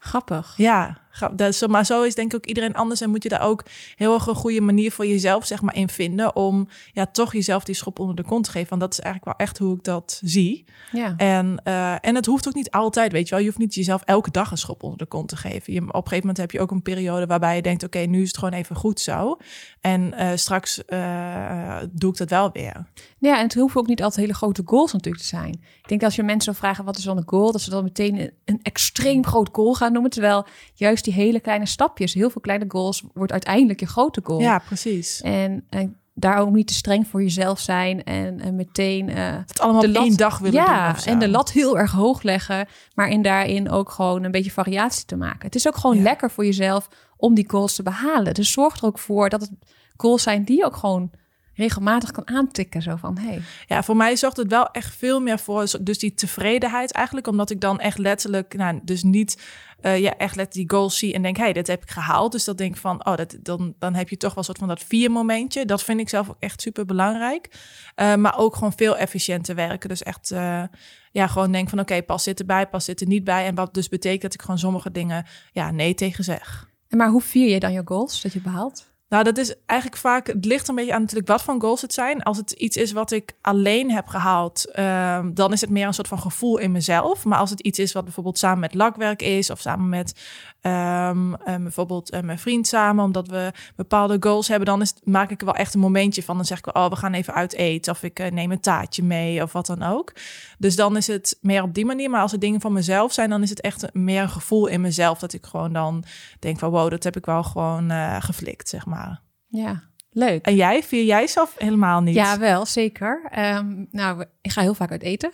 Grappig. 0.00 0.58
Ja, 0.58 0.96
is, 1.36 1.66
maar 1.66 1.86
zo 1.86 2.02
is 2.02 2.14
denk 2.14 2.32
ik 2.32 2.36
ook 2.36 2.46
iedereen 2.46 2.74
anders. 2.74 3.00
En 3.00 3.10
moet 3.10 3.22
je 3.22 3.28
daar 3.28 3.42
ook 3.42 3.64
heel 3.96 4.14
erg 4.14 4.26
een 4.26 4.34
goede 4.34 4.60
manier 4.60 4.92
voor 4.92 5.06
jezelf 5.06 5.46
zeg 5.46 5.62
maar, 5.62 5.74
in 5.74 5.88
vinden. 5.88 6.36
Om 6.36 6.68
ja, 6.92 7.06
toch 7.06 7.32
jezelf 7.32 7.64
die 7.64 7.74
schop 7.74 7.98
onder 7.98 8.16
de 8.16 8.24
kont 8.24 8.44
te 8.44 8.50
geven. 8.50 8.68
Want 8.68 8.80
dat 8.80 8.92
is 8.92 9.00
eigenlijk 9.00 9.36
wel 9.36 9.46
echt 9.46 9.58
hoe 9.58 9.74
ik 9.74 9.84
dat 9.84 10.20
zie. 10.24 10.64
Ja. 10.92 11.14
En, 11.16 11.60
eh, 11.64 11.94
en 12.00 12.14
het 12.14 12.26
hoeft 12.26 12.48
ook 12.48 12.54
niet 12.54 12.70
altijd, 12.70 13.12
weet 13.12 13.24
je 13.24 13.30
wel. 13.30 13.38
Je 13.38 13.46
hoeft 13.46 13.58
niet 13.58 13.74
jezelf 13.74 14.02
elke 14.02 14.30
dag 14.30 14.50
een 14.50 14.58
schop 14.58 14.82
onder 14.82 14.98
de 14.98 15.06
kont 15.06 15.28
te 15.28 15.36
geven. 15.36 15.72
Je, 15.72 15.80
op 15.80 15.86
een 15.86 15.94
gegeven 15.94 16.18
moment 16.18 16.36
heb 16.36 16.50
je 16.50 16.60
ook 16.60 16.70
een 16.70 16.82
periode 16.82 17.26
waarbij 17.26 17.56
je 17.56 17.62
denkt... 17.62 17.84
oké, 17.84 17.98
nu 17.98 18.22
is 18.22 18.28
het 18.28 18.38
gewoon 18.38 18.54
even 18.54 18.76
goed 18.76 19.00
zo. 19.00 19.36
En 19.80 20.14
eh, 20.14 20.30
straks 20.34 20.84
eh, 20.84 21.76
doe 21.90 22.10
ik 22.10 22.16
dat 22.16 22.30
wel 22.30 22.50
weer. 22.52 22.86
Ja, 23.18 23.36
en 23.36 23.42
het 23.42 23.54
hoeven 23.54 23.80
ook 23.80 23.86
niet 23.86 24.02
altijd 24.02 24.20
hele 24.20 24.34
grote 24.34 24.62
goals 24.64 24.92
natuurlijk 24.92 25.22
te 25.22 25.28
zijn. 25.28 25.52
Ik 25.52 25.88
denk 25.88 26.00
dat 26.00 26.02
als 26.02 26.16
je 26.16 26.22
mensen 26.22 26.54
zou 26.54 26.56
vragen 26.56 26.84
wat 26.84 26.96
is 26.96 27.04
dan 27.04 27.16
een 27.16 27.22
goal, 27.28 27.52
dat 27.52 27.60
ze 27.60 27.70
dan 27.70 27.84
meteen 27.84 28.20
een, 28.20 28.32
een 28.44 28.60
extreem 28.62 29.26
groot 29.26 29.48
goal 29.52 29.74
gaan 29.74 29.92
noemen. 29.92 30.10
Terwijl 30.10 30.46
juist 30.74 31.06
die 31.12 31.22
hele 31.22 31.40
kleine 31.40 31.66
stapjes, 31.66 32.14
heel 32.14 32.30
veel 32.30 32.40
kleine 32.40 32.64
goals, 32.68 33.02
wordt 33.14 33.32
uiteindelijk 33.32 33.80
je 33.80 33.86
grote 33.86 34.20
goal. 34.24 34.40
Ja, 34.40 34.58
precies. 34.58 35.20
En, 35.20 35.64
en 35.70 35.96
daar 36.14 36.38
ook 36.38 36.50
niet 36.50 36.66
te 36.66 36.74
streng 36.74 37.06
voor 37.06 37.22
jezelf 37.22 37.60
zijn 37.60 38.04
en, 38.04 38.40
en 38.40 38.54
meteen 38.56 39.08
eh, 39.08 39.36
Het 39.46 39.60
allemaal 39.60 39.80
de 39.80 39.88
lat- 39.88 40.02
één 40.04 40.16
dag 40.16 40.38
willen 40.38 40.64
doen 40.64 40.74
ja, 40.74 40.96
en 41.04 41.18
de 41.18 41.28
lat 41.28 41.52
heel 41.52 41.78
erg 41.78 41.92
hoog 41.92 42.22
leggen, 42.22 42.66
maar 42.94 43.08
in 43.08 43.22
daarin 43.22 43.70
ook 43.70 43.90
gewoon 43.90 44.24
een 44.24 44.30
beetje 44.30 44.50
variatie 44.50 45.04
te 45.04 45.16
maken. 45.16 45.40
Het 45.46 45.54
is 45.54 45.66
ook 45.68 45.76
gewoon 45.76 45.96
Ja. 45.96 46.02
lekker 46.02 46.30
voor 46.30 46.44
jezelf 46.44 46.88
om 47.16 47.34
die 47.34 47.50
goals 47.50 47.74
te 47.74 47.82
behalen. 47.82 48.34
Dus 48.34 48.52
zorg 48.52 48.76
er 48.76 48.84
ook 48.86 48.98
voor 48.98 49.28
dat 49.28 49.40
het 49.40 49.50
goals 49.96 50.22
zijn 50.22 50.44
die 50.44 50.64
ook 50.64 50.76
gewoon 50.76 51.10
regelmatig 51.58 52.10
kan 52.10 52.28
aantikken. 52.28 52.82
Zo 52.82 52.96
van, 52.96 53.18
hey, 53.18 53.40
Ja, 53.66 53.82
voor 53.82 53.96
mij 53.96 54.16
zorgt 54.16 54.36
het 54.36 54.50
wel 54.50 54.70
echt 54.70 54.94
veel 54.94 55.20
meer 55.20 55.38
voor 55.38 55.66
dus 55.80 55.98
die 55.98 56.14
tevredenheid 56.14 56.92
eigenlijk. 56.92 57.26
Omdat 57.26 57.50
ik 57.50 57.60
dan 57.60 57.80
echt 57.80 57.98
letterlijk, 57.98 58.54
nou, 58.54 58.80
dus 58.82 59.02
niet 59.02 59.42
eh, 59.80 59.98
ja, 59.98 60.16
echt 60.16 60.36
let 60.36 60.52
die 60.52 60.70
goals 60.70 60.98
zie 60.98 61.14
en 61.14 61.22
denk, 61.22 61.36
hey, 61.36 61.52
dit 61.52 61.66
heb 61.66 61.82
ik 61.82 61.90
gehaald. 61.90 62.32
Dus 62.32 62.44
dat 62.44 62.58
denk 62.58 62.74
ik 62.74 62.80
van, 62.80 63.06
oh, 63.06 63.16
dat, 63.16 63.36
dan, 63.42 63.74
dan 63.78 63.94
heb 63.94 64.08
je 64.08 64.16
toch 64.16 64.28
wel 64.28 64.38
een 64.38 64.44
soort 64.44 64.58
van 64.58 64.68
dat 64.68 64.82
vier 64.82 65.10
momentje. 65.10 65.64
Dat 65.64 65.82
vind 65.82 66.00
ik 66.00 66.08
zelf 66.08 66.28
ook 66.28 66.36
echt 66.38 66.62
super 66.62 66.84
belangrijk. 66.84 67.50
Eh, 67.94 68.14
maar 68.14 68.38
ook 68.38 68.54
gewoon 68.54 68.72
veel 68.72 68.96
efficiënter 68.96 69.54
werken. 69.54 69.88
Dus 69.88 70.02
echt, 70.02 70.30
eh, 70.30 70.62
ja, 71.10 71.26
gewoon 71.26 71.52
denk 71.52 71.68
van, 71.68 71.80
oké, 71.80 72.02
pas 72.02 72.22
zit 72.22 72.40
erbij, 72.40 72.68
pas 72.68 72.84
zit 72.84 73.00
er 73.00 73.06
niet 73.06 73.24
bij. 73.24 73.46
En 73.46 73.54
wat 73.54 73.74
dus 73.74 73.88
betekent 73.88 74.22
dat 74.22 74.34
ik 74.34 74.40
gewoon 74.40 74.58
sommige 74.58 74.90
dingen, 74.90 75.26
ja, 75.52 75.70
nee 75.70 75.94
tegen 75.94 76.24
zeg. 76.24 76.70
En 76.88 76.98
maar 76.98 77.08
hoe 77.08 77.22
vier 77.22 77.48
je 77.48 77.60
dan 77.60 77.72
je 77.72 77.82
goals 77.84 78.22
dat 78.22 78.32
je 78.32 78.40
behaalt? 78.40 78.86
Nou, 79.08 79.24
dat 79.24 79.38
is 79.38 79.54
eigenlijk 79.66 80.00
vaak, 80.00 80.26
het 80.26 80.44
ligt 80.44 80.68
een 80.68 80.74
beetje 80.74 80.92
aan 80.94 81.00
natuurlijk 81.00 81.28
wat 81.28 81.42
voor 81.42 81.60
goals 81.60 81.82
het 81.82 81.92
zijn. 81.92 82.22
Als 82.22 82.36
het 82.36 82.50
iets 82.50 82.76
is 82.76 82.92
wat 82.92 83.10
ik 83.10 83.32
alleen 83.40 83.90
heb 83.90 84.06
gehaald, 84.06 84.70
ehm, 84.70 85.34
dan 85.34 85.52
is 85.52 85.60
het 85.60 85.70
meer 85.70 85.86
een 85.86 85.94
soort 85.94 86.08
van 86.08 86.18
gevoel 86.18 86.58
in 86.58 86.72
mezelf. 86.72 87.24
Maar 87.24 87.38
als 87.38 87.50
het 87.50 87.60
iets 87.60 87.78
is 87.78 87.92
wat 87.92 88.04
bijvoorbeeld 88.04 88.38
samen 88.38 88.58
met 88.58 88.74
lakwerk 88.74 89.22
is, 89.22 89.50
of 89.50 89.60
samen 89.60 89.88
met 89.88 90.14
um, 90.62 91.36
bijvoorbeeld 91.44 92.14
uh, 92.14 92.20
mijn 92.20 92.38
vriend 92.38 92.66
samen, 92.66 93.04
omdat 93.04 93.28
we 93.28 93.52
bepaalde 93.76 94.16
goals 94.20 94.48
hebben, 94.48 94.66
dan 94.66 94.80
is, 94.80 94.94
maak 95.04 95.30
ik 95.30 95.40
er 95.40 95.46
wel 95.46 95.54
echt 95.54 95.74
een 95.74 95.80
momentje 95.80 96.22
van. 96.22 96.36
Dan 96.36 96.44
zeg 96.44 96.58
ik, 96.58 96.76
oh, 96.76 96.88
we 96.88 96.96
gaan 96.96 97.12
even 97.12 97.34
uit 97.34 97.52
eten, 97.52 97.92
of 97.92 98.02
ik 98.02 98.20
uh, 98.20 98.30
neem 98.30 98.52
een 98.52 98.60
taartje 98.60 99.02
mee, 99.02 99.42
of 99.42 99.52
wat 99.52 99.66
dan 99.66 99.82
ook. 99.82 100.12
Dus 100.58 100.76
dan 100.76 100.96
is 100.96 101.06
het 101.06 101.38
meer 101.40 101.62
op 101.62 101.74
die 101.74 101.86
manier. 101.86 102.10
Maar 102.10 102.22
als 102.22 102.32
het 102.32 102.40
dingen 102.40 102.60
van 102.60 102.72
mezelf 102.72 103.12
zijn, 103.12 103.30
dan 103.30 103.42
is 103.42 103.50
het 103.50 103.60
echt 103.60 103.94
meer 103.94 104.22
een 104.22 104.28
gevoel 104.28 104.66
in 104.66 104.80
mezelf, 104.80 105.18
dat 105.18 105.32
ik 105.32 105.46
gewoon 105.46 105.72
dan 105.72 106.04
denk 106.38 106.58
van, 106.58 106.70
wow, 106.70 106.90
dat 106.90 107.04
heb 107.04 107.16
ik 107.16 107.26
wel 107.26 107.42
gewoon 107.42 107.90
geflikt, 108.22 108.68
zeg 108.68 108.86
maar. 108.86 109.22
Ja, 109.46 109.87
Leuk. 110.18 110.46
En 110.46 110.54
jij, 110.54 110.82
vier 110.82 111.04
jij 111.04 111.26
zelf 111.26 111.54
helemaal 111.58 112.00
niet? 112.00 112.14
Ja, 112.14 112.38
wel, 112.38 112.66
zeker. 112.66 113.30
Um, 113.38 113.86
nou, 113.90 114.24
ik 114.40 114.50
ga 114.50 114.60
heel 114.60 114.74
vaak 114.74 114.90
uit 114.90 115.02
eten. 115.02 115.30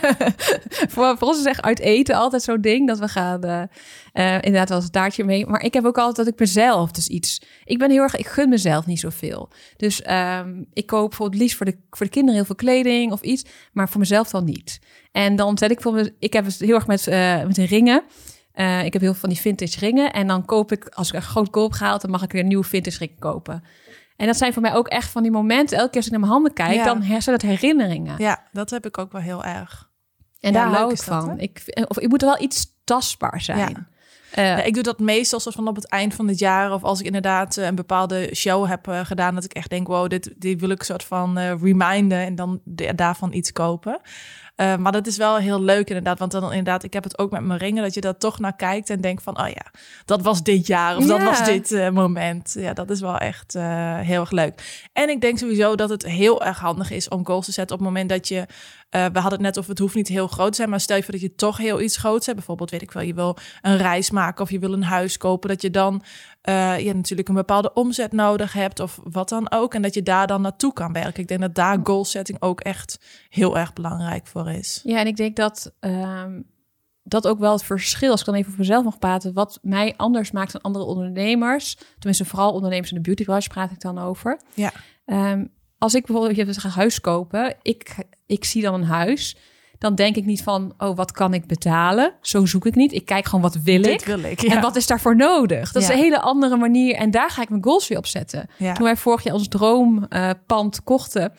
voor, 0.92 1.18
voor, 1.18 1.28
ons 1.28 1.38
is 1.38 1.44
echt 1.44 1.62
uit 1.62 1.78
eten 1.78 2.14
altijd 2.14 2.42
zo'n 2.42 2.60
ding 2.60 2.86
dat 2.88 2.98
we 2.98 3.08
gaan 3.08 3.46
uh, 3.46 3.62
uh, 4.12 4.34
inderdaad 4.34 4.68
wel 4.68 4.76
eens 4.76 4.86
een 4.86 4.92
taartje 4.92 5.24
mee. 5.24 5.46
Maar 5.46 5.62
ik 5.62 5.74
heb 5.74 5.84
ook 5.84 5.98
altijd 5.98 6.16
dat 6.16 6.34
ik 6.34 6.40
mezelf 6.40 6.90
dus 6.90 7.08
iets... 7.08 7.42
Ik 7.64 7.78
ben 7.78 7.90
heel 7.90 8.02
erg... 8.02 8.16
Ik 8.16 8.26
gun 8.26 8.48
mezelf 8.48 8.86
niet 8.86 9.00
zoveel. 9.00 9.50
Dus 9.76 10.02
um, 10.10 10.66
ik 10.72 10.86
koop 10.86 11.08
bijvoorbeeld 11.08 11.40
liefst 11.40 11.56
voor 11.56 11.66
de, 11.66 11.76
voor 11.90 12.06
de 12.06 12.12
kinderen 12.12 12.34
heel 12.36 12.46
veel 12.46 12.54
kleding 12.54 13.12
of 13.12 13.20
iets. 13.20 13.44
Maar 13.72 13.88
voor 13.88 14.00
mezelf 14.00 14.30
dan 14.30 14.44
niet. 14.44 14.78
En 15.12 15.36
dan 15.36 15.58
zet 15.58 15.70
ik 15.70 15.80
voor 15.80 15.92
me... 15.92 16.14
Ik 16.18 16.32
heb 16.32 16.44
het 16.44 16.58
heel 16.58 16.74
erg 16.74 16.86
met, 16.86 17.06
uh, 17.06 17.44
met 17.44 17.58
ringen. 17.58 18.02
Uh, 18.54 18.84
ik 18.84 18.92
heb 18.92 19.02
heel 19.02 19.10
veel 19.10 19.20
van 19.20 19.28
die 19.28 19.40
vintage 19.40 19.78
ringen. 19.78 20.12
En 20.12 20.26
dan 20.26 20.44
koop 20.44 20.72
ik, 20.72 20.88
als 20.88 21.08
ik 21.08 21.14
een 21.14 21.22
groot 21.22 21.50
koop 21.50 21.72
gehaald, 21.72 22.00
dan 22.00 22.10
mag 22.10 22.22
ik 22.22 22.32
weer 22.32 22.40
een 22.40 22.48
nieuwe 22.48 22.64
vintage 22.64 22.98
ring 22.98 23.18
kopen. 23.18 23.64
En 24.16 24.26
dat 24.26 24.36
zijn 24.36 24.52
voor 24.52 24.62
mij 24.62 24.74
ook 24.74 24.88
echt 24.88 25.10
van 25.10 25.22
die 25.22 25.32
momenten. 25.32 25.78
Elke 25.78 25.90
keer 25.90 25.96
als 25.96 26.06
ik 26.06 26.10
naar 26.10 26.20
mijn 26.20 26.32
handen 26.32 26.52
kijk, 26.52 26.74
ja. 26.74 26.84
dan 26.84 27.02
zijn 27.02 27.22
dat 27.24 27.42
herinneringen. 27.42 28.14
Ja, 28.18 28.42
dat 28.52 28.70
heb 28.70 28.86
ik 28.86 28.98
ook 28.98 29.12
wel 29.12 29.20
heel 29.20 29.44
erg. 29.44 29.90
En 30.40 30.52
ja, 30.52 30.64
daar 30.64 30.74
hou 30.74 30.92
ik 30.92 31.02
van. 31.02 31.38
ik, 31.38 31.84
of 31.88 31.98
ik 31.98 32.08
moet 32.08 32.22
er 32.22 32.28
wel 32.28 32.42
iets 32.42 32.66
tastbaar 32.84 33.40
zijn. 33.40 33.58
Ja. 33.58 33.92
Uh, 34.38 34.44
ja, 34.44 34.62
ik 34.62 34.74
doe 34.74 34.82
dat 34.82 34.98
meestal 34.98 35.40
soort 35.40 35.54
van 35.54 35.68
op 35.68 35.76
het 35.76 35.88
eind 35.88 36.14
van 36.14 36.28
het 36.28 36.38
jaar. 36.38 36.72
Of 36.72 36.84
als 36.84 37.00
ik 37.00 37.06
inderdaad 37.06 37.56
uh, 37.56 37.66
een 37.66 37.74
bepaalde 37.74 38.34
show 38.34 38.66
heb 38.66 38.88
uh, 38.88 39.04
gedaan. 39.04 39.34
Dat 39.34 39.44
ik 39.44 39.52
echt 39.52 39.70
denk, 39.70 39.86
wow, 39.86 40.08
dit, 40.08 40.34
dit 40.36 40.60
wil 40.60 40.70
ik 40.70 40.82
soort 40.82 41.04
van 41.04 41.38
reminden. 41.38 42.18
En 42.18 42.34
dan 42.34 42.60
daarvan 42.94 43.32
iets 43.32 43.52
kopen. 43.52 44.00
Uh, 44.56 44.76
maar 44.76 44.92
dat 44.92 45.06
is 45.06 45.16
wel 45.16 45.36
heel 45.36 45.60
leuk 45.60 45.88
inderdaad. 45.88 46.18
Want 46.18 46.32
dan 46.32 46.42
inderdaad, 46.42 46.82
ik 46.82 46.92
heb 46.92 47.04
het 47.04 47.18
ook 47.18 47.30
met 47.30 47.42
mijn 47.42 47.58
ringen. 47.58 47.82
Dat 47.82 47.94
je 47.94 48.00
dat 48.00 48.20
toch 48.20 48.38
naar 48.38 48.56
kijkt 48.56 48.90
en 48.90 49.00
denkt 49.00 49.22
van, 49.22 49.40
oh 49.40 49.48
ja, 49.48 49.66
dat 50.04 50.22
was 50.22 50.42
dit 50.42 50.66
jaar. 50.66 50.96
Of 50.96 51.02
ja. 51.02 51.08
dat 51.08 51.22
was 51.22 51.44
dit 51.44 51.70
uh, 51.70 51.90
moment. 51.90 52.54
Ja, 52.58 52.72
dat 52.72 52.90
is 52.90 53.00
wel 53.00 53.18
echt 53.18 53.54
uh, 53.54 53.62
heel 53.98 54.20
erg 54.20 54.30
leuk. 54.30 54.86
En 54.92 55.08
ik 55.08 55.20
denk 55.20 55.38
sowieso 55.38 55.74
dat 55.74 55.88
het 55.88 56.02
heel 56.02 56.44
erg 56.44 56.58
handig 56.58 56.90
is 56.90 57.08
om 57.08 57.26
goals 57.26 57.44
te 57.44 57.52
zetten 57.52 57.76
op 57.76 57.82
het 57.82 57.92
moment 57.92 58.08
dat 58.08 58.28
je 58.28 58.46
we 58.94 58.98
hadden 59.20 59.32
het 59.32 59.40
net 59.40 59.58
over 59.58 59.70
het 59.70 59.78
hoeft 59.78 59.94
niet 59.94 60.08
heel 60.08 60.28
groot 60.28 60.50
te 60.50 60.56
zijn, 60.56 60.70
maar 60.70 60.80
stel 60.80 60.96
je 60.96 61.02
voor 61.02 61.12
dat 61.12 61.22
je 61.22 61.34
toch 61.34 61.56
heel 61.56 61.80
iets 61.80 61.96
groots 61.96 62.26
hebt. 62.26 62.38
Bijvoorbeeld, 62.38 62.70
weet 62.70 62.82
ik 62.82 62.90
wel, 62.90 63.02
je 63.02 63.14
wil 63.14 63.36
een 63.62 63.76
reis 63.76 64.10
maken 64.10 64.44
of 64.44 64.50
je 64.50 64.58
wil 64.58 64.72
een 64.72 64.82
huis 64.82 65.16
kopen. 65.16 65.48
Dat 65.48 65.62
je 65.62 65.70
dan 65.70 66.02
uh, 66.48 66.78
je 66.78 66.94
natuurlijk 66.94 67.28
een 67.28 67.34
bepaalde 67.34 67.72
omzet 67.72 68.12
nodig 68.12 68.52
hebt 68.52 68.80
of 68.80 69.00
wat 69.02 69.28
dan 69.28 69.50
ook. 69.50 69.74
En 69.74 69.82
dat 69.82 69.94
je 69.94 70.02
daar 70.02 70.26
dan 70.26 70.42
naartoe 70.42 70.72
kan 70.72 70.92
werken. 70.92 71.22
Ik 71.22 71.28
denk 71.28 71.40
dat 71.40 71.54
daar 71.54 71.78
goal 71.82 72.04
setting 72.04 72.42
ook 72.42 72.60
echt 72.60 72.98
heel 73.28 73.58
erg 73.58 73.72
belangrijk 73.72 74.26
voor 74.26 74.50
is. 74.50 74.80
Ja, 74.84 74.98
en 74.98 75.06
ik 75.06 75.16
denk 75.16 75.36
dat 75.36 75.72
um, 75.80 76.46
dat 77.02 77.26
ook 77.26 77.38
wel 77.38 77.52
het 77.52 77.64
verschil, 77.64 78.10
als 78.10 78.20
ik 78.20 78.26
dan 78.26 78.34
even 78.34 78.50
voor 78.50 78.60
mezelf 78.60 78.84
mag 78.84 78.98
praten, 78.98 79.32
wat 79.32 79.58
mij 79.62 79.94
anders 79.96 80.30
maakt 80.30 80.52
dan 80.52 80.60
andere 80.60 80.84
ondernemers. 80.84 81.76
Tenminste, 81.98 82.24
vooral 82.24 82.52
ondernemers 82.52 82.90
in 82.90 82.96
de 82.96 83.02
beautybranche 83.02 83.48
praat 83.48 83.70
ik 83.70 83.80
dan 83.80 83.98
over. 83.98 84.40
Ja. 84.54 84.72
Um, 85.06 85.50
als 85.78 85.94
ik 85.94 86.06
bijvoorbeeld 86.06 86.36
je 86.36 86.64
een 86.64 86.70
huis 86.70 87.00
kopen, 87.00 87.56
ik, 87.62 87.96
ik 88.26 88.44
zie 88.44 88.62
dan 88.62 88.74
een 88.74 88.84
huis, 88.84 89.36
dan 89.84 89.94
denk 89.94 90.16
ik 90.16 90.24
niet 90.24 90.42
van, 90.42 90.74
oh, 90.78 90.96
wat 90.96 91.12
kan 91.12 91.34
ik 91.34 91.46
betalen? 91.46 92.12
Zo 92.20 92.46
zoek 92.46 92.66
ik 92.66 92.74
niet. 92.74 92.92
Ik 92.92 93.04
kijk 93.04 93.24
gewoon, 93.24 93.40
wat 93.40 93.58
wil 93.62 93.82
Dit 93.82 94.00
ik? 94.00 94.06
Wil 94.06 94.22
ik 94.24 94.40
ja. 94.40 94.54
En 94.54 94.60
wat 94.60 94.76
is 94.76 94.86
daarvoor 94.86 95.16
nodig? 95.16 95.72
Dat 95.72 95.82
ja. 95.82 95.88
is 95.88 95.94
een 95.94 96.02
hele 96.02 96.20
andere 96.20 96.56
manier. 96.56 96.94
En 96.94 97.10
daar 97.10 97.30
ga 97.30 97.42
ik 97.42 97.48
mijn 97.48 97.64
goals 97.64 97.88
weer 97.88 97.98
op 97.98 98.06
zetten. 98.06 98.48
Ja. 98.58 98.72
Toen 98.72 98.84
wij 98.84 98.96
vorig 98.96 99.22
jaar 99.22 99.34
ons 99.34 99.48
droompand 99.48 100.74
uh, 100.74 100.84
kochten, 100.84 101.32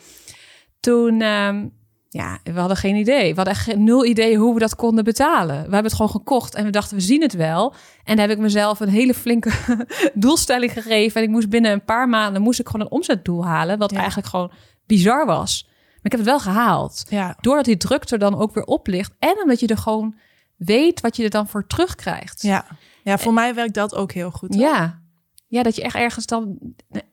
toen... 0.80 1.22
Um, 1.22 1.74
ja, 2.08 2.38
we 2.44 2.58
hadden 2.58 2.76
geen 2.76 2.96
idee. 2.96 3.30
We 3.30 3.36
hadden 3.36 3.54
echt 3.54 3.76
nul 3.76 4.04
idee 4.04 4.36
hoe 4.36 4.54
we 4.54 4.60
dat 4.60 4.76
konden 4.76 5.04
betalen. 5.04 5.56
We 5.56 5.60
hebben 5.62 5.82
het 5.82 5.94
gewoon 5.94 6.10
gekocht 6.10 6.54
en 6.54 6.64
we 6.64 6.70
dachten, 6.70 6.96
we 6.96 7.02
zien 7.02 7.22
het 7.22 7.32
wel. 7.32 7.74
En 8.04 8.16
daar 8.16 8.28
heb 8.28 8.36
ik 8.36 8.42
mezelf 8.42 8.80
een 8.80 8.88
hele 8.88 9.14
flinke 9.14 9.50
doelstelling 10.14 10.72
gegeven. 10.72 11.20
En 11.20 11.26
ik 11.26 11.32
moest 11.32 11.48
binnen 11.48 11.72
een 11.72 11.84
paar 11.84 12.08
maanden 12.08 12.42
moest 12.42 12.60
ik 12.60 12.66
gewoon 12.66 12.86
een 12.86 12.92
omzetdoel 12.92 13.46
halen. 13.46 13.78
Wat 13.78 13.90
ja. 13.90 13.96
eigenlijk 13.98 14.28
gewoon 14.28 14.50
bizar 14.86 15.26
was. 15.26 15.68
Maar 16.06 16.14
ik 16.14 16.24
heb 16.24 16.34
het 16.34 16.44
wel 16.44 16.54
gehaald. 16.54 17.04
Ja. 17.08 17.36
Doordat 17.40 17.64
die 17.64 17.76
druk 17.76 18.10
er 18.10 18.18
dan 18.18 18.38
ook 18.38 18.54
weer 18.54 18.64
op 18.64 18.86
ligt. 18.86 19.12
En 19.18 19.42
omdat 19.42 19.60
je 19.60 19.66
er 19.66 19.78
gewoon 19.78 20.14
weet 20.56 21.00
wat 21.00 21.16
je 21.16 21.24
er 21.24 21.30
dan 21.30 21.48
voor 21.48 21.66
terugkrijgt. 21.66 22.42
Ja, 22.42 22.66
ja 23.02 23.18
voor 23.18 23.28
en, 23.28 23.34
mij 23.34 23.54
werkt 23.54 23.74
dat 23.74 23.94
ook 23.94 24.12
heel 24.12 24.30
goed. 24.30 24.54
Hoor. 24.54 24.64
Ja. 24.64 25.02
ja, 25.46 25.62
dat 25.62 25.76
je 25.76 25.82
echt 25.82 25.94
ergens 25.94 26.26
dan 26.26 26.58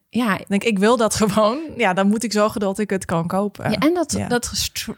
ja, 0.09 0.37
ik 0.39 0.47
denk 0.47 0.63
ik 0.63 0.79
wil 0.79 0.97
dat 0.97 1.15
gewoon. 1.15 1.59
Ja, 1.77 1.93
dan 1.93 2.07
moet 2.07 2.23
ik 2.23 2.31
zorgen 2.31 2.59
dat 2.59 2.79
ik 2.79 2.89
het 2.89 3.05
kan 3.05 3.27
kopen. 3.27 3.71
Ja, 3.71 3.77
en 3.77 3.93
dat, 3.93 4.11
ja. 4.11 4.27
dat, 4.27 4.51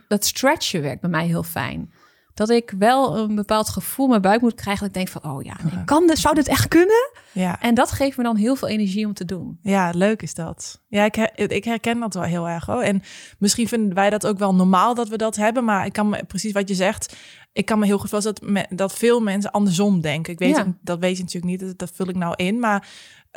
dat 0.08 0.26
stretchen 0.26 0.82
werkt 0.82 1.02
bij 1.02 1.10
mij 1.10 1.26
heel 1.26 1.44
fijn. 1.44 1.92
Dat 2.36 2.50
ik 2.50 2.74
wel 2.78 3.17
een 3.17 3.36
bepaald 3.36 3.69
gevoel 3.69 4.06
in 4.06 4.10
mijn 4.12 4.21
buik 4.21 4.41
moet 4.41 4.56
krijgen. 4.56 4.88
Dat 4.88 4.95
ik 4.95 5.06
denk 5.06 5.21
van, 5.21 5.32
oh 5.32 5.43
ja, 5.43 5.56
kan 5.86 6.08
dit, 6.08 6.17
zou 6.17 6.36
dit 6.36 6.48
echt 6.48 6.67
kunnen? 6.67 7.12
Ja. 7.32 7.62
En 7.62 7.74
dat 7.74 7.91
geeft 7.91 8.17
me 8.17 8.24
dan 8.24 8.36
heel 8.36 8.56
veel 8.56 8.67
energie 8.67 9.06
om 9.06 9.13
te 9.13 9.26
doen. 9.26 9.60
Ja, 9.62 9.91
leuk 9.95 10.21
is 10.21 10.34
dat. 10.34 10.82
Ja, 10.88 11.04
ik, 11.04 11.15
her, 11.15 11.52
ik 11.52 11.63
herken 11.63 12.00
dat 12.00 12.13
wel 12.13 12.24
heel 12.24 12.48
erg. 12.48 12.65
Hoor. 12.65 12.82
En 12.82 13.04
misschien 13.39 13.67
vinden 13.67 13.93
wij 13.93 14.10
dat 14.10 14.28
ook 14.28 14.38
wel 14.38 14.56
normaal 14.56 14.95
dat 14.95 15.10
we 15.10 15.17
dat 15.17 15.36
hebben. 15.36 15.63
Maar 15.63 15.86
ik 15.86 15.93
kan 15.93 16.10
me, 16.10 16.24
precies 16.24 16.52
wat 16.52 16.69
je 16.69 16.76
zegt, 16.76 17.15
ik 17.56 17.65
kan 17.65 17.80
me 17.80 17.86
heel 17.86 17.98
goed 17.98 18.10
voorstellen 18.10 18.54
dat, 18.54 18.78
dat 18.78 18.94
veel 18.94 19.20
mensen 19.20 19.52
andersom 19.52 20.02
denken. 20.02 20.34
Ik 20.34 20.39
weet, 20.39 20.56
ja. 20.56 20.74
dat 20.82 21.00
weet 21.00 21.18
je 21.18 21.24
natuurlijk 21.24 21.52
niet, 21.52 21.60
dat, 21.60 21.78
dat 21.78 21.91
vul 21.94 22.10
ik 22.10 22.15
nou 22.15 22.34
in. 22.36 22.60
Maar 22.60 22.88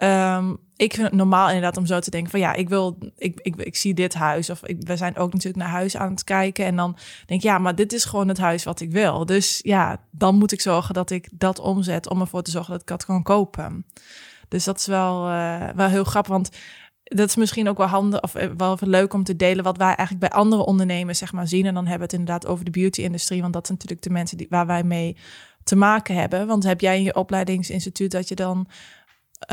Um, 0.02 0.58
ik 0.76 0.94
vind 0.94 1.06
het 1.06 1.16
normaal 1.16 1.46
inderdaad 1.46 1.76
om 1.76 1.86
zo 1.86 1.98
te 1.98 2.10
denken 2.10 2.30
van 2.30 2.40
ja, 2.40 2.52
ik 2.52 2.68
wil, 2.68 2.98
ik, 3.16 3.40
ik, 3.40 3.56
ik 3.56 3.76
zie 3.76 3.94
dit 3.94 4.14
huis. 4.14 4.50
Of 4.50 4.66
ik, 4.66 4.76
we 4.80 4.96
zijn 4.96 5.16
ook 5.16 5.32
natuurlijk 5.32 5.62
naar 5.62 5.72
huis 5.72 5.96
aan 5.96 6.10
het 6.10 6.24
kijken. 6.24 6.64
En 6.64 6.76
dan 6.76 6.96
denk 7.26 7.40
ik, 7.40 7.46
ja, 7.46 7.58
maar 7.58 7.74
dit 7.74 7.92
is 7.92 8.04
gewoon 8.04 8.28
het 8.28 8.38
huis 8.38 8.64
wat 8.64 8.80
ik 8.80 8.90
wil. 8.90 9.26
Dus 9.26 9.60
ja, 9.62 10.00
dan 10.10 10.34
moet 10.34 10.52
ik 10.52 10.60
zorgen 10.60 10.94
dat 10.94 11.10
ik 11.10 11.28
dat 11.32 11.58
omzet 11.58 12.08
om 12.08 12.20
ervoor 12.20 12.42
te 12.42 12.50
zorgen 12.50 12.72
dat 12.72 12.80
ik 12.80 12.86
dat 12.86 13.04
kan 13.04 13.22
kopen. 13.22 13.86
Dus 14.48 14.64
dat 14.64 14.78
is 14.78 14.86
wel, 14.86 15.28
uh, 15.28 15.68
wel 15.74 15.88
heel 15.88 16.04
grappig. 16.04 16.32
Want 16.32 16.50
dat 17.08 17.28
is 17.28 17.36
misschien 17.36 17.68
ook 17.68 17.76
wel 17.78 17.86
handig 17.86 18.22
of 18.22 18.32
wel 18.56 18.78
leuk 18.80 19.12
om 19.12 19.24
te 19.24 19.36
delen 19.36 19.64
wat 19.64 19.76
wij 19.76 19.86
eigenlijk 19.94 20.18
bij 20.18 20.38
andere 20.38 20.64
ondernemers 20.64 21.18
zeg 21.18 21.32
maar 21.32 21.48
zien. 21.48 21.66
En 21.66 21.74
dan 21.74 21.86
hebben 21.86 22.08
we 22.08 22.14
het 22.14 22.20
inderdaad 22.20 22.46
over 22.46 22.64
de 22.64 22.70
beauty-industrie. 22.70 23.40
Want 23.40 23.52
dat 23.52 23.66
zijn 23.66 23.78
natuurlijk 23.78 24.06
de 24.06 24.14
mensen 24.14 24.36
die, 24.36 24.46
waar 24.50 24.66
wij 24.66 24.82
mee 24.82 25.16
te 25.64 25.76
maken 25.76 26.14
hebben. 26.14 26.46
Want 26.46 26.64
heb 26.64 26.80
jij 26.80 26.96
in 26.96 27.02
je 27.02 27.14
opleidingsinstituut 27.14 28.10
dat 28.10 28.28
je 28.28 28.34
dan 28.34 28.68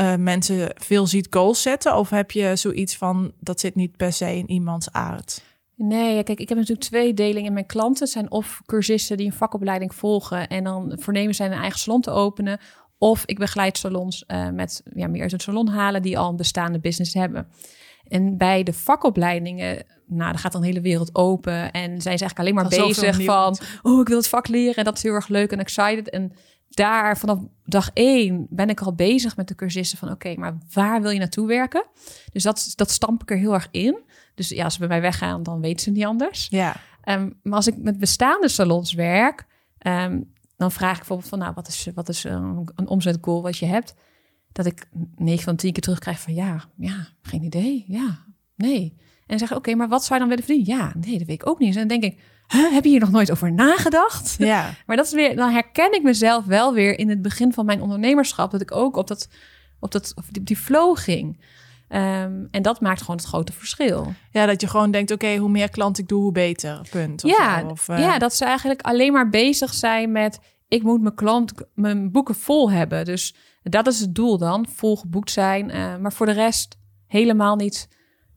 uh, 0.00 0.14
mensen 0.14 0.70
veel 0.74 1.06
ziet 1.06 1.26
goals 1.30 1.62
zetten? 1.62 1.96
Of 1.96 2.10
heb 2.10 2.30
je 2.30 2.56
zoiets 2.56 2.96
van 2.96 3.32
dat 3.40 3.60
zit 3.60 3.74
niet 3.74 3.96
per 3.96 4.12
se 4.12 4.36
in 4.36 4.50
iemands 4.50 4.92
aard? 4.92 5.42
Nee, 5.74 6.22
kijk, 6.22 6.40
ik 6.40 6.48
heb 6.48 6.58
natuurlijk 6.58 6.86
twee 6.86 7.14
delingen 7.14 7.44
in 7.44 7.52
mijn 7.52 7.66
klanten. 7.66 8.06
Zijn 8.06 8.30
of 8.30 8.60
cursisten 8.66 9.16
die 9.16 9.26
een 9.26 9.32
vakopleiding 9.32 9.94
volgen 9.94 10.48
en 10.48 10.64
dan 10.64 10.96
voornemen 11.00 11.34
zijn 11.34 11.52
een 11.52 11.60
eigen 11.60 11.78
salon 11.78 12.00
te 12.00 12.10
openen. 12.10 12.60
Of 12.98 13.22
ik 13.26 13.38
begeleid 13.38 13.78
salons 13.78 14.24
uh, 14.26 14.50
met 14.50 14.82
ja, 14.94 15.08
meer 15.08 15.22
uit 15.22 15.32
een 15.32 15.40
salon 15.40 15.68
halen 15.68 16.02
die 16.02 16.18
al 16.18 16.28
een 16.28 16.36
bestaande 16.36 16.80
business 16.80 17.14
hebben. 17.14 17.48
En 18.08 18.36
bij 18.36 18.62
de 18.62 18.72
vakopleidingen, 18.72 19.84
nou, 20.06 20.30
dan 20.30 20.38
gaat 20.38 20.52
dan 20.52 20.60
de 20.60 20.66
hele 20.66 20.80
wereld 20.80 21.14
open. 21.14 21.70
En 21.72 22.00
zijn 22.00 22.00
ze 22.00 22.08
eigenlijk 22.08 22.38
alleen 22.38 22.54
maar 22.54 22.68
bezig 22.68 23.24
van, 23.24 23.56
oh, 23.82 24.00
ik 24.00 24.08
wil 24.08 24.16
het 24.16 24.28
vak 24.28 24.48
leren. 24.48 24.74
En 24.74 24.84
dat 24.84 24.96
is 24.96 25.02
heel 25.02 25.12
erg 25.12 25.28
leuk 25.28 25.52
en 25.52 25.58
excited. 25.58 26.10
En 26.10 26.32
daar 26.70 27.18
vanaf 27.18 27.38
dag 27.64 27.90
één 27.92 28.46
ben 28.50 28.68
ik 28.68 28.80
al 28.80 28.94
bezig 28.94 29.36
met 29.36 29.48
de 29.48 29.54
cursisten 29.54 29.98
van 29.98 30.08
oké, 30.08 30.28
okay, 30.28 30.34
maar 30.38 30.58
waar 30.72 31.02
wil 31.02 31.10
je 31.10 31.18
naartoe 31.18 31.46
werken? 31.46 31.84
Dus 32.32 32.42
dat, 32.42 32.72
dat 32.74 32.90
stamp 32.90 33.22
ik 33.22 33.30
er 33.30 33.36
heel 33.36 33.54
erg 33.54 33.68
in. 33.70 33.98
Dus 34.34 34.48
ja, 34.48 34.64
als 34.64 34.72
ze 34.72 34.78
bij 34.78 34.88
mij 34.88 35.00
weggaan, 35.00 35.42
dan 35.42 35.60
weten 35.60 35.80
ze 35.80 35.90
niet 35.90 36.04
anders. 36.04 36.46
Ja. 36.50 36.76
Um, 37.04 37.38
maar 37.42 37.56
als 37.56 37.66
ik 37.66 37.76
met 37.76 37.98
bestaande 37.98 38.48
salons 38.48 38.92
werk, 38.92 39.46
um, 39.86 40.32
dan 40.56 40.72
vraag 40.72 40.92
ik 40.92 40.98
bijvoorbeeld 40.98 41.28
van 41.28 41.38
nou, 41.38 41.52
wat 41.54 41.68
is, 41.68 41.88
wat 41.94 42.08
is 42.08 42.24
een, 42.24 42.70
een 42.74 42.88
omzetgoal 42.88 43.42
wat 43.42 43.58
je 43.58 43.66
hebt? 43.66 43.94
Dat 44.52 44.66
ik 44.66 44.88
9 45.16 45.44
van 45.44 45.56
10 45.56 45.72
keer 45.72 45.82
terugkrijg 45.82 46.20
van 46.20 46.34
ja, 46.34 46.64
ja, 46.76 47.08
geen 47.22 47.42
idee. 47.42 47.84
Ja, 47.88 48.24
nee. 48.54 48.96
En 49.26 49.38
zeg 49.38 49.48
oké, 49.48 49.58
okay, 49.58 49.74
maar 49.74 49.88
wat 49.88 50.04
zou 50.04 50.14
je 50.14 50.26
dan 50.26 50.28
willen 50.28 50.44
verdienen? 50.44 50.76
Ja, 50.76 50.92
nee, 51.06 51.18
dat 51.18 51.26
weet 51.26 51.40
ik 51.40 51.48
ook 51.48 51.58
niet. 51.58 51.76
En 51.76 51.88
dan 51.88 52.00
denk 52.00 52.12
ik, 52.12 52.20
huh, 52.48 52.72
heb 52.72 52.84
je 52.84 52.90
hier 52.90 53.00
nog 53.00 53.10
nooit 53.10 53.30
over 53.30 53.52
nagedacht? 53.52 54.34
Ja. 54.38 54.70
Maar 54.86 54.96
dat 54.96 55.06
is 55.06 55.12
weer, 55.12 55.36
dan 55.36 55.50
herken 55.50 55.94
ik 55.94 56.02
mezelf 56.02 56.44
wel 56.44 56.74
weer 56.74 56.98
in 56.98 57.08
het 57.08 57.22
begin 57.22 57.52
van 57.52 57.66
mijn 57.66 57.80
ondernemerschap, 57.80 58.50
dat 58.50 58.60
ik 58.60 58.72
ook 58.72 58.96
op, 58.96 59.06
dat, 59.06 59.28
op, 59.80 59.92
dat, 59.92 60.12
op 60.16 60.24
die 60.46 60.56
flow 60.56 60.98
ging. 60.98 61.40
Um, 61.88 62.48
en 62.50 62.62
dat 62.62 62.80
maakt 62.80 63.00
gewoon 63.00 63.16
het 63.16 63.26
grote 63.26 63.52
verschil. 63.52 64.12
Ja, 64.30 64.46
dat 64.46 64.60
je 64.60 64.66
gewoon 64.66 64.90
denkt, 64.90 65.10
oké, 65.10 65.24
okay, 65.24 65.38
hoe 65.38 65.48
meer 65.48 65.70
klant 65.70 65.98
ik 65.98 66.08
doe, 66.08 66.22
hoe 66.22 66.32
beter. 66.32 66.88
Punt. 66.90 67.24
Of 67.24 67.38
ja, 67.38 67.64
of, 67.66 67.88
uh... 67.88 67.98
ja, 67.98 68.18
dat 68.18 68.34
ze 68.34 68.44
eigenlijk 68.44 68.82
alleen 68.82 69.12
maar 69.12 69.28
bezig 69.28 69.74
zijn 69.74 70.12
met... 70.12 70.38
ik 70.68 70.82
moet 70.82 71.02
mijn 71.02 71.14
klant, 71.14 71.52
mijn 71.74 72.10
boeken 72.10 72.34
vol 72.34 72.70
hebben. 72.70 73.04
Dus 73.04 73.34
dat 73.62 73.86
is 73.86 74.00
het 74.00 74.14
doel 74.14 74.38
dan, 74.38 74.66
vol 74.74 74.96
geboekt 74.96 75.30
zijn. 75.30 75.68
Uh, 75.68 75.96
maar 75.96 76.12
voor 76.12 76.26
de 76.26 76.32
rest 76.32 76.78
helemaal 77.06 77.56
niet 77.56 77.88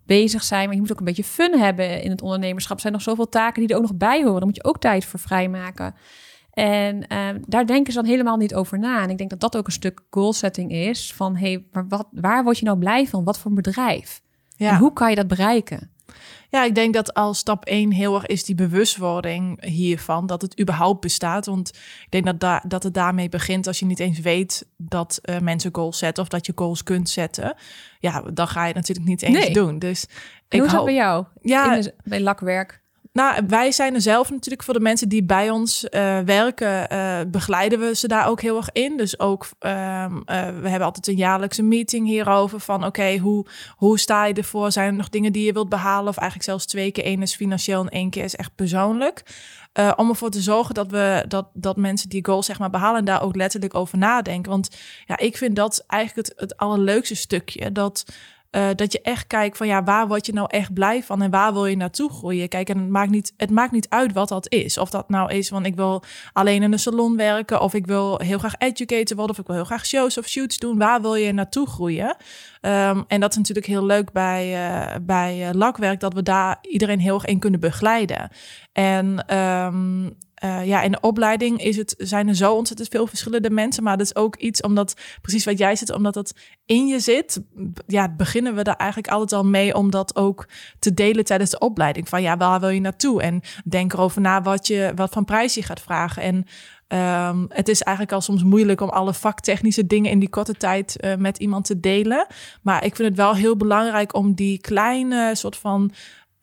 bezig 0.06 0.44
zijn. 0.44 0.66
Maar 0.66 0.76
je 0.76 0.82
moet 0.82 0.92
ook 0.92 1.00
een 1.00 1.06
beetje 1.06 1.24
fun 1.24 1.60
hebben 1.60 2.02
in 2.02 2.10
het 2.10 2.22
ondernemerschap. 2.22 2.76
Er 2.76 2.82
zijn 2.82 2.94
nog 2.94 3.02
zoveel 3.02 3.30
taken 3.30 3.62
die 3.62 3.70
er 3.70 3.76
ook 3.76 3.90
nog 3.90 3.98
bij 3.98 4.20
horen. 4.22 4.36
Daar 4.36 4.46
moet 4.46 4.56
je 4.56 4.64
ook 4.64 4.80
tijd 4.80 5.06
voor 5.06 5.20
vrijmaken. 5.20 5.96
En 6.54 7.06
uh, 7.14 7.28
daar 7.48 7.66
denken 7.66 7.94
ze 7.94 8.00
dan 8.00 8.10
helemaal 8.10 8.38
niet 8.38 8.56
over 8.56 8.80
na. 8.80 9.02
En 9.02 9.10
ik 9.10 9.18
denk 9.18 9.30
dat 9.30 9.40
dat 9.40 9.58
ook 9.58 9.66
een 9.66 9.72
stuk 9.72 10.02
goal 10.10 10.34
setting 10.34 10.72
is. 10.72 11.14
Van, 11.14 11.36
hey, 11.36 11.66
maar 11.72 11.88
wat, 11.88 12.08
waar 12.12 12.44
word 12.44 12.60
je 12.60 12.66
nou 12.66 12.78
blij 12.78 13.08
van? 13.08 13.24
Wat 13.24 13.40
voor 13.40 13.54
bedrijf? 13.54 14.22
Ja. 14.56 14.72
En 14.72 14.78
hoe 14.78 14.94
kan 14.94 15.10
je 15.10 15.16
dat 15.16 15.28
bereiken? 15.28 15.92
Ja, 16.50 16.64
ik 16.64 16.76
denk 16.76 16.94
dat 16.94 17.14
als 17.14 17.38
stap 17.38 17.66
1 17.66 17.92
heel 17.92 18.16
erg 18.16 18.26
is 18.26 18.44
die 18.44 18.56
bewustwording 18.56 19.64
hiervan, 19.66 20.26
dat 20.26 20.42
het 20.42 20.60
überhaupt 20.60 21.00
bestaat. 21.00 21.46
Want 21.46 21.70
ik 22.06 22.08
denk 22.10 22.26
dat, 22.26 22.40
da 22.40 22.64
dat 22.68 22.84
het 22.84 22.94
daarmee 22.94 23.30
begint 23.30 23.68
als 23.68 23.80
je 23.80 23.86
niet 23.86 24.00
eens 24.00 24.20
weet 24.20 24.68
dat 24.78 25.20
uh, 25.24 25.40
mensen 25.40 25.76
goals 25.76 25.98
zetten 25.98 26.24
of 26.24 26.30
dat 26.30 26.46
je 26.46 26.52
goals 26.56 26.84
kunt 26.84 27.10
zetten. 27.10 27.56
Ja, 28.00 28.22
dan 28.22 28.48
ga 28.48 28.66
je 28.66 28.74
natuurlijk 28.74 29.08
niet 29.08 29.22
eens 29.22 29.50
doen. 29.50 29.80
Dus 29.80 30.04
ik 30.48 30.60
hoe 30.60 30.66
is 30.66 30.72
dat 30.72 30.86
bij 30.86 30.94
jou? 30.94 31.26
Ja, 31.42 31.82
bij 32.04 32.22
lakwerk? 32.22 32.82
Nou, 33.12 33.44
wij 33.48 33.72
zijn 33.72 33.94
er 33.94 34.02
zelf 34.02 34.30
natuurlijk 34.30 34.64
voor 34.64 34.74
de 34.74 34.80
mensen 34.80 35.10
die 35.10 35.24
bij 35.24 35.50
ons 35.50 35.84
uh, 35.84 36.20
werken, 36.20 36.94
uh, 36.94 37.20
begeleiden 37.28 37.80
we 37.80 37.96
ze 37.96 38.08
daar 38.08 38.28
ook 38.28 38.42
heel 38.42 38.58
erg 38.58 38.72
in. 38.72 38.98
Dus 38.98 39.20
ook, 39.20 39.50
um, 39.60 39.72
uh, 39.72 40.14
we 40.62 40.70
hebben 40.70 40.82
altijd 40.82 41.08
een 41.08 41.16
jaarlijkse 41.16 41.64
meeting 41.64 42.08
hierover 42.08 42.60
van 42.60 42.86
oké, 42.86 43.18
hoe, 43.18 43.46
hoe 43.76 44.00
sta 44.00 44.26
je 44.26 44.34
ervoor? 44.34 44.72
Zijn 44.72 44.88
er 44.88 44.94
nog 44.94 45.10
dingen 45.10 45.32
die 45.32 45.46
je 45.46 45.54
wilt 45.54 45.70
behalen? 45.70 46.08
Of 46.08 46.18
eigenlijk 46.18 46.50
zelfs 46.50 46.66
twee 46.66 46.92
keer, 46.92 47.04
één 47.04 47.22
is 47.22 47.36
financieel 47.36 47.82
en 47.82 47.90
één 47.90 48.10
keer 48.10 48.24
is 48.24 48.36
echt 48.36 48.56
persoonlijk. 48.56 49.24
om 49.96 50.10
ervoor 50.10 50.30
te 50.30 50.42
zorgen 50.42 50.74
dat 50.74 50.92
we 50.92 51.26
dat, 51.28 51.50
dat 51.54 51.78
mensen 51.78 52.10
die 52.10 52.26
goal 52.26 52.44
zeg 52.44 52.60
maar 52.60 52.70
behalen 52.70 53.00
en 53.00 53.06
daar 53.06 53.22
ook 53.22 53.36
letterlijk 53.36 53.76
over 53.76 53.98
nadenken. 53.98 54.52
Want 54.52 54.78
ja, 55.06 55.18
ik 55.18 55.38
vind 55.38 55.56
dat 55.56 55.84
eigenlijk 55.88 56.28
het, 56.28 56.40
het 56.40 56.58
allerleukste 56.58 57.16
stukje. 57.16 57.72
Dat 57.72 58.06
uh, 58.52 58.68
dat 58.76 58.92
je 58.92 59.02
echt 59.02 59.28
kijkt 59.28 59.58
van 59.58 59.68
ja, 59.68 59.84
waar 59.84 60.08
word 60.08 60.26
je 60.26 60.34
nou 60.34 60.48
echt 60.50 60.74
blij 60.74 61.04
van 61.04 61.22
en 61.22 61.30
waar 61.30 61.54
wil 61.54 61.66
je 61.66 61.76
naartoe 61.76 62.10
groeien? 62.10 62.50
Kijk, 62.50 62.70
en 62.70 62.80
het 62.80 62.90
maakt 62.90 63.12
niet, 63.12 63.34
het 63.38 63.50
maakt 63.50 63.72
niet 63.72 63.90
uit 63.90 64.14
wat 64.14 64.30
dat 64.30 64.52
is. 64.52 64.78
Of 64.78 64.90
dat 64.90 65.10
nou 65.10 65.34
is 65.34 65.48
van 65.48 65.66
ik 65.66 65.76
wil 65.76 66.04
alleen 66.34 66.64
in 66.64 66.72
een 66.72 66.80
salon 66.80 67.18
werken, 67.18 67.62
of 67.62 67.74
ik 67.74 67.86
wil 67.86 68.20
heel 68.24 68.38
graag 68.38 68.56
educator 68.58 69.16
worden, 69.16 69.36
of 69.36 69.42
ik 69.42 69.48
wil 69.48 69.56
heel 69.56 69.66
graag 69.66 69.86
shows 69.86 70.18
of 70.18 70.28
shoots 70.28 70.58
doen. 70.58 70.78
Waar 70.78 71.02
wil 71.02 71.16
je 71.16 71.34
naartoe 71.34 71.68
groeien? 71.68 72.16
Um, 72.62 73.04
en 73.08 73.20
dat 73.20 73.32
is 73.32 73.38
natuurlijk 73.38 73.68
heel 73.68 73.86
leuk 73.86 74.12
bij, 74.12 74.70
uh, 74.70 74.96
bij 75.02 75.48
uh, 75.48 75.54
lakwerk, 75.54 76.00
dat 76.00 76.14
we 76.14 76.24
daar 76.24 76.58
iedereen 76.62 77.00
heel 77.00 77.14
erg 77.14 77.26
in 77.26 77.40
kunnen 77.40 77.60
begeleiden. 77.60 78.30
En 78.72 79.36
um, 79.38 80.18
uh, 80.44 80.66
ja, 80.66 80.82
in 80.82 80.92
de 80.92 81.00
opleiding 81.02 81.64
is 81.64 81.78
het, 81.78 81.96
zijn 81.98 82.28
er 82.28 82.36
zo 82.36 82.54
ontzettend 82.54 82.90
veel 82.90 83.08
verschillende 83.08 83.50
mensen. 83.50 83.84
Maar 83.84 83.98
dat 83.98 84.06
is 84.06 84.16
ook 84.16 84.36
iets 84.36 84.62
omdat, 84.62 84.94
precies 85.22 85.46
wat 85.46 85.58
jij 85.58 85.76
zit, 85.76 85.92
omdat 85.92 86.16
het 86.16 86.34
in 86.66 86.88
je 86.88 87.00
zit. 87.00 87.42
Ja, 87.88 88.16
beginnen 88.16 88.56
we 88.56 88.64
daar 88.64 88.76
eigenlijk 88.76 89.12
altijd 89.12 89.34
al 89.34 89.46
mee 89.46 89.76
om 89.76 89.92
dat 89.92 90.16
ook 90.16 90.48
te 90.80 90.94
delen 90.94 91.26
tijdens 91.26 91.50
de 91.50 91.60
opleiding. 91.60 92.10
Van 92.10 92.22
ja, 92.22 92.38
waar 92.38 92.60
wil 92.60 92.70
je 92.70 92.82
naartoe? 92.82 93.22
En 93.22 93.42
denk 93.66 93.94
erover 93.94 94.22
na 94.22 94.42
wat, 94.42 94.68
je, 94.68 94.92
wat 94.96 95.12
van 95.12 95.26
prijs 95.26 95.54
je 95.54 95.64
gaat 95.64 95.82
vragen. 95.82 96.22
En 96.22 96.46
um, 96.98 97.46
het 97.50 97.68
is 97.68 97.82
eigenlijk 97.82 98.16
al 98.16 98.22
soms 98.22 98.44
moeilijk 98.44 98.82
om 98.82 98.90
alle 98.90 99.14
vaktechnische 99.14 99.88
dingen 99.88 100.12
in 100.12 100.20
die 100.20 100.30
korte 100.30 100.54
tijd 100.54 100.98
uh, 101.00 101.16
met 101.16 101.38
iemand 101.38 101.66
te 101.66 101.80
delen. 101.80 102.28
Maar 102.62 102.86
ik 102.86 102.96
vind 102.96 103.08
het 103.08 103.18
wel 103.18 103.36
heel 103.36 103.58
belangrijk 103.58 104.16
om 104.16 104.34
die 104.34 104.60
kleine 104.60 105.36
soort 105.36 105.58
van 105.58 105.92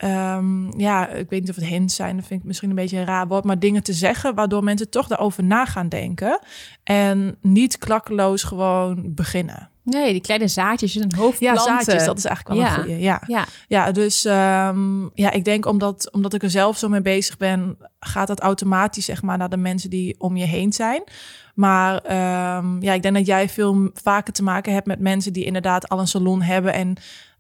Um, 0.04 0.78
ja, 0.78 1.08
ik 1.08 1.30
weet 1.30 1.40
niet 1.40 1.50
of 1.50 1.56
het 1.56 1.64
hints 1.64 1.94
zijn, 1.94 2.16
dat 2.16 2.26
vind 2.26 2.40
ik 2.40 2.46
misschien 2.46 2.70
een 2.70 2.76
beetje 2.76 2.98
een 2.98 3.04
raar 3.04 3.26
woord, 3.26 3.44
maar 3.44 3.58
dingen 3.58 3.82
te 3.82 3.92
zeggen 3.92 4.34
waardoor 4.34 4.64
mensen 4.64 4.90
toch 4.90 5.06
daarover 5.06 5.44
na 5.44 5.64
gaan 5.64 5.88
denken 5.88 6.40
en 6.82 7.36
niet 7.40 7.78
klakkeloos 7.78 8.42
gewoon 8.42 9.14
beginnen. 9.14 9.70
Nee, 9.82 10.12
die 10.12 10.20
kleine 10.20 10.48
zaadjes 10.48 10.96
in 10.96 11.02
een 11.02 11.14
hoofd 11.14 11.40
Ja, 11.40 11.56
zaadjes, 11.56 12.04
dat 12.04 12.18
is 12.18 12.24
eigenlijk 12.24 12.58
wel 12.58 12.68
een 12.68 12.74
goede. 12.74 12.98
Ja, 12.98 13.22
ja. 13.26 13.46
ja 13.68 13.92
dus 13.92 14.24
um, 14.24 15.10
ja, 15.14 15.30
ik 15.30 15.44
denk 15.44 15.66
omdat, 15.66 16.12
omdat 16.12 16.34
ik 16.34 16.42
er 16.42 16.50
zelf 16.50 16.78
zo 16.78 16.88
mee 16.88 17.02
bezig 17.02 17.36
ben, 17.36 17.76
gaat 18.00 18.26
dat 18.26 18.40
automatisch 18.40 19.04
zeg 19.04 19.22
maar 19.22 19.38
naar 19.38 19.48
de 19.48 19.56
mensen 19.56 19.90
die 19.90 20.14
om 20.18 20.36
je 20.36 20.44
heen 20.44 20.72
zijn. 20.72 21.02
Maar 21.54 21.94
um, 21.94 22.82
ja, 22.82 22.92
ik 22.92 23.02
denk 23.02 23.14
dat 23.14 23.26
jij 23.26 23.48
veel 23.48 23.90
vaker 23.92 24.32
te 24.32 24.42
maken 24.42 24.72
hebt 24.72 24.86
met 24.86 25.00
mensen 25.00 25.32
die 25.32 25.44
inderdaad 25.44 25.88
al 25.88 25.98
een 25.98 26.06
salon 26.06 26.42
hebben 26.42 26.72
en 26.72 26.96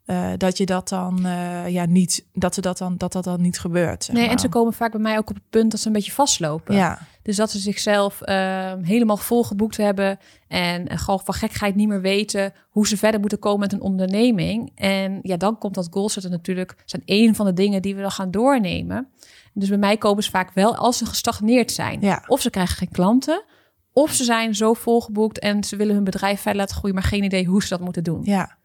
uh, 0.06 0.28
dat 0.36 0.58
je 0.58 0.66
dat 0.66 0.88
dan 0.88 1.18
uh, 1.22 1.68
ja 1.68 1.86
niet 1.86 2.24
dat 2.32 2.54
ze 2.54 2.60
dat 2.60 2.78
dan 2.78 2.96
dat 2.96 3.12
dat 3.12 3.24
dan 3.24 3.40
niet 3.40 3.58
gebeurt. 3.58 4.04
Zeg 4.04 4.14
nee, 4.14 4.24
maar. 4.24 4.32
en 4.34 4.38
ze 4.40 4.48
komen 4.48 4.72
vaak 4.72 4.90
bij 4.90 5.00
mij 5.00 5.18
ook 5.18 5.30
op 5.30 5.34
het 5.34 5.50
punt 5.50 5.70
dat 5.70 5.80
ze 5.80 5.86
een 5.86 5.92
beetje 5.92 6.12
vastlopen. 6.12 6.74
Ja. 6.74 6.98
Dus 7.22 7.36
dat 7.36 7.50
ze 7.50 7.58
zichzelf 7.58 8.20
uh, 8.24 8.72
helemaal 8.82 9.16
volgeboekt 9.16 9.76
hebben 9.76 10.18
en 10.48 10.98
gewoon 10.98 11.20
van 11.24 11.34
gekheid 11.34 11.74
niet 11.74 11.88
meer 11.88 12.00
weten 12.00 12.52
hoe 12.70 12.86
ze 12.88 12.96
verder 12.96 13.20
moeten 13.20 13.38
komen 13.38 13.60
met 13.60 13.72
een 13.72 13.80
onderneming. 13.80 14.72
En 14.74 15.18
ja, 15.22 15.36
dan 15.36 15.58
komt 15.58 15.74
dat 15.74 15.88
goalsetten 15.90 16.30
natuurlijk 16.30 16.76
zijn 16.84 17.02
een 17.04 17.34
van 17.34 17.46
de 17.46 17.52
dingen 17.52 17.82
die 17.82 17.94
we 17.94 18.00
dan 18.00 18.10
gaan 18.10 18.30
doornemen. 18.30 19.08
Dus 19.54 19.68
bij 19.68 19.78
mij 19.78 19.96
komen 19.96 20.22
ze 20.22 20.30
vaak 20.30 20.52
wel 20.54 20.76
als 20.76 20.98
ze 20.98 21.06
gestagneerd 21.06 21.72
zijn. 21.72 22.00
Ja. 22.00 22.24
Of 22.26 22.40
ze 22.40 22.50
krijgen 22.50 22.76
geen 22.76 22.90
klanten. 22.90 23.44
Of 23.92 24.12
ze 24.12 24.24
zijn 24.24 24.54
zo 24.54 24.74
volgeboekt 24.74 25.38
en 25.38 25.64
ze 25.64 25.76
willen 25.76 25.94
hun 25.94 26.04
bedrijf 26.04 26.40
verder 26.40 26.60
laten 26.60 26.76
groeien, 26.76 26.94
maar 26.94 27.04
geen 27.04 27.24
idee 27.24 27.44
hoe 27.44 27.62
ze 27.62 27.68
dat 27.68 27.80
moeten 27.80 28.04
doen. 28.04 28.20
Ja. 28.24 28.56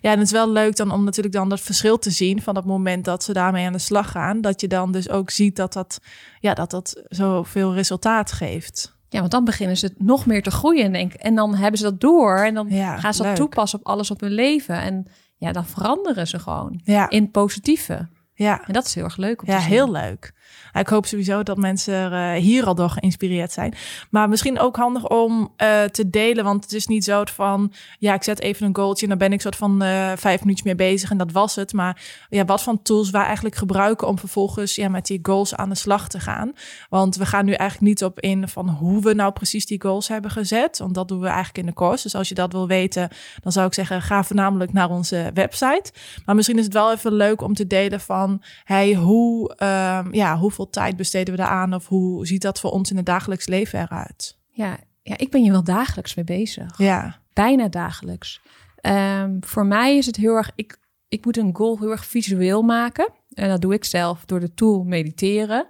Ja, 0.00 0.10
en 0.10 0.18
het 0.18 0.26
is 0.26 0.32
wel 0.32 0.50
leuk 0.50 0.76
dan 0.76 0.90
om 0.90 1.04
natuurlijk 1.04 1.34
dan 1.34 1.48
dat 1.48 1.60
verschil 1.60 1.98
te 1.98 2.10
zien 2.10 2.42
van 2.42 2.56
het 2.56 2.64
moment 2.64 3.04
dat 3.04 3.24
ze 3.24 3.32
daarmee 3.32 3.66
aan 3.66 3.72
de 3.72 3.78
slag 3.78 4.10
gaan. 4.10 4.40
Dat 4.40 4.60
je 4.60 4.68
dan 4.68 4.92
dus 4.92 5.08
ook 5.08 5.30
ziet 5.30 5.56
dat 5.56 5.72
dat, 5.72 5.98
ja, 6.40 6.54
dat, 6.54 6.70
dat 6.70 7.02
zoveel 7.08 7.74
resultaat 7.74 8.32
geeft. 8.32 8.96
Ja, 9.08 9.18
want 9.20 9.30
dan 9.30 9.44
beginnen 9.44 9.76
ze 9.76 9.94
nog 9.98 10.26
meer 10.26 10.42
te 10.42 10.50
groeien. 10.50 10.92
Denk, 10.92 11.12
en 11.12 11.34
dan 11.34 11.54
hebben 11.54 11.78
ze 11.78 11.84
dat 11.84 12.00
door. 12.00 12.38
En 12.38 12.54
dan 12.54 12.66
ja, 12.68 12.98
gaan 12.98 13.14
ze 13.14 13.22
dat 13.22 13.36
toepassen 13.36 13.78
op 13.78 13.86
alles 13.86 14.10
op 14.10 14.20
hun 14.20 14.32
leven. 14.32 14.80
En 14.80 15.06
ja, 15.36 15.52
dan 15.52 15.66
veranderen 15.66 16.26
ze 16.26 16.38
gewoon 16.38 16.80
ja. 16.84 17.08
in 17.10 17.30
positieve. 17.30 18.08
Ja. 18.34 18.66
En 18.66 18.72
dat 18.72 18.86
is 18.86 18.94
heel 18.94 19.04
erg 19.04 19.16
leuk. 19.16 19.42
Om 19.42 19.48
ja, 19.48 19.58
te 19.58 19.64
heel 19.64 19.90
leuk. 19.90 20.32
Ik 20.78 20.88
hoop 20.88 21.06
sowieso 21.06 21.42
dat 21.42 21.56
mensen 21.56 22.12
uh, 22.12 22.32
hier 22.32 22.66
al 22.66 22.74
door 22.74 22.90
geïnspireerd 22.90 23.52
zijn. 23.52 23.74
Maar 24.10 24.28
misschien 24.28 24.58
ook 24.58 24.76
handig 24.76 25.08
om 25.08 25.40
uh, 25.40 25.82
te 25.82 26.10
delen. 26.10 26.44
Want 26.44 26.62
het 26.62 26.72
is 26.72 26.86
niet 26.86 27.04
zo 27.04 27.22
van, 27.24 27.72
ja, 27.98 28.14
ik 28.14 28.22
zet 28.22 28.40
even 28.40 28.66
een 28.66 28.76
goaltje 28.76 29.02
en 29.02 29.08
dan 29.08 29.18
ben 29.18 29.32
ik 29.32 29.40
soort 29.40 29.56
van 29.56 29.82
uh, 29.82 30.12
vijf 30.16 30.40
minuutjes 30.40 30.66
mee 30.66 30.74
bezig 30.74 31.10
en 31.10 31.18
dat 31.18 31.32
was 31.32 31.54
het. 31.54 31.72
Maar 31.72 32.02
ja, 32.28 32.44
wat 32.44 32.62
van 32.62 32.82
tools 32.82 33.10
wij 33.10 33.22
eigenlijk 33.22 33.54
gebruiken 33.54 34.08
om 34.08 34.18
vervolgens 34.18 34.74
ja, 34.74 34.88
met 34.88 35.06
die 35.06 35.18
goals 35.22 35.54
aan 35.54 35.68
de 35.68 35.74
slag 35.74 36.08
te 36.08 36.20
gaan. 36.20 36.52
Want 36.88 37.16
we 37.16 37.26
gaan 37.26 37.44
nu 37.44 37.52
eigenlijk 37.52 37.88
niet 37.88 38.04
op 38.04 38.20
in 38.20 38.48
van 38.48 38.68
hoe 38.68 39.02
we 39.02 39.14
nou 39.14 39.32
precies 39.32 39.66
die 39.66 39.82
goals 39.82 40.08
hebben 40.08 40.30
gezet. 40.30 40.78
Want 40.78 40.94
dat 40.94 41.08
doen 41.08 41.20
we 41.20 41.26
eigenlijk 41.26 41.58
in 41.58 41.66
de 41.66 41.72
course. 41.72 42.02
Dus 42.02 42.14
als 42.14 42.28
je 42.28 42.34
dat 42.34 42.52
wil 42.52 42.66
weten, 42.66 43.08
dan 43.42 43.52
zou 43.52 43.66
ik 43.66 43.74
zeggen, 43.74 44.02
ga 44.02 44.24
voornamelijk 44.24 44.72
naar 44.72 44.90
onze 44.90 45.30
website. 45.34 45.92
Maar 46.24 46.34
misschien 46.34 46.58
is 46.58 46.64
het 46.64 46.72
wel 46.72 46.92
even 46.92 47.12
leuk 47.12 47.42
om 47.42 47.54
te 47.54 47.66
delen 47.66 48.00
van, 48.00 48.42
hey, 48.64 48.94
hoe, 48.94 49.50
um, 49.50 50.14
ja, 50.14 50.36
hoeveel 50.36 50.67
tijd 50.70 50.96
besteden 50.96 51.36
we 51.36 51.42
aan 51.42 51.74
Of 51.74 51.86
hoe 51.86 52.26
ziet 52.26 52.42
dat 52.42 52.60
voor 52.60 52.70
ons 52.70 52.90
in 52.90 52.96
het 52.96 53.06
dagelijks 53.06 53.46
leven 53.46 53.80
eruit? 53.80 54.38
Ja, 54.48 54.78
ja 55.02 55.18
ik 55.18 55.30
ben 55.30 55.42
hier 55.42 55.52
wel 55.52 55.64
dagelijks 55.64 56.14
mee 56.14 56.24
bezig. 56.24 56.78
Ja. 56.78 57.20
Bijna 57.32 57.68
dagelijks. 57.68 58.40
Um, 58.82 59.38
voor 59.40 59.66
mij 59.66 59.96
is 59.96 60.06
het 60.06 60.16
heel 60.16 60.34
erg... 60.34 60.50
Ik, 60.54 60.78
ik 61.08 61.24
moet 61.24 61.36
een 61.36 61.56
goal 61.56 61.78
heel 61.78 61.90
erg 61.90 62.06
visueel 62.06 62.62
maken. 62.62 63.12
En 63.34 63.48
dat 63.48 63.60
doe 63.60 63.74
ik 63.74 63.84
zelf 63.84 64.24
door 64.24 64.40
de 64.40 64.54
tool 64.54 64.82
mediteren. 64.84 65.66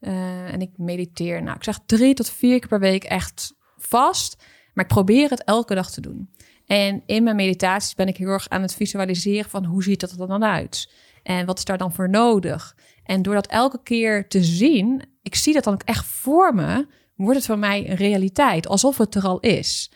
Uh, 0.00 0.52
en 0.52 0.60
ik 0.60 0.70
mediteer, 0.76 1.42
nou, 1.42 1.56
ik 1.56 1.64
zeg 1.64 1.78
drie 1.86 2.14
tot 2.14 2.30
vier 2.30 2.58
keer 2.58 2.68
per 2.68 2.80
week 2.80 3.04
echt 3.04 3.54
vast. 3.76 4.36
Maar 4.74 4.84
ik 4.84 4.90
probeer 4.90 5.30
het 5.30 5.44
elke 5.44 5.74
dag 5.74 5.90
te 5.90 6.00
doen. 6.00 6.30
En 6.66 7.02
in 7.06 7.22
mijn 7.22 7.36
meditaties 7.36 7.94
ben 7.94 8.08
ik 8.08 8.16
heel 8.16 8.28
erg 8.28 8.48
aan 8.48 8.62
het 8.62 8.74
visualiseren 8.74 9.50
van 9.50 9.64
hoe 9.64 9.82
ziet 9.82 10.00
dat 10.00 10.10
er 10.10 10.26
dan 10.26 10.44
uit? 10.44 10.92
En 11.22 11.46
wat 11.46 11.58
is 11.58 11.64
daar 11.64 11.78
dan 11.78 11.92
voor 11.92 12.10
nodig? 12.10 12.76
En 13.08 13.22
door 13.22 13.34
dat 13.34 13.46
elke 13.46 13.82
keer 13.82 14.28
te 14.28 14.44
zien, 14.44 15.02
ik 15.22 15.34
zie 15.34 15.54
dat 15.54 15.64
dan 15.64 15.74
ook 15.74 15.82
echt 15.82 16.04
voor 16.04 16.54
me, 16.54 16.86
wordt 17.14 17.36
het 17.36 17.46
voor 17.46 17.58
mij 17.58 17.90
een 17.90 17.96
realiteit, 17.96 18.68
alsof 18.68 18.98
het 18.98 19.14
er 19.14 19.22
al 19.22 19.40
is. 19.40 19.92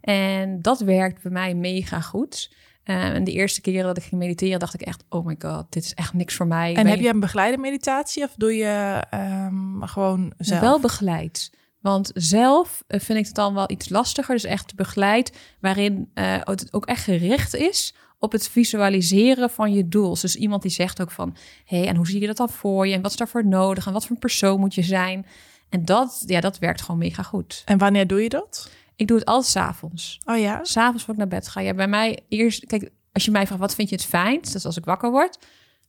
En 0.00 0.62
dat 0.62 0.80
werkt 0.80 1.22
bij 1.22 1.32
mij 1.32 1.54
mega 1.54 2.00
goed. 2.00 2.52
Uh, 2.84 3.04
en 3.04 3.24
de 3.24 3.32
eerste 3.32 3.60
keren 3.60 3.84
dat 3.84 3.96
ik 3.96 4.02
ging 4.02 4.20
mediteren, 4.20 4.58
dacht 4.58 4.74
ik 4.74 4.80
echt: 4.80 5.04
oh 5.08 5.26
my 5.26 5.36
god, 5.38 5.72
dit 5.72 5.84
is 5.84 5.94
echt 5.94 6.12
niks 6.12 6.34
voor 6.34 6.46
mij. 6.46 6.74
En 6.74 6.86
heb 6.86 7.00
je 7.00 7.08
een 7.08 7.20
begeleide 7.20 7.58
meditatie 7.58 8.24
of 8.24 8.34
doe 8.36 8.56
je 8.56 9.04
um, 9.14 9.82
gewoon 9.82 10.32
zelf? 10.38 10.60
Wel 10.60 10.80
begeleid. 10.80 11.52
Want 11.80 12.10
zelf 12.14 12.82
uh, 12.88 13.00
vind 13.00 13.18
ik 13.18 13.26
het 13.26 13.34
dan 13.34 13.54
wel 13.54 13.70
iets 13.70 13.88
lastiger. 13.88 14.34
Dus 14.34 14.44
echt 14.44 14.74
begeleid, 14.74 15.38
waarin 15.60 16.10
uh, 16.14 16.36
het 16.40 16.72
ook 16.72 16.86
echt 16.86 17.04
gericht 17.04 17.54
is 17.54 17.94
op 18.20 18.32
het 18.32 18.48
visualiseren 18.48 19.50
van 19.50 19.72
je 19.72 19.88
doel. 19.88 20.14
Dus 20.20 20.36
iemand 20.36 20.62
die 20.62 20.70
zegt 20.70 21.00
ook 21.00 21.10
van, 21.10 21.36
hé, 21.64 21.78
hey, 21.78 21.88
en 21.88 21.96
hoe 21.96 22.06
zie 22.06 22.20
je 22.20 22.26
dat 22.26 22.36
dan 22.36 22.48
voor 22.48 22.86
je? 22.86 22.94
En 22.94 23.02
wat 23.02 23.10
is 23.10 23.16
daarvoor 23.16 23.46
nodig? 23.46 23.86
En 23.86 23.92
wat 23.92 24.02
voor 24.02 24.10
een 24.10 24.18
persoon 24.18 24.60
moet 24.60 24.74
je 24.74 24.82
zijn? 24.82 25.26
En 25.68 25.84
dat, 25.84 26.22
ja, 26.26 26.40
dat 26.40 26.58
werkt 26.58 26.80
gewoon 26.82 27.00
mega 27.00 27.22
goed. 27.22 27.62
En 27.64 27.78
wanneer 27.78 28.06
doe 28.06 28.22
je 28.22 28.28
dat? 28.28 28.70
Ik 28.96 29.08
doe 29.08 29.18
het 29.18 29.26
altijd 29.26 29.52
s'avonds. 29.52 30.20
Oh 30.24 30.38
ja? 30.38 30.64
S'avonds 30.64 31.04
voor 31.04 31.12
ik 31.12 31.18
naar 31.18 31.28
bed 31.28 31.48
ga. 31.48 31.60
Ja, 31.60 31.74
bij 31.74 31.88
mij 31.88 32.18
eerst, 32.28 32.66
kijk, 32.66 32.90
als 33.12 33.24
je 33.24 33.30
mij 33.30 33.46
vraagt, 33.46 33.60
wat 33.60 33.74
vind 33.74 33.88
je 33.88 33.94
het 33.94 34.04
fijnst? 34.04 34.52
Dus 34.52 34.64
als 34.64 34.76
ik 34.76 34.84
wakker 34.84 35.10
word, 35.10 35.38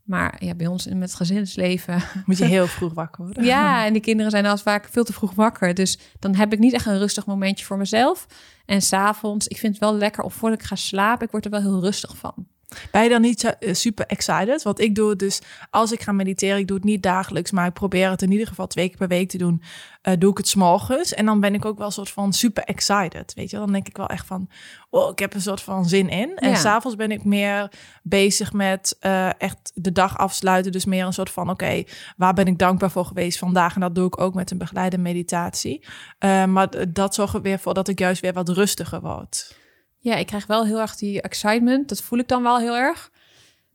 Maar 0.03 0.35
ja, 0.43 0.55
bij 0.55 0.67
ons 0.67 0.87
in 0.87 1.01
het 1.01 1.13
gezinsleven... 1.13 2.03
Moet 2.25 2.37
je 2.37 2.45
heel 2.45 2.67
vroeg 2.77 2.93
wakker 2.93 3.23
worden. 3.23 3.43
ja, 3.43 3.85
en 3.85 3.93
die 3.93 4.01
kinderen 4.01 4.31
zijn 4.31 4.45
al 4.45 4.57
vaak 4.57 4.87
veel 4.91 5.03
te 5.03 5.13
vroeg 5.13 5.33
wakker. 5.33 5.73
Dus 5.73 5.99
dan 6.19 6.35
heb 6.35 6.53
ik 6.53 6.59
niet 6.59 6.73
echt 6.73 6.85
een 6.85 6.97
rustig 6.97 7.25
momentje 7.25 7.65
voor 7.65 7.77
mezelf. 7.77 8.27
En 8.65 8.81
s'avonds, 8.81 9.47
ik 9.47 9.57
vind 9.57 9.73
het 9.73 9.83
wel 9.83 9.95
lekker 9.95 10.23
of 10.23 10.33
voordat 10.33 10.59
ik 10.59 10.65
ga 10.65 10.75
slapen... 10.75 11.25
ik 11.25 11.31
word 11.31 11.45
er 11.45 11.51
wel 11.51 11.61
heel 11.61 11.81
rustig 11.81 12.17
van. 12.17 12.47
Ben 12.91 13.03
je 13.03 13.09
dan 13.09 13.21
niet 13.21 13.43
eh, 13.43 13.73
super 13.73 14.05
excited? 14.05 14.63
Want 14.63 14.79
ik 14.79 14.95
doe 14.95 15.09
het 15.09 15.19
dus, 15.19 15.41
als 15.69 15.91
ik 15.91 16.01
ga 16.01 16.11
mediteren, 16.11 16.57
ik 16.57 16.67
doe 16.67 16.77
het 16.77 16.85
niet 16.85 17.03
dagelijks, 17.03 17.51
maar 17.51 17.67
ik 17.67 17.73
probeer 17.73 18.09
het 18.09 18.21
in 18.21 18.31
ieder 18.31 18.47
geval 18.47 18.67
twee 18.67 18.87
keer 18.87 18.97
per 18.97 19.07
week 19.07 19.29
te 19.29 19.37
doen. 19.37 19.61
Uh, 20.03 20.13
doe 20.19 20.31
ik 20.31 20.37
het 20.37 20.47
s'morgens 20.47 21.13
en 21.13 21.25
dan 21.25 21.39
ben 21.39 21.53
ik 21.53 21.65
ook 21.65 21.77
wel 21.77 21.85
een 21.85 21.91
soort 21.93 22.09
van 22.09 22.33
super 22.33 22.63
excited, 22.63 23.33
weet 23.33 23.49
je. 23.49 23.57
Dan 23.57 23.71
denk 23.71 23.87
ik 23.87 23.97
wel 23.97 24.07
echt 24.07 24.25
van, 24.27 24.49
oh, 24.89 25.09
ik 25.11 25.19
heb 25.19 25.33
een 25.33 25.41
soort 25.41 25.61
van 25.61 25.85
zin 25.85 26.09
in. 26.09 26.35
En 26.35 26.49
Ja. 26.49 26.55
s'avonds 26.55 26.97
ben 26.97 27.11
ik 27.11 27.23
meer 27.23 27.71
bezig 28.03 28.53
met 28.53 28.97
eh, 28.99 29.41
echt 29.41 29.71
de 29.73 29.91
dag 29.91 30.17
afsluiten. 30.17 30.71
Dus 30.71 30.85
meer 30.85 31.05
een 31.05 31.13
soort 31.13 31.29
van, 31.29 31.49
oké, 31.49 31.83
waar 32.17 32.33
ben 32.33 32.47
ik 32.47 32.57
dankbaar 32.57 32.91
voor 32.91 33.05
geweest 33.05 33.37
vandaag? 33.39 33.75
En 33.75 33.81
dat 33.81 33.95
doe 33.95 34.05
ik 34.07 34.21
ook 34.21 34.33
met 34.33 34.51
een 34.51 34.57
begeleide 34.57 34.97
meditatie. 34.97 35.85
Eh, 36.19 36.45
maar 36.45 36.93
dat 36.93 37.15
zorgt 37.15 37.33
er 37.33 37.41
weer 37.41 37.59
voor 37.59 37.73
dat 37.73 37.87
ik 37.87 37.99
juist 37.99 38.21
weer 38.21 38.33
wat 38.33 38.49
rustiger 38.49 39.01
word. 39.01 39.59
Ja, 40.03 40.15
ik 40.15 40.25
krijg 40.27 40.45
wel 40.47 40.65
heel 40.65 40.79
erg 40.79 40.95
die 40.95 41.21
excitement. 41.21 41.89
Dat 41.89 42.01
voel 42.01 42.19
ik 42.19 42.27
dan 42.27 42.43
wel 42.43 42.57
heel 42.59 42.75
erg. 42.77 43.11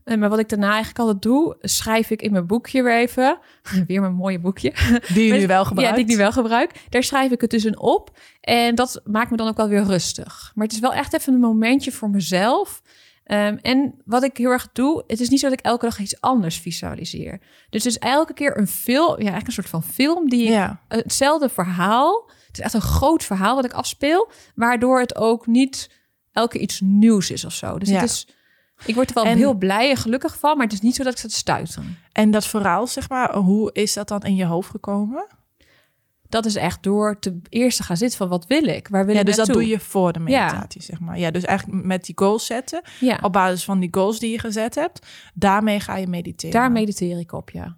Eh, 0.04 0.16
Maar 0.16 0.28
wat 0.28 0.38
ik 0.38 0.48
daarna 0.48 0.68
eigenlijk 0.68 0.98
altijd 0.98 1.22
doe, 1.22 1.56
schrijf 1.60 2.10
ik 2.10 2.22
in 2.22 2.32
mijn 2.32 2.46
boekje 2.46 2.82
weer 2.82 2.96
even. 2.98 3.38
Weer 3.86 4.00
mijn 4.00 4.12
mooie 4.14 4.38
boekje. 4.40 4.72
Die 5.14 5.26
je 5.26 5.32
nu 5.40 5.46
wel 5.56 5.64
gebruikt. 5.64 5.90
Ja, 5.90 5.96
die 5.96 6.04
ik 6.04 6.10
nu 6.10 6.16
wel 6.16 6.32
gebruik. 6.32 6.70
Daar 6.88 7.02
schrijf 7.02 7.30
ik 7.32 7.40
het 7.40 7.50
dus 7.50 7.64
in 7.64 7.78
op. 7.78 8.18
En 8.40 8.74
dat 8.74 9.00
maakt 9.04 9.30
me 9.30 9.36
dan 9.36 9.48
ook 9.48 9.56
wel 9.56 9.68
weer 9.68 9.82
rustig. 9.84 10.52
Maar 10.54 10.64
het 10.64 10.74
is 10.74 10.80
wel 10.80 10.94
echt 10.94 11.12
even 11.14 11.34
een 11.34 11.40
momentje 11.40 11.92
voor 11.92 12.10
mezelf. 12.10 12.82
Ehm, 13.24 13.56
en 13.62 13.94
wat 14.04 14.22
ik 14.22 14.36
heel 14.36 14.50
erg 14.50 14.68
doe, 14.72 15.04
het 15.06 15.20
is 15.20 15.28
niet 15.28 15.40
zo 15.40 15.48
dat 15.48 15.58
ik 15.58 15.64
elke 15.64 15.84
dag 15.84 15.98
iets 15.98 16.20
anders 16.20 16.58
visualiseer. 16.58 17.40
Dus 17.70 17.84
het 17.84 17.92
is 17.92 17.98
elke 17.98 18.34
keer 18.34 18.58
een 18.58 18.66
film, 18.68 19.08
ja, 19.10 19.16
eigenlijk 19.16 19.46
een 19.46 19.52
soort 19.52 19.68
van 19.68 19.82
film 19.82 20.28
die 20.28 20.48
Ja. 20.50 20.80
hetzelfde 20.88 21.48
verhaal. 21.48 22.30
Het 22.46 22.58
is 22.58 22.60
echt 22.64 22.74
een 22.74 22.80
groot 22.80 23.24
verhaal 23.24 23.54
wat 23.54 23.64
ik 23.64 23.72
afspeel, 23.72 24.30
waardoor 24.54 25.00
het 25.00 25.16
ook 25.16 25.46
niet 25.46 25.90
elke 26.36 26.58
iets 26.58 26.80
nieuws 26.80 27.30
is 27.30 27.44
of 27.44 27.52
zo. 27.52 27.78
Dus 27.78 27.88
Ja. 27.88 28.00
het 28.00 28.10
is, 28.10 28.28
ik 28.84 28.94
word 28.94 29.08
er 29.08 29.14
wel 29.14 29.24
En- 29.24 29.36
heel 29.36 29.54
blij 29.54 29.90
en 29.90 29.96
gelukkig 29.96 30.38
van, 30.38 30.56
maar 30.56 30.66
het 30.66 30.74
is 30.74 30.80
niet 30.80 30.94
zo 30.94 31.04
dat 31.04 31.12
ik 31.12 31.18
te 31.18 31.30
stuiten. 31.30 31.98
En 32.12 32.30
dat 32.30 32.46
verhaal, 32.46 32.86
zeg 32.86 33.08
maar, 33.08 33.36
hoe 33.36 33.70
is 33.72 33.92
dat 33.92 34.08
dan 34.08 34.20
in 34.22 34.34
je 34.34 34.44
hoofd 34.44 34.70
gekomen? 34.70 35.26
Dat 36.28 36.44
is 36.46 36.54
echt 36.56 36.82
door 36.82 37.18
te 37.18 37.40
eerst 37.48 37.76
te 37.76 37.82
gaan 37.82 37.96
zitten 37.96 38.18
van 38.18 38.28
wat 38.28 38.46
wil 38.46 38.64
ik, 38.64 38.88
waar 38.88 39.04
wil 39.06 39.14
Ja, 39.14 39.20
ik 39.20 39.26
dus 39.26 39.36
dat 39.36 39.46
doe 39.46 39.66
je 39.66 39.80
voor 39.80 40.12
de 40.12 40.18
meditatie, 40.18 40.82
zeg 40.82 41.00
maar. 41.00 41.18
Ja, 41.18 41.30
dus 41.30 41.44
eigenlijk 41.44 41.84
met 41.84 42.04
die 42.04 42.18
goals 42.18 42.46
zetten, 42.46 42.82
Ja, 43.00 43.18
op 43.22 43.32
basis 43.32 43.64
van 43.64 43.80
die 43.80 43.88
goals 43.90 44.18
die 44.18 44.30
je 44.30 44.38
gezet 44.38 44.74
hebt, 44.74 45.06
daarmee 45.34 45.80
ga 45.80 45.96
je 45.96 46.06
mediteren. 46.06 46.54
daar 46.54 46.72
mediteer 46.72 47.18
ik 47.18 47.32
op, 47.32 47.50
ja. 47.50 47.76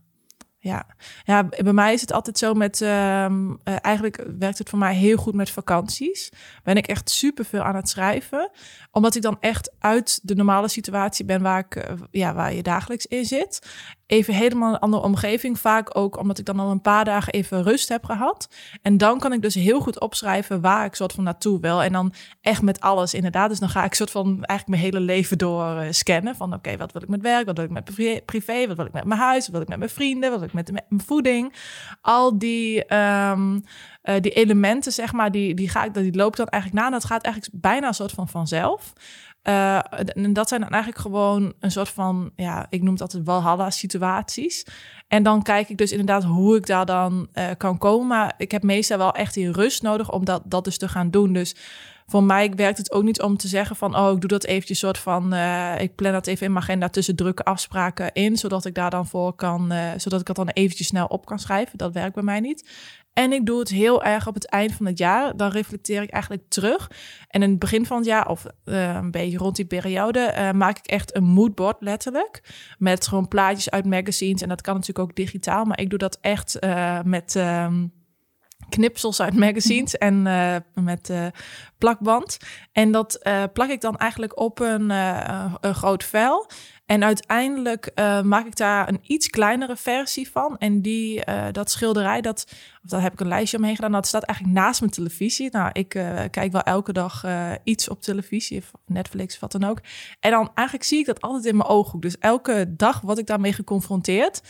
Ja. 0.61 0.87
ja, 1.25 1.45
bij 1.45 1.73
mij 1.73 1.93
is 1.93 2.01
het 2.01 2.13
altijd 2.13 2.39
zo 2.39 2.55
met, 2.55 2.81
ehm, 2.81 3.55
eh, 3.65 3.77
eigenlijk 3.81 4.25
werkt 4.39 4.59
het 4.59 4.69
voor 4.69 4.79
mij 4.79 4.95
heel 4.95 5.17
goed 5.17 5.35
met 5.35 5.51
vakanties. 5.51 6.31
Ben 6.63 6.77
ik 6.77 6.87
echt 6.87 7.11
super 7.11 7.45
veel 7.45 7.63
aan 7.63 7.77
het 7.77 7.89
schrijven, 7.89 8.51
omdat 8.91 9.15
ik 9.15 9.23
dan 9.23 9.37
echt 9.41 9.75
uit 9.79 10.21
de 10.23 10.35
normale 10.35 10.69
situatie 10.69 11.25
ben 11.25 11.43
waar 11.43 11.59
ik, 11.59 11.77
eh, 11.77 11.95
ja, 12.11 12.35
waar 12.35 12.55
je 12.55 12.63
dagelijks 12.63 13.07
in 13.07 13.25
zit. 13.25 13.69
Even 14.09 14.35
helemaal 14.35 14.73
een 14.73 14.79
andere 14.79 15.03
omgeving, 15.03 15.59
vaak 15.59 15.97
ook 15.97 16.19
omdat 16.19 16.39
ik 16.39 16.45
dan 16.45 16.61
al 16.61 16.71
een 16.71 16.81
paar 16.81 17.05
dagen 17.05 17.33
even 17.33 17.63
rust 17.63 17.89
heb 17.89 18.05
gehad. 18.05 18.49
En 18.83 18.97
dan 18.97 19.19
kan 19.19 19.33
ik 19.33 19.43
dus 19.43 19.55
heel 19.55 19.81
goed 19.81 20.01
opschrijven 20.01 20.61
waar 20.61 20.85
ik 20.85 20.95
soort 20.95 21.13
van 21.13 21.25
naartoe 21.25 21.61
wil. 21.61 21.83
En 21.83 21.93
dan 21.93 22.13
echt 22.41 22.63
met 22.63 22.81
alles 22.81 23.15
inderdaad. 23.15 23.49
Dus 23.49 23.59
dan 23.59 23.69
ga 23.69 23.85
ik 23.85 23.95
soort 23.95 24.11
van 24.11 24.27
eigenlijk 24.27 24.67
mijn 24.69 24.83
hele 24.83 25.01
leven 25.05 25.39
door 25.39 25.77
eh, 25.77 25.87
scannen. 25.91 26.37
Van 26.37 26.55
oké, 26.55 26.77
wat 26.77 26.93
wil 26.93 27.03
ik 27.03 27.09
met 27.09 27.23
werk? 27.23 27.47
Wat 27.47 27.57
wil 27.57 27.65
ik 27.65 27.71
met 27.71 27.85
privé-? 28.25 28.67
Wat 28.67 28.77
wil 28.77 28.87
ik 28.87 28.93
met 28.93 29.05
mijn 29.05 29.21
huis? 29.21 29.45
Wat 29.45 29.53
wil 29.53 29.61
ik 29.61 29.69
met 29.69 29.79
mijn 29.79 29.91
vrienden? 29.91 30.31
Wat 30.31 30.39
wil 30.39 30.49
ik 30.49 30.55
met, 30.55 30.71
mijn 30.71 31.03
voeding? 31.07 31.55
Al 32.01 32.39
die, 32.39 32.85
ehm, 32.85 33.61
eh, 34.03 34.21
die 34.21 34.33
elementen, 34.33 34.93
zeg 34.93 35.13
maar, 35.13 35.31
die, 35.31 35.55
die, 35.55 35.69
ga 35.69 35.85
ik, 35.85 35.95
die 35.95 36.17
loop 36.17 36.37
dan 36.37 36.47
eigenlijk 36.47 36.83
na. 36.83 36.89
En 36.89 36.95
dat 36.95 37.05
gaat 37.05 37.23
eigenlijk 37.23 37.55
bijna 37.63 37.87
een 37.87 37.95
soort 37.95 38.13
van 38.13 38.29
vanzelf. 38.29 38.93
Eh, 39.49 39.78
en 40.14 40.32
dat 40.32 40.49
zijn 40.49 40.61
dan 40.61 40.70
eigenlijk 40.70 41.03
gewoon 41.03 41.53
een 41.61 41.70
soort 41.70 41.88
van, 41.88 42.30
ja, 42.36 42.66
ik 42.70 42.82
noem 42.82 42.92
het 42.92 43.01
altijd 43.03 43.24
Walhalla-situaties. 43.24 44.66
En 45.07 45.22
dan 45.22 45.42
kijk 45.42 45.68
ik 45.68 45.76
dus 45.76 45.90
inderdaad 45.90 46.24
hoe 46.24 46.57
ik 46.57 46.66
daar 46.66 46.86
dan 46.86 47.28
eh, 47.32 47.46
kan 47.57 47.78
komen. 47.78 48.07
Maar 48.07 48.34
ik 48.36 48.51
heb 48.51 48.62
meestal 48.62 48.99
wel 48.99 49.12
echt 49.12 49.34
die 49.34 49.53
rust 49.53 49.82
nodig 49.82 50.12
om 50.12 50.24
dat, 50.24 50.42
dat 50.44 50.64
dus 50.64 50.78
te 50.78 50.88
gaan 50.88 51.11
doen. 51.11 51.32
Dus 51.32 51.57
voor 52.11 52.25
mij 52.25 52.51
werkt 52.55 52.79
het 52.79 52.93
ook 52.93 53.03
niet 53.03 53.23
om 53.23 53.37
te 53.37 53.49
zeggen 53.49 53.77
van... 53.77 53.97
oh, 53.97 54.13
ik 54.13 54.21
doe 54.21 54.29
dat 54.29 54.45
eventjes 54.45 54.79
soort 54.79 54.99
van... 54.99 55.33
eh, 55.33 55.81
ik 55.81 55.95
plan 55.95 56.13
dat 56.13 56.27
even 56.27 56.47
in 56.47 56.53
mijn 56.53 56.65
agenda 56.65 56.89
tussen 56.89 57.17
drukke 57.17 57.45
afspraken 57.45 58.13
in... 58.13 58.37
zodat 58.37 58.65
ik 58.65 58.75
daar 58.75 58.91
dan 58.91 59.07
voor 59.07 59.33
kan... 59.33 59.71
eh, 59.71 59.91
zodat 59.97 60.21
ik 60.21 60.27
dat 60.27 60.37
dan 60.37 60.49
eventjes 60.49 60.87
snel 60.87 61.07
op 61.07 61.27
kan 61.27 61.39
schrijven. 61.39 61.79
Dat 61.79 61.93
werkt 61.93 62.15
bij 62.15 62.23
mij 62.23 62.41
niet. 62.41 62.71
En 63.13 63.33
ik 63.33 63.47
doe 63.47 63.59
het 63.59 63.69
heel 63.69 64.05
erg 64.05 64.27
op 64.27 64.35
het 64.35 64.47
eind 64.47 64.73
van 64.73 64.87
het 64.87 64.99
jaar. 64.99 65.37
Dan 65.37 65.51
reflecteer 65.51 66.03
ik 66.03 66.11
eigenlijk 66.11 66.43
terug. 66.49 66.91
En 67.29 67.43
in 67.43 67.51
het 67.51 67.59
begin 67.59 67.87
van 67.87 67.97
het 67.97 68.07
jaar, 68.07 68.29
of 68.29 68.47
eh, 68.65 68.95
een 68.95 69.11
beetje 69.11 69.39
rond 69.39 69.57
die 69.57 69.65
periode... 69.65 70.53
maak 70.55 70.79
ik 70.79 70.87
echt 70.87 71.17
een 71.17 71.25
moodboard 71.25 71.77
letterlijk. 71.81 72.43
Met 72.79 73.07
gewoon 73.07 73.29
plaatjes 73.29 73.71
uit 73.71 73.85
magazines. 73.85 74.43
En 74.43 74.49
dat 74.49 74.61
kan 74.61 74.75
natuurlijk 74.75 75.09
ook 75.09 75.17
digitaal. 75.17 75.65
Maar 75.65 75.81
ik 75.81 75.91
doe 75.91 75.99
dat 75.99 76.19
echt 76.21 76.59
met... 77.05 77.37
ehm, 77.37 77.85
knipsels 78.69 79.21
uit 79.21 79.35
magazines 79.35 79.97
en 79.97 80.27
eh, 80.27 80.57
met 80.75 81.11
eh, 81.11 81.27
plakband. 81.79 82.37
En 82.73 82.93
dat 82.93 83.14
eh, 83.14 83.43
plak 83.53 83.69
ik 83.69 83.81
dan 83.81 83.97
eigenlijk 83.97 84.41
op 84.41 84.61
een, 84.61 84.91
een 85.61 85.75
groot 85.75 86.05
vel. 86.05 86.51
En 86.87 87.05
uiteindelijk 87.05 87.91
maak 88.23 88.47
ik 88.47 88.57
daar 88.57 88.89
een 88.89 89.01
iets 89.03 89.29
kleinere 89.29 89.77
versie 89.77 90.31
van. 90.31 90.59
En 90.59 90.83
die, 90.83 91.23
dat 91.53 91.71
schilderij, 91.71 92.21
dat, 92.21 92.45
of 92.83 92.91
daar 92.91 93.03
heb 93.03 93.12
ik 93.12 93.21
een 93.21 93.29
lijstje 93.29 93.57
omheen 93.57 93.75
gedaan. 93.75 93.93
Dat 93.93 94.07
staat 94.07 94.23
eigenlijk 94.23 94.59
naast 94.59 94.81
mijn 94.81 94.93
televisie. 94.93 95.51
Nou, 95.51 95.71
ik 95.73 95.89
kijk 96.31 96.53
wel 96.53 96.62
elke 96.62 96.93
dag 96.93 97.25
iets 97.64 97.89
op 97.89 98.03
televisie, 98.03 98.59
of 98.59 98.73
Netflix 98.87 99.35
of 99.35 99.41
wat 99.41 99.53
dan 99.53 99.64
ook. 99.64 99.81
En 100.21 100.31
dan 100.31 100.51
eigenlijk 100.55 100.89
zie 100.89 100.99
ik 100.99 101.07
dat 101.07 101.21
altijd 101.21 101.45
in 101.45 101.57
mijn 101.57 101.69
ooghoek. 101.69 102.03
Dus 102.03 102.19
elke 102.19 102.75
dag 102.77 103.01
word 103.01 103.19
ik 103.19 103.27
daarmee 103.27 103.53
geconfronteerd. 103.53 104.41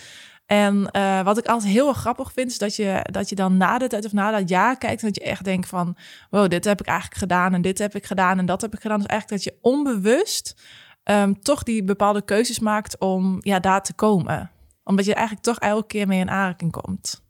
En 0.48 0.90
eh, 0.90 1.22
wat 1.22 1.38
ik 1.38 1.46
altijd 1.46 1.72
heel 1.72 1.88
erg 1.88 1.96
grappig 1.96 2.32
vind, 2.32 2.50
is 2.50 2.58
dat 2.58 2.76
je, 2.76 3.04
dat 3.10 3.28
je 3.28 3.34
dan 3.34 3.56
na 3.56 3.78
de 3.78 3.86
tijd 3.86 4.04
of 4.04 4.12
na 4.12 4.30
dat 4.30 4.48
jaar 4.48 4.78
kijkt... 4.78 5.00
en 5.00 5.06
dat 5.06 5.16
je 5.16 5.30
echt 5.30 5.44
denkt 5.44 5.68
van, 5.68 5.96
wow, 6.30 6.50
dit 6.50 6.64
heb 6.64 6.80
ik 6.80 6.86
eigenlijk 6.86 7.18
gedaan... 7.18 7.54
en 7.54 7.62
dit 7.62 7.78
heb 7.78 7.94
ik 7.94 8.06
gedaan 8.06 8.38
en 8.38 8.46
dat 8.46 8.60
heb 8.60 8.74
ik 8.74 8.80
gedaan. 8.80 8.98
Dus 8.98 9.06
eigenlijk 9.06 9.42
dat 9.42 9.52
je 9.52 9.58
onbewust 9.62 10.62
ehm, 11.02 11.32
toch 11.32 11.62
die 11.62 11.84
bepaalde 11.84 12.22
keuzes 12.22 12.58
maakt 12.58 12.98
om 12.98 13.38
ja, 13.40 13.60
daar 13.60 13.82
te 13.82 13.92
komen. 13.92 14.50
Omdat 14.84 15.04
je 15.04 15.14
eigenlijk 15.14 15.44
toch 15.44 15.58
elke 15.58 15.86
keer 15.86 16.06
mee 16.06 16.20
in 16.20 16.30
aanraking 16.30 16.72
komt. 16.72 17.22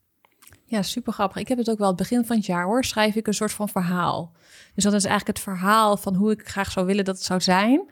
Ja, 0.65 0.83
super 0.83 1.13
grappig. 1.13 1.37
Ik 1.37 1.49
heb 1.49 1.59
het 1.59 1.71
ook 1.71 1.79
wel 1.79 1.89
het 1.89 1.97
begin 1.97 2.25
van 2.25 2.37
het 2.37 2.47
jaar 2.47 2.65
hoor. 2.65 2.85
Schrijf 2.85 3.15
ik 3.15 3.27
een 3.27 3.35
soort 3.35 3.53
van 3.53 3.69
verhaal. 3.69 4.33
Dus 4.75 4.85
dat 4.85 4.93
is 4.93 5.05
eigenlijk 5.05 5.39
het 5.39 5.47
verhaal 5.47 5.97
van 5.97 6.15
hoe 6.15 6.31
ik 6.31 6.49
graag 6.49 6.71
zou 6.71 6.87
willen 6.87 7.05
dat 7.05 7.17
het 7.17 7.25
zou 7.25 7.41
zijn. 7.41 7.91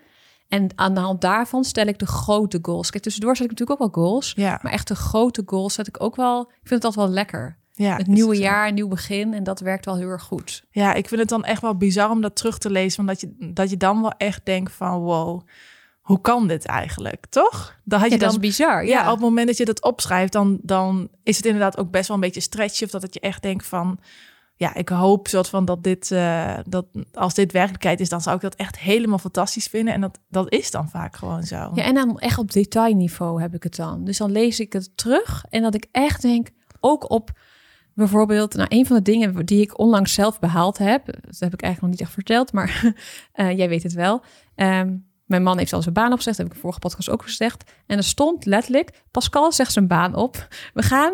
En 0.48 0.68
aan 0.74 0.94
de 0.94 1.00
hand 1.00 1.20
daarvan 1.20 1.64
stel 1.64 1.86
ik 1.86 1.98
de 1.98 2.06
grote 2.06 2.58
goals. 2.62 2.90
Kijk, 2.90 3.02
tussendoor 3.02 3.36
zet 3.36 3.44
ik 3.44 3.50
natuurlijk 3.50 3.80
ook 3.80 3.94
wel 3.94 4.04
goals. 4.04 4.32
Ja, 4.36 4.58
Maar 4.62 4.72
echt 4.72 4.88
de 4.88 4.94
grote 4.94 5.42
goals 5.46 5.74
zet 5.74 5.86
ik 5.86 6.02
ook 6.02 6.16
wel. 6.16 6.40
Ik 6.40 6.68
vind 6.68 6.82
het 6.82 6.84
altijd 6.84 7.06
wel 7.06 7.14
lekker. 7.14 7.58
ja 7.72 7.96
Het 7.96 8.06
nieuwe 8.06 8.36
jaar, 8.36 8.68
een 8.68 8.74
nieuw 8.74 8.88
begin. 8.88 9.34
En 9.34 9.44
dat 9.44 9.60
werkt 9.60 9.84
wel 9.84 9.96
heel 9.96 10.08
erg 10.08 10.22
goed. 10.22 10.64
Ja, 10.70 10.94
ik 10.94 11.08
vind 11.08 11.20
het 11.20 11.28
dan 11.28 11.44
echt 11.44 11.62
wel 11.62 11.76
bizar 11.76 12.10
om 12.10 12.20
dat 12.20 12.36
terug 12.36 12.58
te 12.58 12.70
lezen. 12.70 13.00
Omdat 13.00 13.20
je, 13.20 13.50
dat 13.52 13.70
je 13.70 13.76
dan 13.76 14.00
wel 14.00 14.12
echt 14.16 14.40
denkt 14.44 14.72
van, 14.72 14.98
wow, 15.00 15.40
hoe 16.00 16.20
kan 16.20 16.48
dit 16.48 16.64
eigenlijk, 16.66 17.26
toch? 17.28 17.78
Dan 17.84 18.00
had 18.00 18.08
je 18.08 18.14
Ja, 18.14 18.20
dat 18.20 18.32
dan 18.32 18.42
is 18.42 18.48
bizar. 18.48 18.84
Ja, 18.84 18.90
Ja, 18.90 19.06
op 19.06 19.12
het 19.12 19.20
moment 19.20 19.46
dat 19.46 19.56
je 19.56 19.64
dat 19.64 19.82
opschrijft, 19.82 20.32
dan, 20.32 20.58
dan 20.62 21.08
is 21.22 21.36
het 21.36 21.46
inderdaad 21.46 21.78
ook 21.78 21.90
best 21.90 22.08
wel 22.08 22.16
een 22.16 22.22
beetje 22.22 22.40
stretchy. 22.40 22.84
Of 22.84 22.90
dat 22.90 23.02
het 23.02 23.14
je 23.14 23.20
echt 23.20 23.42
denkt 23.42 23.66
van, 23.66 23.98
ja, 24.56 24.74
ik 24.74 24.88
hoop 24.88 25.28
soort 25.28 25.48
van 25.48 25.64
dat 25.64 25.82
dit, 25.82 26.10
eh, 26.10 26.58
dat 26.68 26.86
als 27.12 27.34
dit 27.34 27.52
werkelijkheid 27.52 28.00
is, 28.00 28.08
dan 28.08 28.20
zou 28.20 28.36
ik 28.36 28.42
dat 28.42 28.54
echt 28.54 28.78
helemaal 28.78 29.18
fantastisch 29.18 29.66
vinden. 29.66 29.94
En 29.94 30.00
dat, 30.00 30.18
dat 30.28 30.52
is 30.52 30.70
dan 30.70 30.88
vaak 30.88 31.16
gewoon 31.16 31.42
zo. 31.42 31.70
Ja, 31.74 31.84
en 31.84 31.94
dan 31.94 32.18
echt 32.18 32.38
op 32.38 32.52
detailniveau 32.52 33.40
heb 33.40 33.54
ik 33.54 33.62
het 33.62 33.76
dan. 33.76 34.04
Dus 34.04 34.18
dan 34.18 34.30
lees 34.30 34.60
ik 34.60 34.72
het 34.72 34.96
terug 34.96 35.44
en 35.50 35.62
dat 35.62 35.74
ik 35.74 35.86
echt 35.92 36.22
denk, 36.22 36.48
ook 36.80 37.10
op 37.10 37.30
bijvoorbeeld, 37.94 38.54
nou, 38.54 38.68
een 38.70 38.86
van 38.86 38.96
de 38.96 39.02
dingen 39.02 39.46
die 39.46 39.60
ik 39.60 39.78
onlangs 39.78 40.14
zelf 40.14 40.38
behaald 40.38 40.78
heb, 40.78 41.06
dat 41.06 41.38
heb 41.38 41.52
ik 41.52 41.62
eigenlijk 41.62 41.80
nog 41.80 41.90
niet 41.90 42.00
echt 42.00 42.12
verteld, 42.12 42.52
maar 42.52 42.82
eh, 43.32 43.56
jij 43.56 43.68
weet 43.68 43.82
het 43.82 43.92
wel. 43.92 44.22
Ehm, 44.54 44.96
mijn 45.26 45.42
man 45.42 45.58
heeft 45.58 45.72
al 45.72 45.82
zijn 45.82 45.94
baan 45.94 46.12
opgezegd, 46.12 46.36
heb 46.36 46.46
ik 46.46 46.52
in 46.52 46.58
de 46.58 46.62
vorige 46.62 46.80
podcast 46.80 47.10
ook 47.10 47.22
gezegd. 47.22 47.70
En 47.86 47.96
er 47.96 48.04
stond 48.04 48.44
letterlijk, 48.44 48.90
Pascal 49.10 49.52
zegt 49.52 49.72
zijn 49.72 49.86
baan 49.86 50.14
op. 50.14 50.48
We 50.74 50.82
gaan 50.82 51.12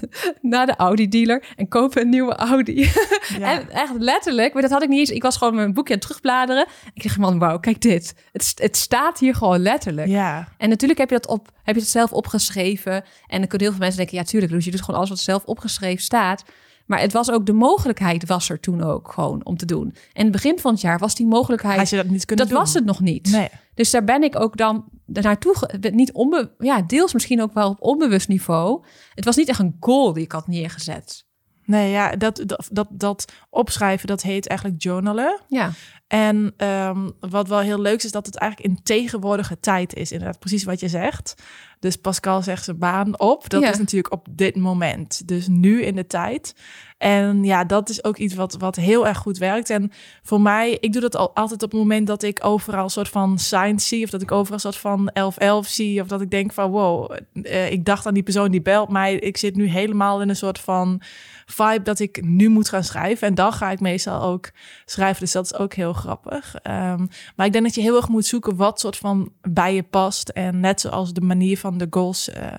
naar 0.52 0.66
de 0.66 0.76
Audi-dealer 0.76 1.44
en 1.56 1.68
kopen 1.68 2.02
een 2.02 2.08
nieuwe 2.08 2.34
Audi. 2.34 2.90
Ja. 3.38 3.52
En 3.52 3.70
echt 3.70 3.92
letterlijk, 3.98 4.52
maar 4.52 4.62
dat 4.62 4.70
had 4.70 4.82
ik 4.82 4.88
niet 4.88 4.98
eens. 4.98 5.10
Ik 5.10 5.22
was 5.22 5.36
gewoon 5.36 5.54
mijn 5.54 5.72
boekje 5.72 5.92
aan 5.92 5.98
het 5.98 6.08
terugbladeren. 6.08 6.66
Ik 6.94 7.02
dacht, 7.02 7.18
man, 7.18 7.38
wauw, 7.38 7.58
kijk 7.58 7.80
dit. 7.80 8.14
Het, 8.32 8.52
het 8.56 8.76
staat 8.76 9.18
hier 9.18 9.34
gewoon 9.34 9.60
letterlijk. 9.60 10.08
ja, 10.08 10.48
En 10.58 10.68
natuurlijk 10.68 11.00
heb 11.00 11.10
je 11.10 11.16
dat 11.16 11.26
op, 11.26 11.50
heb 11.62 11.74
je 11.74 11.80
het 11.80 11.90
zelf 11.90 12.12
opgeschreven. 12.12 12.92
En 12.92 13.38
dan 13.38 13.46
kunnen 13.46 13.60
heel 13.60 13.70
veel 13.70 13.78
mensen 13.78 13.96
denken, 13.96 14.16
ja, 14.16 14.24
tuurlijk, 14.24 14.52
dus 14.52 14.64
je 14.64 14.70
doet 14.70 14.80
gewoon 14.80 14.96
alles 14.96 15.10
wat 15.10 15.18
zelf 15.18 15.44
opgeschreven 15.44 16.02
staat. 16.02 16.44
Maar 16.86 17.00
het 17.00 17.12
was 17.12 17.30
ook 17.30 17.46
de 17.46 17.52
mogelijkheid, 17.52 18.26
was 18.26 18.48
er 18.48 18.60
toen 18.60 18.82
ook 18.82 19.12
gewoon 19.12 19.44
om 19.44 19.56
te 19.56 19.66
doen. 19.66 19.84
En 19.88 19.94
in 20.12 20.22
het 20.22 20.32
begin 20.32 20.58
van 20.58 20.72
het 20.72 20.80
jaar 20.80 20.98
was 20.98 21.14
die 21.14 21.26
mogelijkheid, 21.26 21.78
had 21.78 21.88
je 21.90 21.96
dat 21.96 22.06
niet 22.06 22.24
kunnen 22.24 22.46
dat 22.46 22.54
doen. 22.54 22.64
was 22.64 22.74
het 22.74 22.84
nog 22.84 23.00
niet. 23.00 23.30
Nee. 23.30 23.48
Dus 23.74 23.90
daar 23.90 24.04
ben 24.04 24.22
ik 24.22 24.40
ook 24.40 24.56
dan 24.56 24.84
daarnaartoe, 25.06 25.56
ge- 25.56 25.90
niet 25.92 26.12
onbe, 26.12 26.54
ja, 26.58 26.82
deels 26.82 27.12
misschien 27.12 27.42
ook 27.42 27.52
wel 27.52 27.70
op 27.70 27.76
onbewust 27.82 28.28
niveau. 28.28 28.84
Het 29.14 29.24
was 29.24 29.36
niet 29.36 29.48
echt 29.48 29.58
een 29.58 29.76
goal 29.80 30.12
die 30.12 30.24
ik 30.24 30.32
had 30.32 30.46
neergezet. 30.46 31.24
Nee, 31.64 31.90
ja, 31.90 32.16
dat, 32.16 32.42
dat, 32.46 32.68
dat, 32.72 32.88
dat 32.90 33.32
opschrijven, 33.50 34.06
dat 34.06 34.22
heet 34.22 34.46
eigenlijk 34.48 34.82
journalen. 34.82 35.40
Ja, 35.48 35.70
En 36.12 36.54
ehm, 36.56 37.08
wat 37.20 37.48
wel 37.48 37.58
heel 37.58 37.80
leuk 37.80 37.96
is, 37.96 38.04
is 38.04 38.10
dat 38.12 38.26
het 38.26 38.36
eigenlijk 38.36 38.70
in 38.72 38.82
tegenwoordige 38.82 39.60
tijd 39.60 39.94
is. 39.94 40.12
Inderdaad, 40.12 40.38
precies 40.38 40.64
wat 40.64 40.80
je 40.80 40.88
zegt. 40.88 41.34
Dus 41.80 41.96
Pascal 41.96 42.42
zegt 42.42 42.64
zijn 42.64 42.78
baan 42.78 43.18
op. 43.20 43.48
Dat 43.48 43.62
Ja. 43.62 43.70
is 43.70 43.78
natuurlijk 43.78 44.12
op 44.12 44.26
dit 44.30 44.56
moment. 44.56 45.28
Dus 45.28 45.46
nu 45.48 45.82
in 45.82 45.94
de 45.94 46.06
tijd. 46.06 46.54
En 46.98 47.44
ja, 47.44 47.64
dat 47.64 47.88
is 47.88 48.04
ook 48.04 48.16
iets 48.16 48.34
wat, 48.34 48.54
wat 48.58 48.76
heel 48.76 49.06
erg 49.06 49.18
goed 49.18 49.38
werkt. 49.38 49.70
En 49.70 49.90
voor 50.22 50.40
mij, 50.40 50.76
ik 50.80 50.92
doe 50.92 51.00
dat 51.02 51.16
al, 51.16 51.34
altijd 51.34 51.62
op 51.62 51.70
het 51.70 51.80
moment 51.80 52.06
dat 52.06 52.22
ik 52.22 52.44
overal 52.44 52.84
een 52.84 52.90
soort 52.90 53.08
van 53.08 53.38
signs 53.38 53.88
zie. 53.88 54.04
Of 54.04 54.10
dat 54.10 54.22
ik 54.22 54.32
overal 54.32 54.54
een 54.54 54.60
soort 54.60 54.76
van 54.76 55.10
1111 55.12 55.66
zie. 55.66 56.00
Of 56.00 56.06
dat 56.08 56.20
ik 56.20 56.30
denk 56.30 56.52
van 56.52 56.70
wow, 56.70 57.16
eh, 57.42 57.70
ik 57.70 57.84
dacht 57.84 58.06
aan 58.06 58.14
die 58.14 58.22
persoon 58.22 58.50
die 58.50 58.62
belt 58.62 58.88
mij. 58.88 59.14
Ik 59.14 59.36
zit 59.36 59.56
nu 59.56 59.66
helemaal 59.66 60.22
in 60.22 60.28
een 60.28 60.36
soort 60.36 60.58
van 60.58 61.00
vibe 61.46 61.82
dat 61.82 61.98
ik 61.98 62.22
nu 62.24 62.48
moet 62.48 62.68
gaan 62.68 62.84
schrijven. 62.84 63.28
En 63.28 63.34
dan 63.34 63.52
ga 63.52 63.70
ik 63.70 63.80
meestal 63.80 64.22
ook 64.22 64.50
schrijven. 64.84 65.20
Dus 65.20 65.32
dat 65.32 65.44
is 65.44 65.54
ook 65.54 65.74
heel 65.74 65.94
grappig. 66.02 66.54
Ehm, 66.54 67.06
maar 67.36 67.46
ik 67.46 67.52
denk 67.52 67.64
dat 67.64 67.74
je 67.74 67.80
heel 67.80 67.96
erg 67.96 68.08
moet 68.08 68.26
zoeken 68.26 68.56
wat 68.56 68.80
soort 68.80 68.96
van 68.96 69.32
bij 69.40 69.74
je 69.74 69.82
past. 69.82 70.28
En 70.28 70.60
net 70.60 70.80
zoals 70.80 71.12
de 71.12 71.20
manier 71.20 71.58
van 71.58 71.78
de 71.78 71.86
goals 71.90 72.28
eh, 72.28 72.52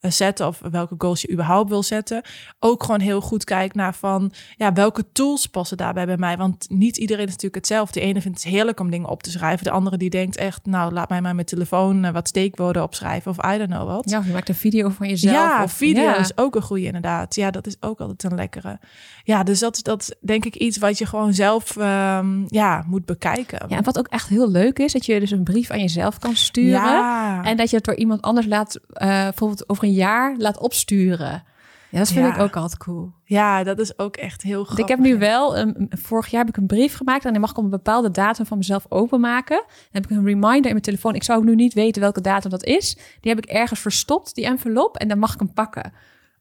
zetten 0.00 0.46
of 0.46 0.60
welke 0.70 0.94
goals 0.98 1.20
je 1.20 1.32
überhaupt 1.32 1.68
wil 1.68 1.82
zetten. 1.82 2.22
Ook 2.58 2.82
gewoon 2.82 3.00
heel 3.00 3.20
goed 3.20 3.44
kijken 3.44 3.78
naar 3.78 3.94
van 3.94 4.32
ja, 4.56 4.72
welke 4.72 5.04
tools 5.12 5.46
passen 5.46 5.76
daarbij 5.76 6.06
bij 6.06 6.16
mij. 6.16 6.36
Want 6.36 6.66
niet 6.68 6.96
iedereen 6.96 7.24
is 7.24 7.30
natuurlijk 7.30 7.54
hetzelfde. 7.54 8.00
De 8.00 8.06
ene 8.06 8.20
vindt 8.20 8.42
het 8.42 8.52
heerlijk 8.52 8.80
om 8.80 8.90
dingen 8.90 9.08
op 9.08 9.22
te 9.22 9.30
schrijven. 9.30 9.64
De 9.64 9.70
andere 9.70 9.96
die 9.96 10.10
denkt 10.10 10.36
echt, 10.36 10.66
nou 10.66 10.92
laat 10.92 11.08
mij 11.08 11.20
maar 11.20 11.34
met 11.34 11.46
telefoon 11.46 12.04
eh, 12.04 12.12
wat 12.12 12.28
steekwoorden 12.28 12.82
opschrijven 12.82 13.30
of 13.30 13.36
I 13.54 13.58
don't 13.58 13.70
know 13.70 13.86
wat. 13.86 14.10
ja 14.10 14.18
of 14.18 14.26
je 14.26 14.32
maakt 14.32 14.48
een 14.48 14.54
video 14.54 14.88
van 14.88 15.08
jezelf. 15.08 15.34
Ja, 15.34 15.62
of, 15.62 15.72
video 15.72 16.02
ja. 16.02 16.16
is 16.16 16.36
ook 16.36 16.54
een 16.54 16.62
goede 16.62 16.84
inderdaad. 16.84 17.34
Ja, 17.34 17.50
dat 17.50 17.66
is 17.66 17.76
ook 17.80 18.00
altijd 18.00 18.22
een 18.22 18.34
lekkere. 18.34 18.78
Ja, 19.24 19.42
dus 19.42 19.58
dat 19.58 19.76
is 19.76 19.82
dat 19.82 20.16
denk 20.20 20.44
ik 20.44 20.54
iets 20.54 20.78
wat 20.78 20.98
je 20.98 21.06
gewoon 21.06 21.34
zelf 21.34 21.76
ehm, 21.76 22.44
ja, 22.46 22.84
moet 22.86 23.04
bekijken. 23.04 23.64
Ja, 23.68 23.76
en 23.76 23.84
wat 23.84 23.98
ook 23.98 24.08
echt 24.08 24.28
heel 24.28 24.50
leuk 24.50 24.78
is, 24.78 24.92
dat 24.92 25.06
je 25.06 25.20
dus 25.20 25.30
een 25.30 25.44
brief 25.44 25.70
aan 25.70 25.80
jezelf 25.80 26.18
kan 26.18 26.36
sturen. 26.36 26.70
Ja. 26.70 27.44
En 27.44 27.56
dat 27.56 27.70
je 27.70 27.76
het 27.76 27.84
door 27.84 27.94
iemand 27.94 28.22
anders 28.22 28.46
laat, 28.46 28.80
eh, 28.92 29.08
bijvoorbeeld 29.08 29.68
over 29.68 29.84
een 29.84 29.89
jaar 29.92 30.34
laat 30.38 30.58
opsturen. 30.58 31.44
Ja, 31.90 31.98
dat 31.98 32.08
vind 32.12 32.26
Ja. 32.26 32.34
ik 32.34 32.40
ook 32.40 32.56
altijd 32.56 32.76
cool. 32.76 33.12
ja, 33.24 33.64
dat 33.64 33.78
is 33.78 33.98
ook 33.98 34.16
echt 34.16 34.42
heel 34.42 34.64
grappig. 34.64 34.84
ik 34.84 34.90
heb 34.90 34.98
nu 34.98 35.18
wel, 35.18 35.56
een, 35.58 35.86
vorig 35.88 36.26
jaar 36.30 36.40
heb 36.44 36.48
ik 36.48 36.56
een 36.56 36.66
brief 36.66 36.96
gemaakt 36.96 37.24
en 37.24 37.30
die 37.30 37.40
mag 37.40 37.50
ik 37.50 37.58
op 37.58 37.64
een 37.64 37.70
bepaalde 37.70 38.10
datum 38.10 38.46
van 38.46 38.58
mezelf 38.58 38.86
openmaken. 38.88 39.56
Dan 39.66 40.02
heb 40.02 40.04
ik 40.04 40.10
een 40.10 40.24
reminder 40.24 40.64
in 40.64 40.70
mijn 40.70 40.80
telefoon. 40.80 41.14
Ik 41.14 41.22
zou 41.22 41.38
ook 41.38 41.44
nu 41.44 41.54
niet 41.54 41.74
weten 41.74 42.02
welke 42.02 42.20
datum 42.20 42.50
dat 42.50 42.64
is. 42.64 42.94
Die 43.20 43.32
heb 43.34 43.44
ik 43.44 43.50
ergens 43.50 43.80
verstopt, 43.80 44.34
die 44.34 44.44
envelop, 44.44 44.96
en 44.96 45.08
dan 45.08 45.18
mag 45.18 45.32
ik 45.32 45.38
hem 45.38 45.52
pakken. 45.52 45.92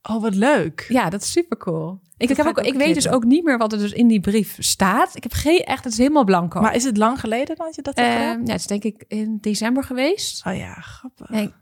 Oh, 0.01 0.21
wat 0.21 0.35
leuk. 0.35 0.85
Ja, 0.89 1.09
dat 1.09 1.21
is 1.21 1.31
super 1.31 1.57
cool. 1.57 1.99
Ik, 2.17 2.27
heb 2.29 2.39
ook, 2.39 2.45
ik 2.45 2.57
ook 2.59 2.65
ik 2.65 2.71
een 2.73 2.77
weet 2.77 2.93
dus 2.93 3.07
ook 3.07 3.23
niet 3.23 3.43
meer 3.43 3.57
wat 3.57 3.71
er 3.73 3.79
dus 3.79 3.91
in 3.91 4.07
die 4.07 4.19
brief 4.19 4.55
staat. 4.59 5.15
Ik 5.15 5.23
heb 5.23 5.33
geen 5.33 5.59
echt, 5.59 5.83
het 5.83 5.93
is 5.93 5.99
helemaal 5.99 6.23
blanco. 6.23 6.61
Maar 6.61 6.75
is 6.75 6.83
het 6.83 6.97
lang 6.97 7.19
geleden 7.19 7.55
dat 7.55 7.75
je 7.75 7.81
dat 7.81 7.95
hebt 7.95 8.11
gedaan? 8.11 8.37
Ehm, 8.37 8.45
ja, 8.45 8.51
het 8.51 8.59
is 8.59 8.67
denk 8.67 8.83
ik 8.83 9.05
in 9.07 9.37
december 9.41 9.83
geweest. 9.83 10.45
Oh 10.45 10.55
ja, 10.55 10.73
grappig. 10.73 11.29
Nee, 11.29 11.53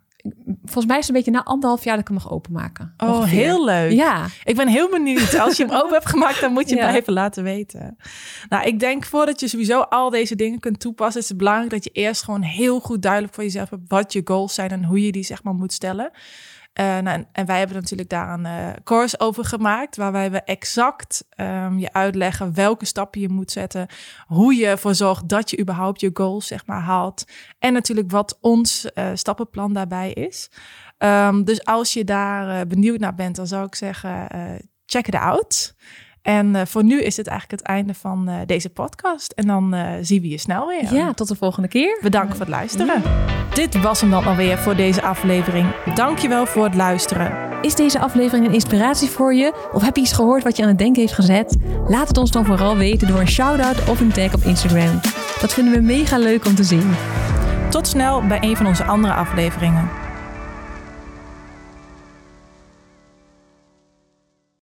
volgens 0.63 0.85
mij 0.85 0.97
is 0.97 1.07
het 1.07 1.15
een 1.15 1.23
beetje 1.23 1.31
na 1.39 1.43
anderhalf 1.43 1.83
jaar 1.83 1.93
dat 1.95 2.01
ik 2.01 2.07
hem 2.13 2.17
mag 2.23 2.31
openmaken. 2.31 2.93
Oh, 2.97 3.09
Ongeveer. 3.09 3.37
heel 3.37 3.65
leuk. 3.65 3.91
Ja, 3.91 4.25
Ik 4.43 4.55
ben 4.55 4.67
heel 4.67 4.89
benieuwd. 4.89 5.39
Als 5.39 5.57
je 5.57 5.65
hem 5.65 5.75
open 5.75 5.93
hebt 5.93 6.05
gemaakt, 6.09 6.41
dan 6.41 6.51
moet 6.53 6.69
je 6.69 6.75
Ja. 6.75 6.85
het 6.87 6.95
even 6.95 7.13
laten 7.13 7.43
weten. 7.43 7.97
Nou, 8.49 8.65
ik 8.67 8.79
denk 8.79 9.05
voordat 9.05 9.39
je 9.39 9.47
sowieso 9.47 9.79
al 9.79 10.09
deze 10.09 10.35
dingen 10.35 10.59
kunt 10.59 10.79
toepassen, 10.79 11.21
is 11.21 11.29
het 11.29 11.37
belangrijk 11.37 11.69
dat 11.71 11.83
je 11.83 11.89
eerst 11.89 12.23
gewoon 12.23 12.41
heel 12.41 12.79
goed 12.79 13.01
duidelijk 13.01 13.33
voor 13.33 13.43
jezelf 13.43 13.69
hebt 13.69 13.81
wat 13.87 14.13
je 14.13 14.21
goals 14.23 14.53
zijn 14.53 14.69
en 14.69 14.83
hoe 14.83 15.05
je 15.05 15.11
die 15.11 15.23
zeg 15.23 15.43
maar 15.43 15.53
moet 15.53 15.73
stellen. 15.73 16.11
Eh, 16.77 16.85
nou, 16.85 17.07
en, 17.07 17.27
en 17.31 17.45
wij 17.45 17.57
hebben 17.57 17.75
natuurlijk 17.75 18.09
daar 18.09 18.33
een 18.33 18.45
eh, 18.45 18.69
course 18.83 19.19
over 19.19 19.45
gemaakt, 19.45 19.95
waarbij 19.95 20.31
we 20.31 20.41
exact 20.41 21.25
ehm, 21.29 21.77
je 21.77 21.93
uitleggen 21.93 22.53
welke 22.53 22.85
stappen 22.85 23.21
je 23.21 23.29
moet 23.29 23.51
zetten, 23.51 23.87
hoe 24.25 24.55
je 24.55 24.67
ervoor 24.67 24.95
zorgt 24.95 25.29
dat 25.29 25.49
je 25.49 25.59
überhaupt 25.59 26.01
je 26.01 26.09
goals 26.13 26.47
zeg 26.47 26.65
maar 26.65 26.81
haalt 26.81 27.25
en 27.59 27.73
natuurlijk 27.73 28.11
wat 28.11 28.37
ons 28.41 28.91
eh, 28.91 29.09
stappenplan 29.13 29.73
daarbij 29.73 30.11
is. 30.11 30.51
Ehm, 30.97 31.43
dus 31.43 31.65
als 31.65 31.93
je 31.93 32.03
daar 32.03 32.67
benieuwd 32.67 32.99
naar 32.99 33.15
bent, 33.15 33.35
dan 33.35 33.47
zou 33.47 33.65
ik 33.65 33.75
zeggen, 33.75 34.27
check 34.85 35.07
it 35.07 35.15
out. 35.15 35.75
En 36.27 36.55
eh, 36.55 36.61
voor 36.65 36.83
nu 36.83 37.01
is 37.01 37.17
het 37.17 37.27
eigenlijk 37.27 37.61
het 37.61 37.69
einde 37.69 37.93
van 37.93 38.27
eh, 38.27 38.35
deze 38.45 38.69
podcast. 38.69 39.31
En 39.31 39.47
dan 39.47 39.73
eh, 39.73 39.91
zien 40.01 40.21
we 40.21 40.29
je 40.29 40.37
snel 40.37 40.67
weer. 40.67 40.93
ja, 40.93 41.13
tot 41.13 41.27
de 41.27 41.35
volgende 41.35 41.67
keer. 41.67 41.99
Bedankt 42.01 42.31
voor 42.31 42.39
het 42.39 42.49
luisteren. 42.49 43.01
Dit 43.53 43.81
was 43.81 44.01
hem 44.01 44.09
dan 44.09 44.25
alweer 44.25 44.57
voor 44.57 44.75
deze 44.75 45.01
aflevering. 45.01 45.67
Dankjewel 45.95 46.45
voor 46.45 46.63
het 46.63 46.75
luisteren. 46.75 47.61
Is 47.61 47.75
deze 47.75 47.99
aflevering 47.99 48.47
een 48.47 48.53
inspiratie 48.53 49.09
voor 49.09 49.33
je? 49.33 49.69
Of 49.73 49.81
heb 49.81 49.95
je 49.95 50.01
iets 50.01 50.13
gehoord 50.13 50.43
wat 50.43 50.57
je 50.57 50.63
aan 50.63 50.69
het 50.69 50.77
denken 50.77 51.01
heeft 51.01 51.13
gezet? 51.13 51.55
Laat 51.87 52.07
het 52.07 52.17
ons 52.17 52.31
dan 52.31 52.45
vooral 52.45 52.77
weten 52.77 53.07
door 53.07 53.19
een 53.19 53.27
shout-out 53.27 53.89
of 53.89 53.99
een 53.99 54.11
tag 54.11 54.33
op 54.33 54.43
Instagram. 54.43 54.99
Dat 55.41 55.53
vinden 55.53 55.73
we 55.73 55.81
mega 55.81 56.17
leuk 56.17 56.45
om 56.45 56.55
te 56.55 56.63
zien. 56.63 56.91
Tot 57.69 57.87
snel 57.87 58.27
bij 58.27 58.41
een 58.41 58.57
van 58.57 58.65
onze 58.65 58.83
andere 58.83 59.13
afleveringen. 59.13 60.06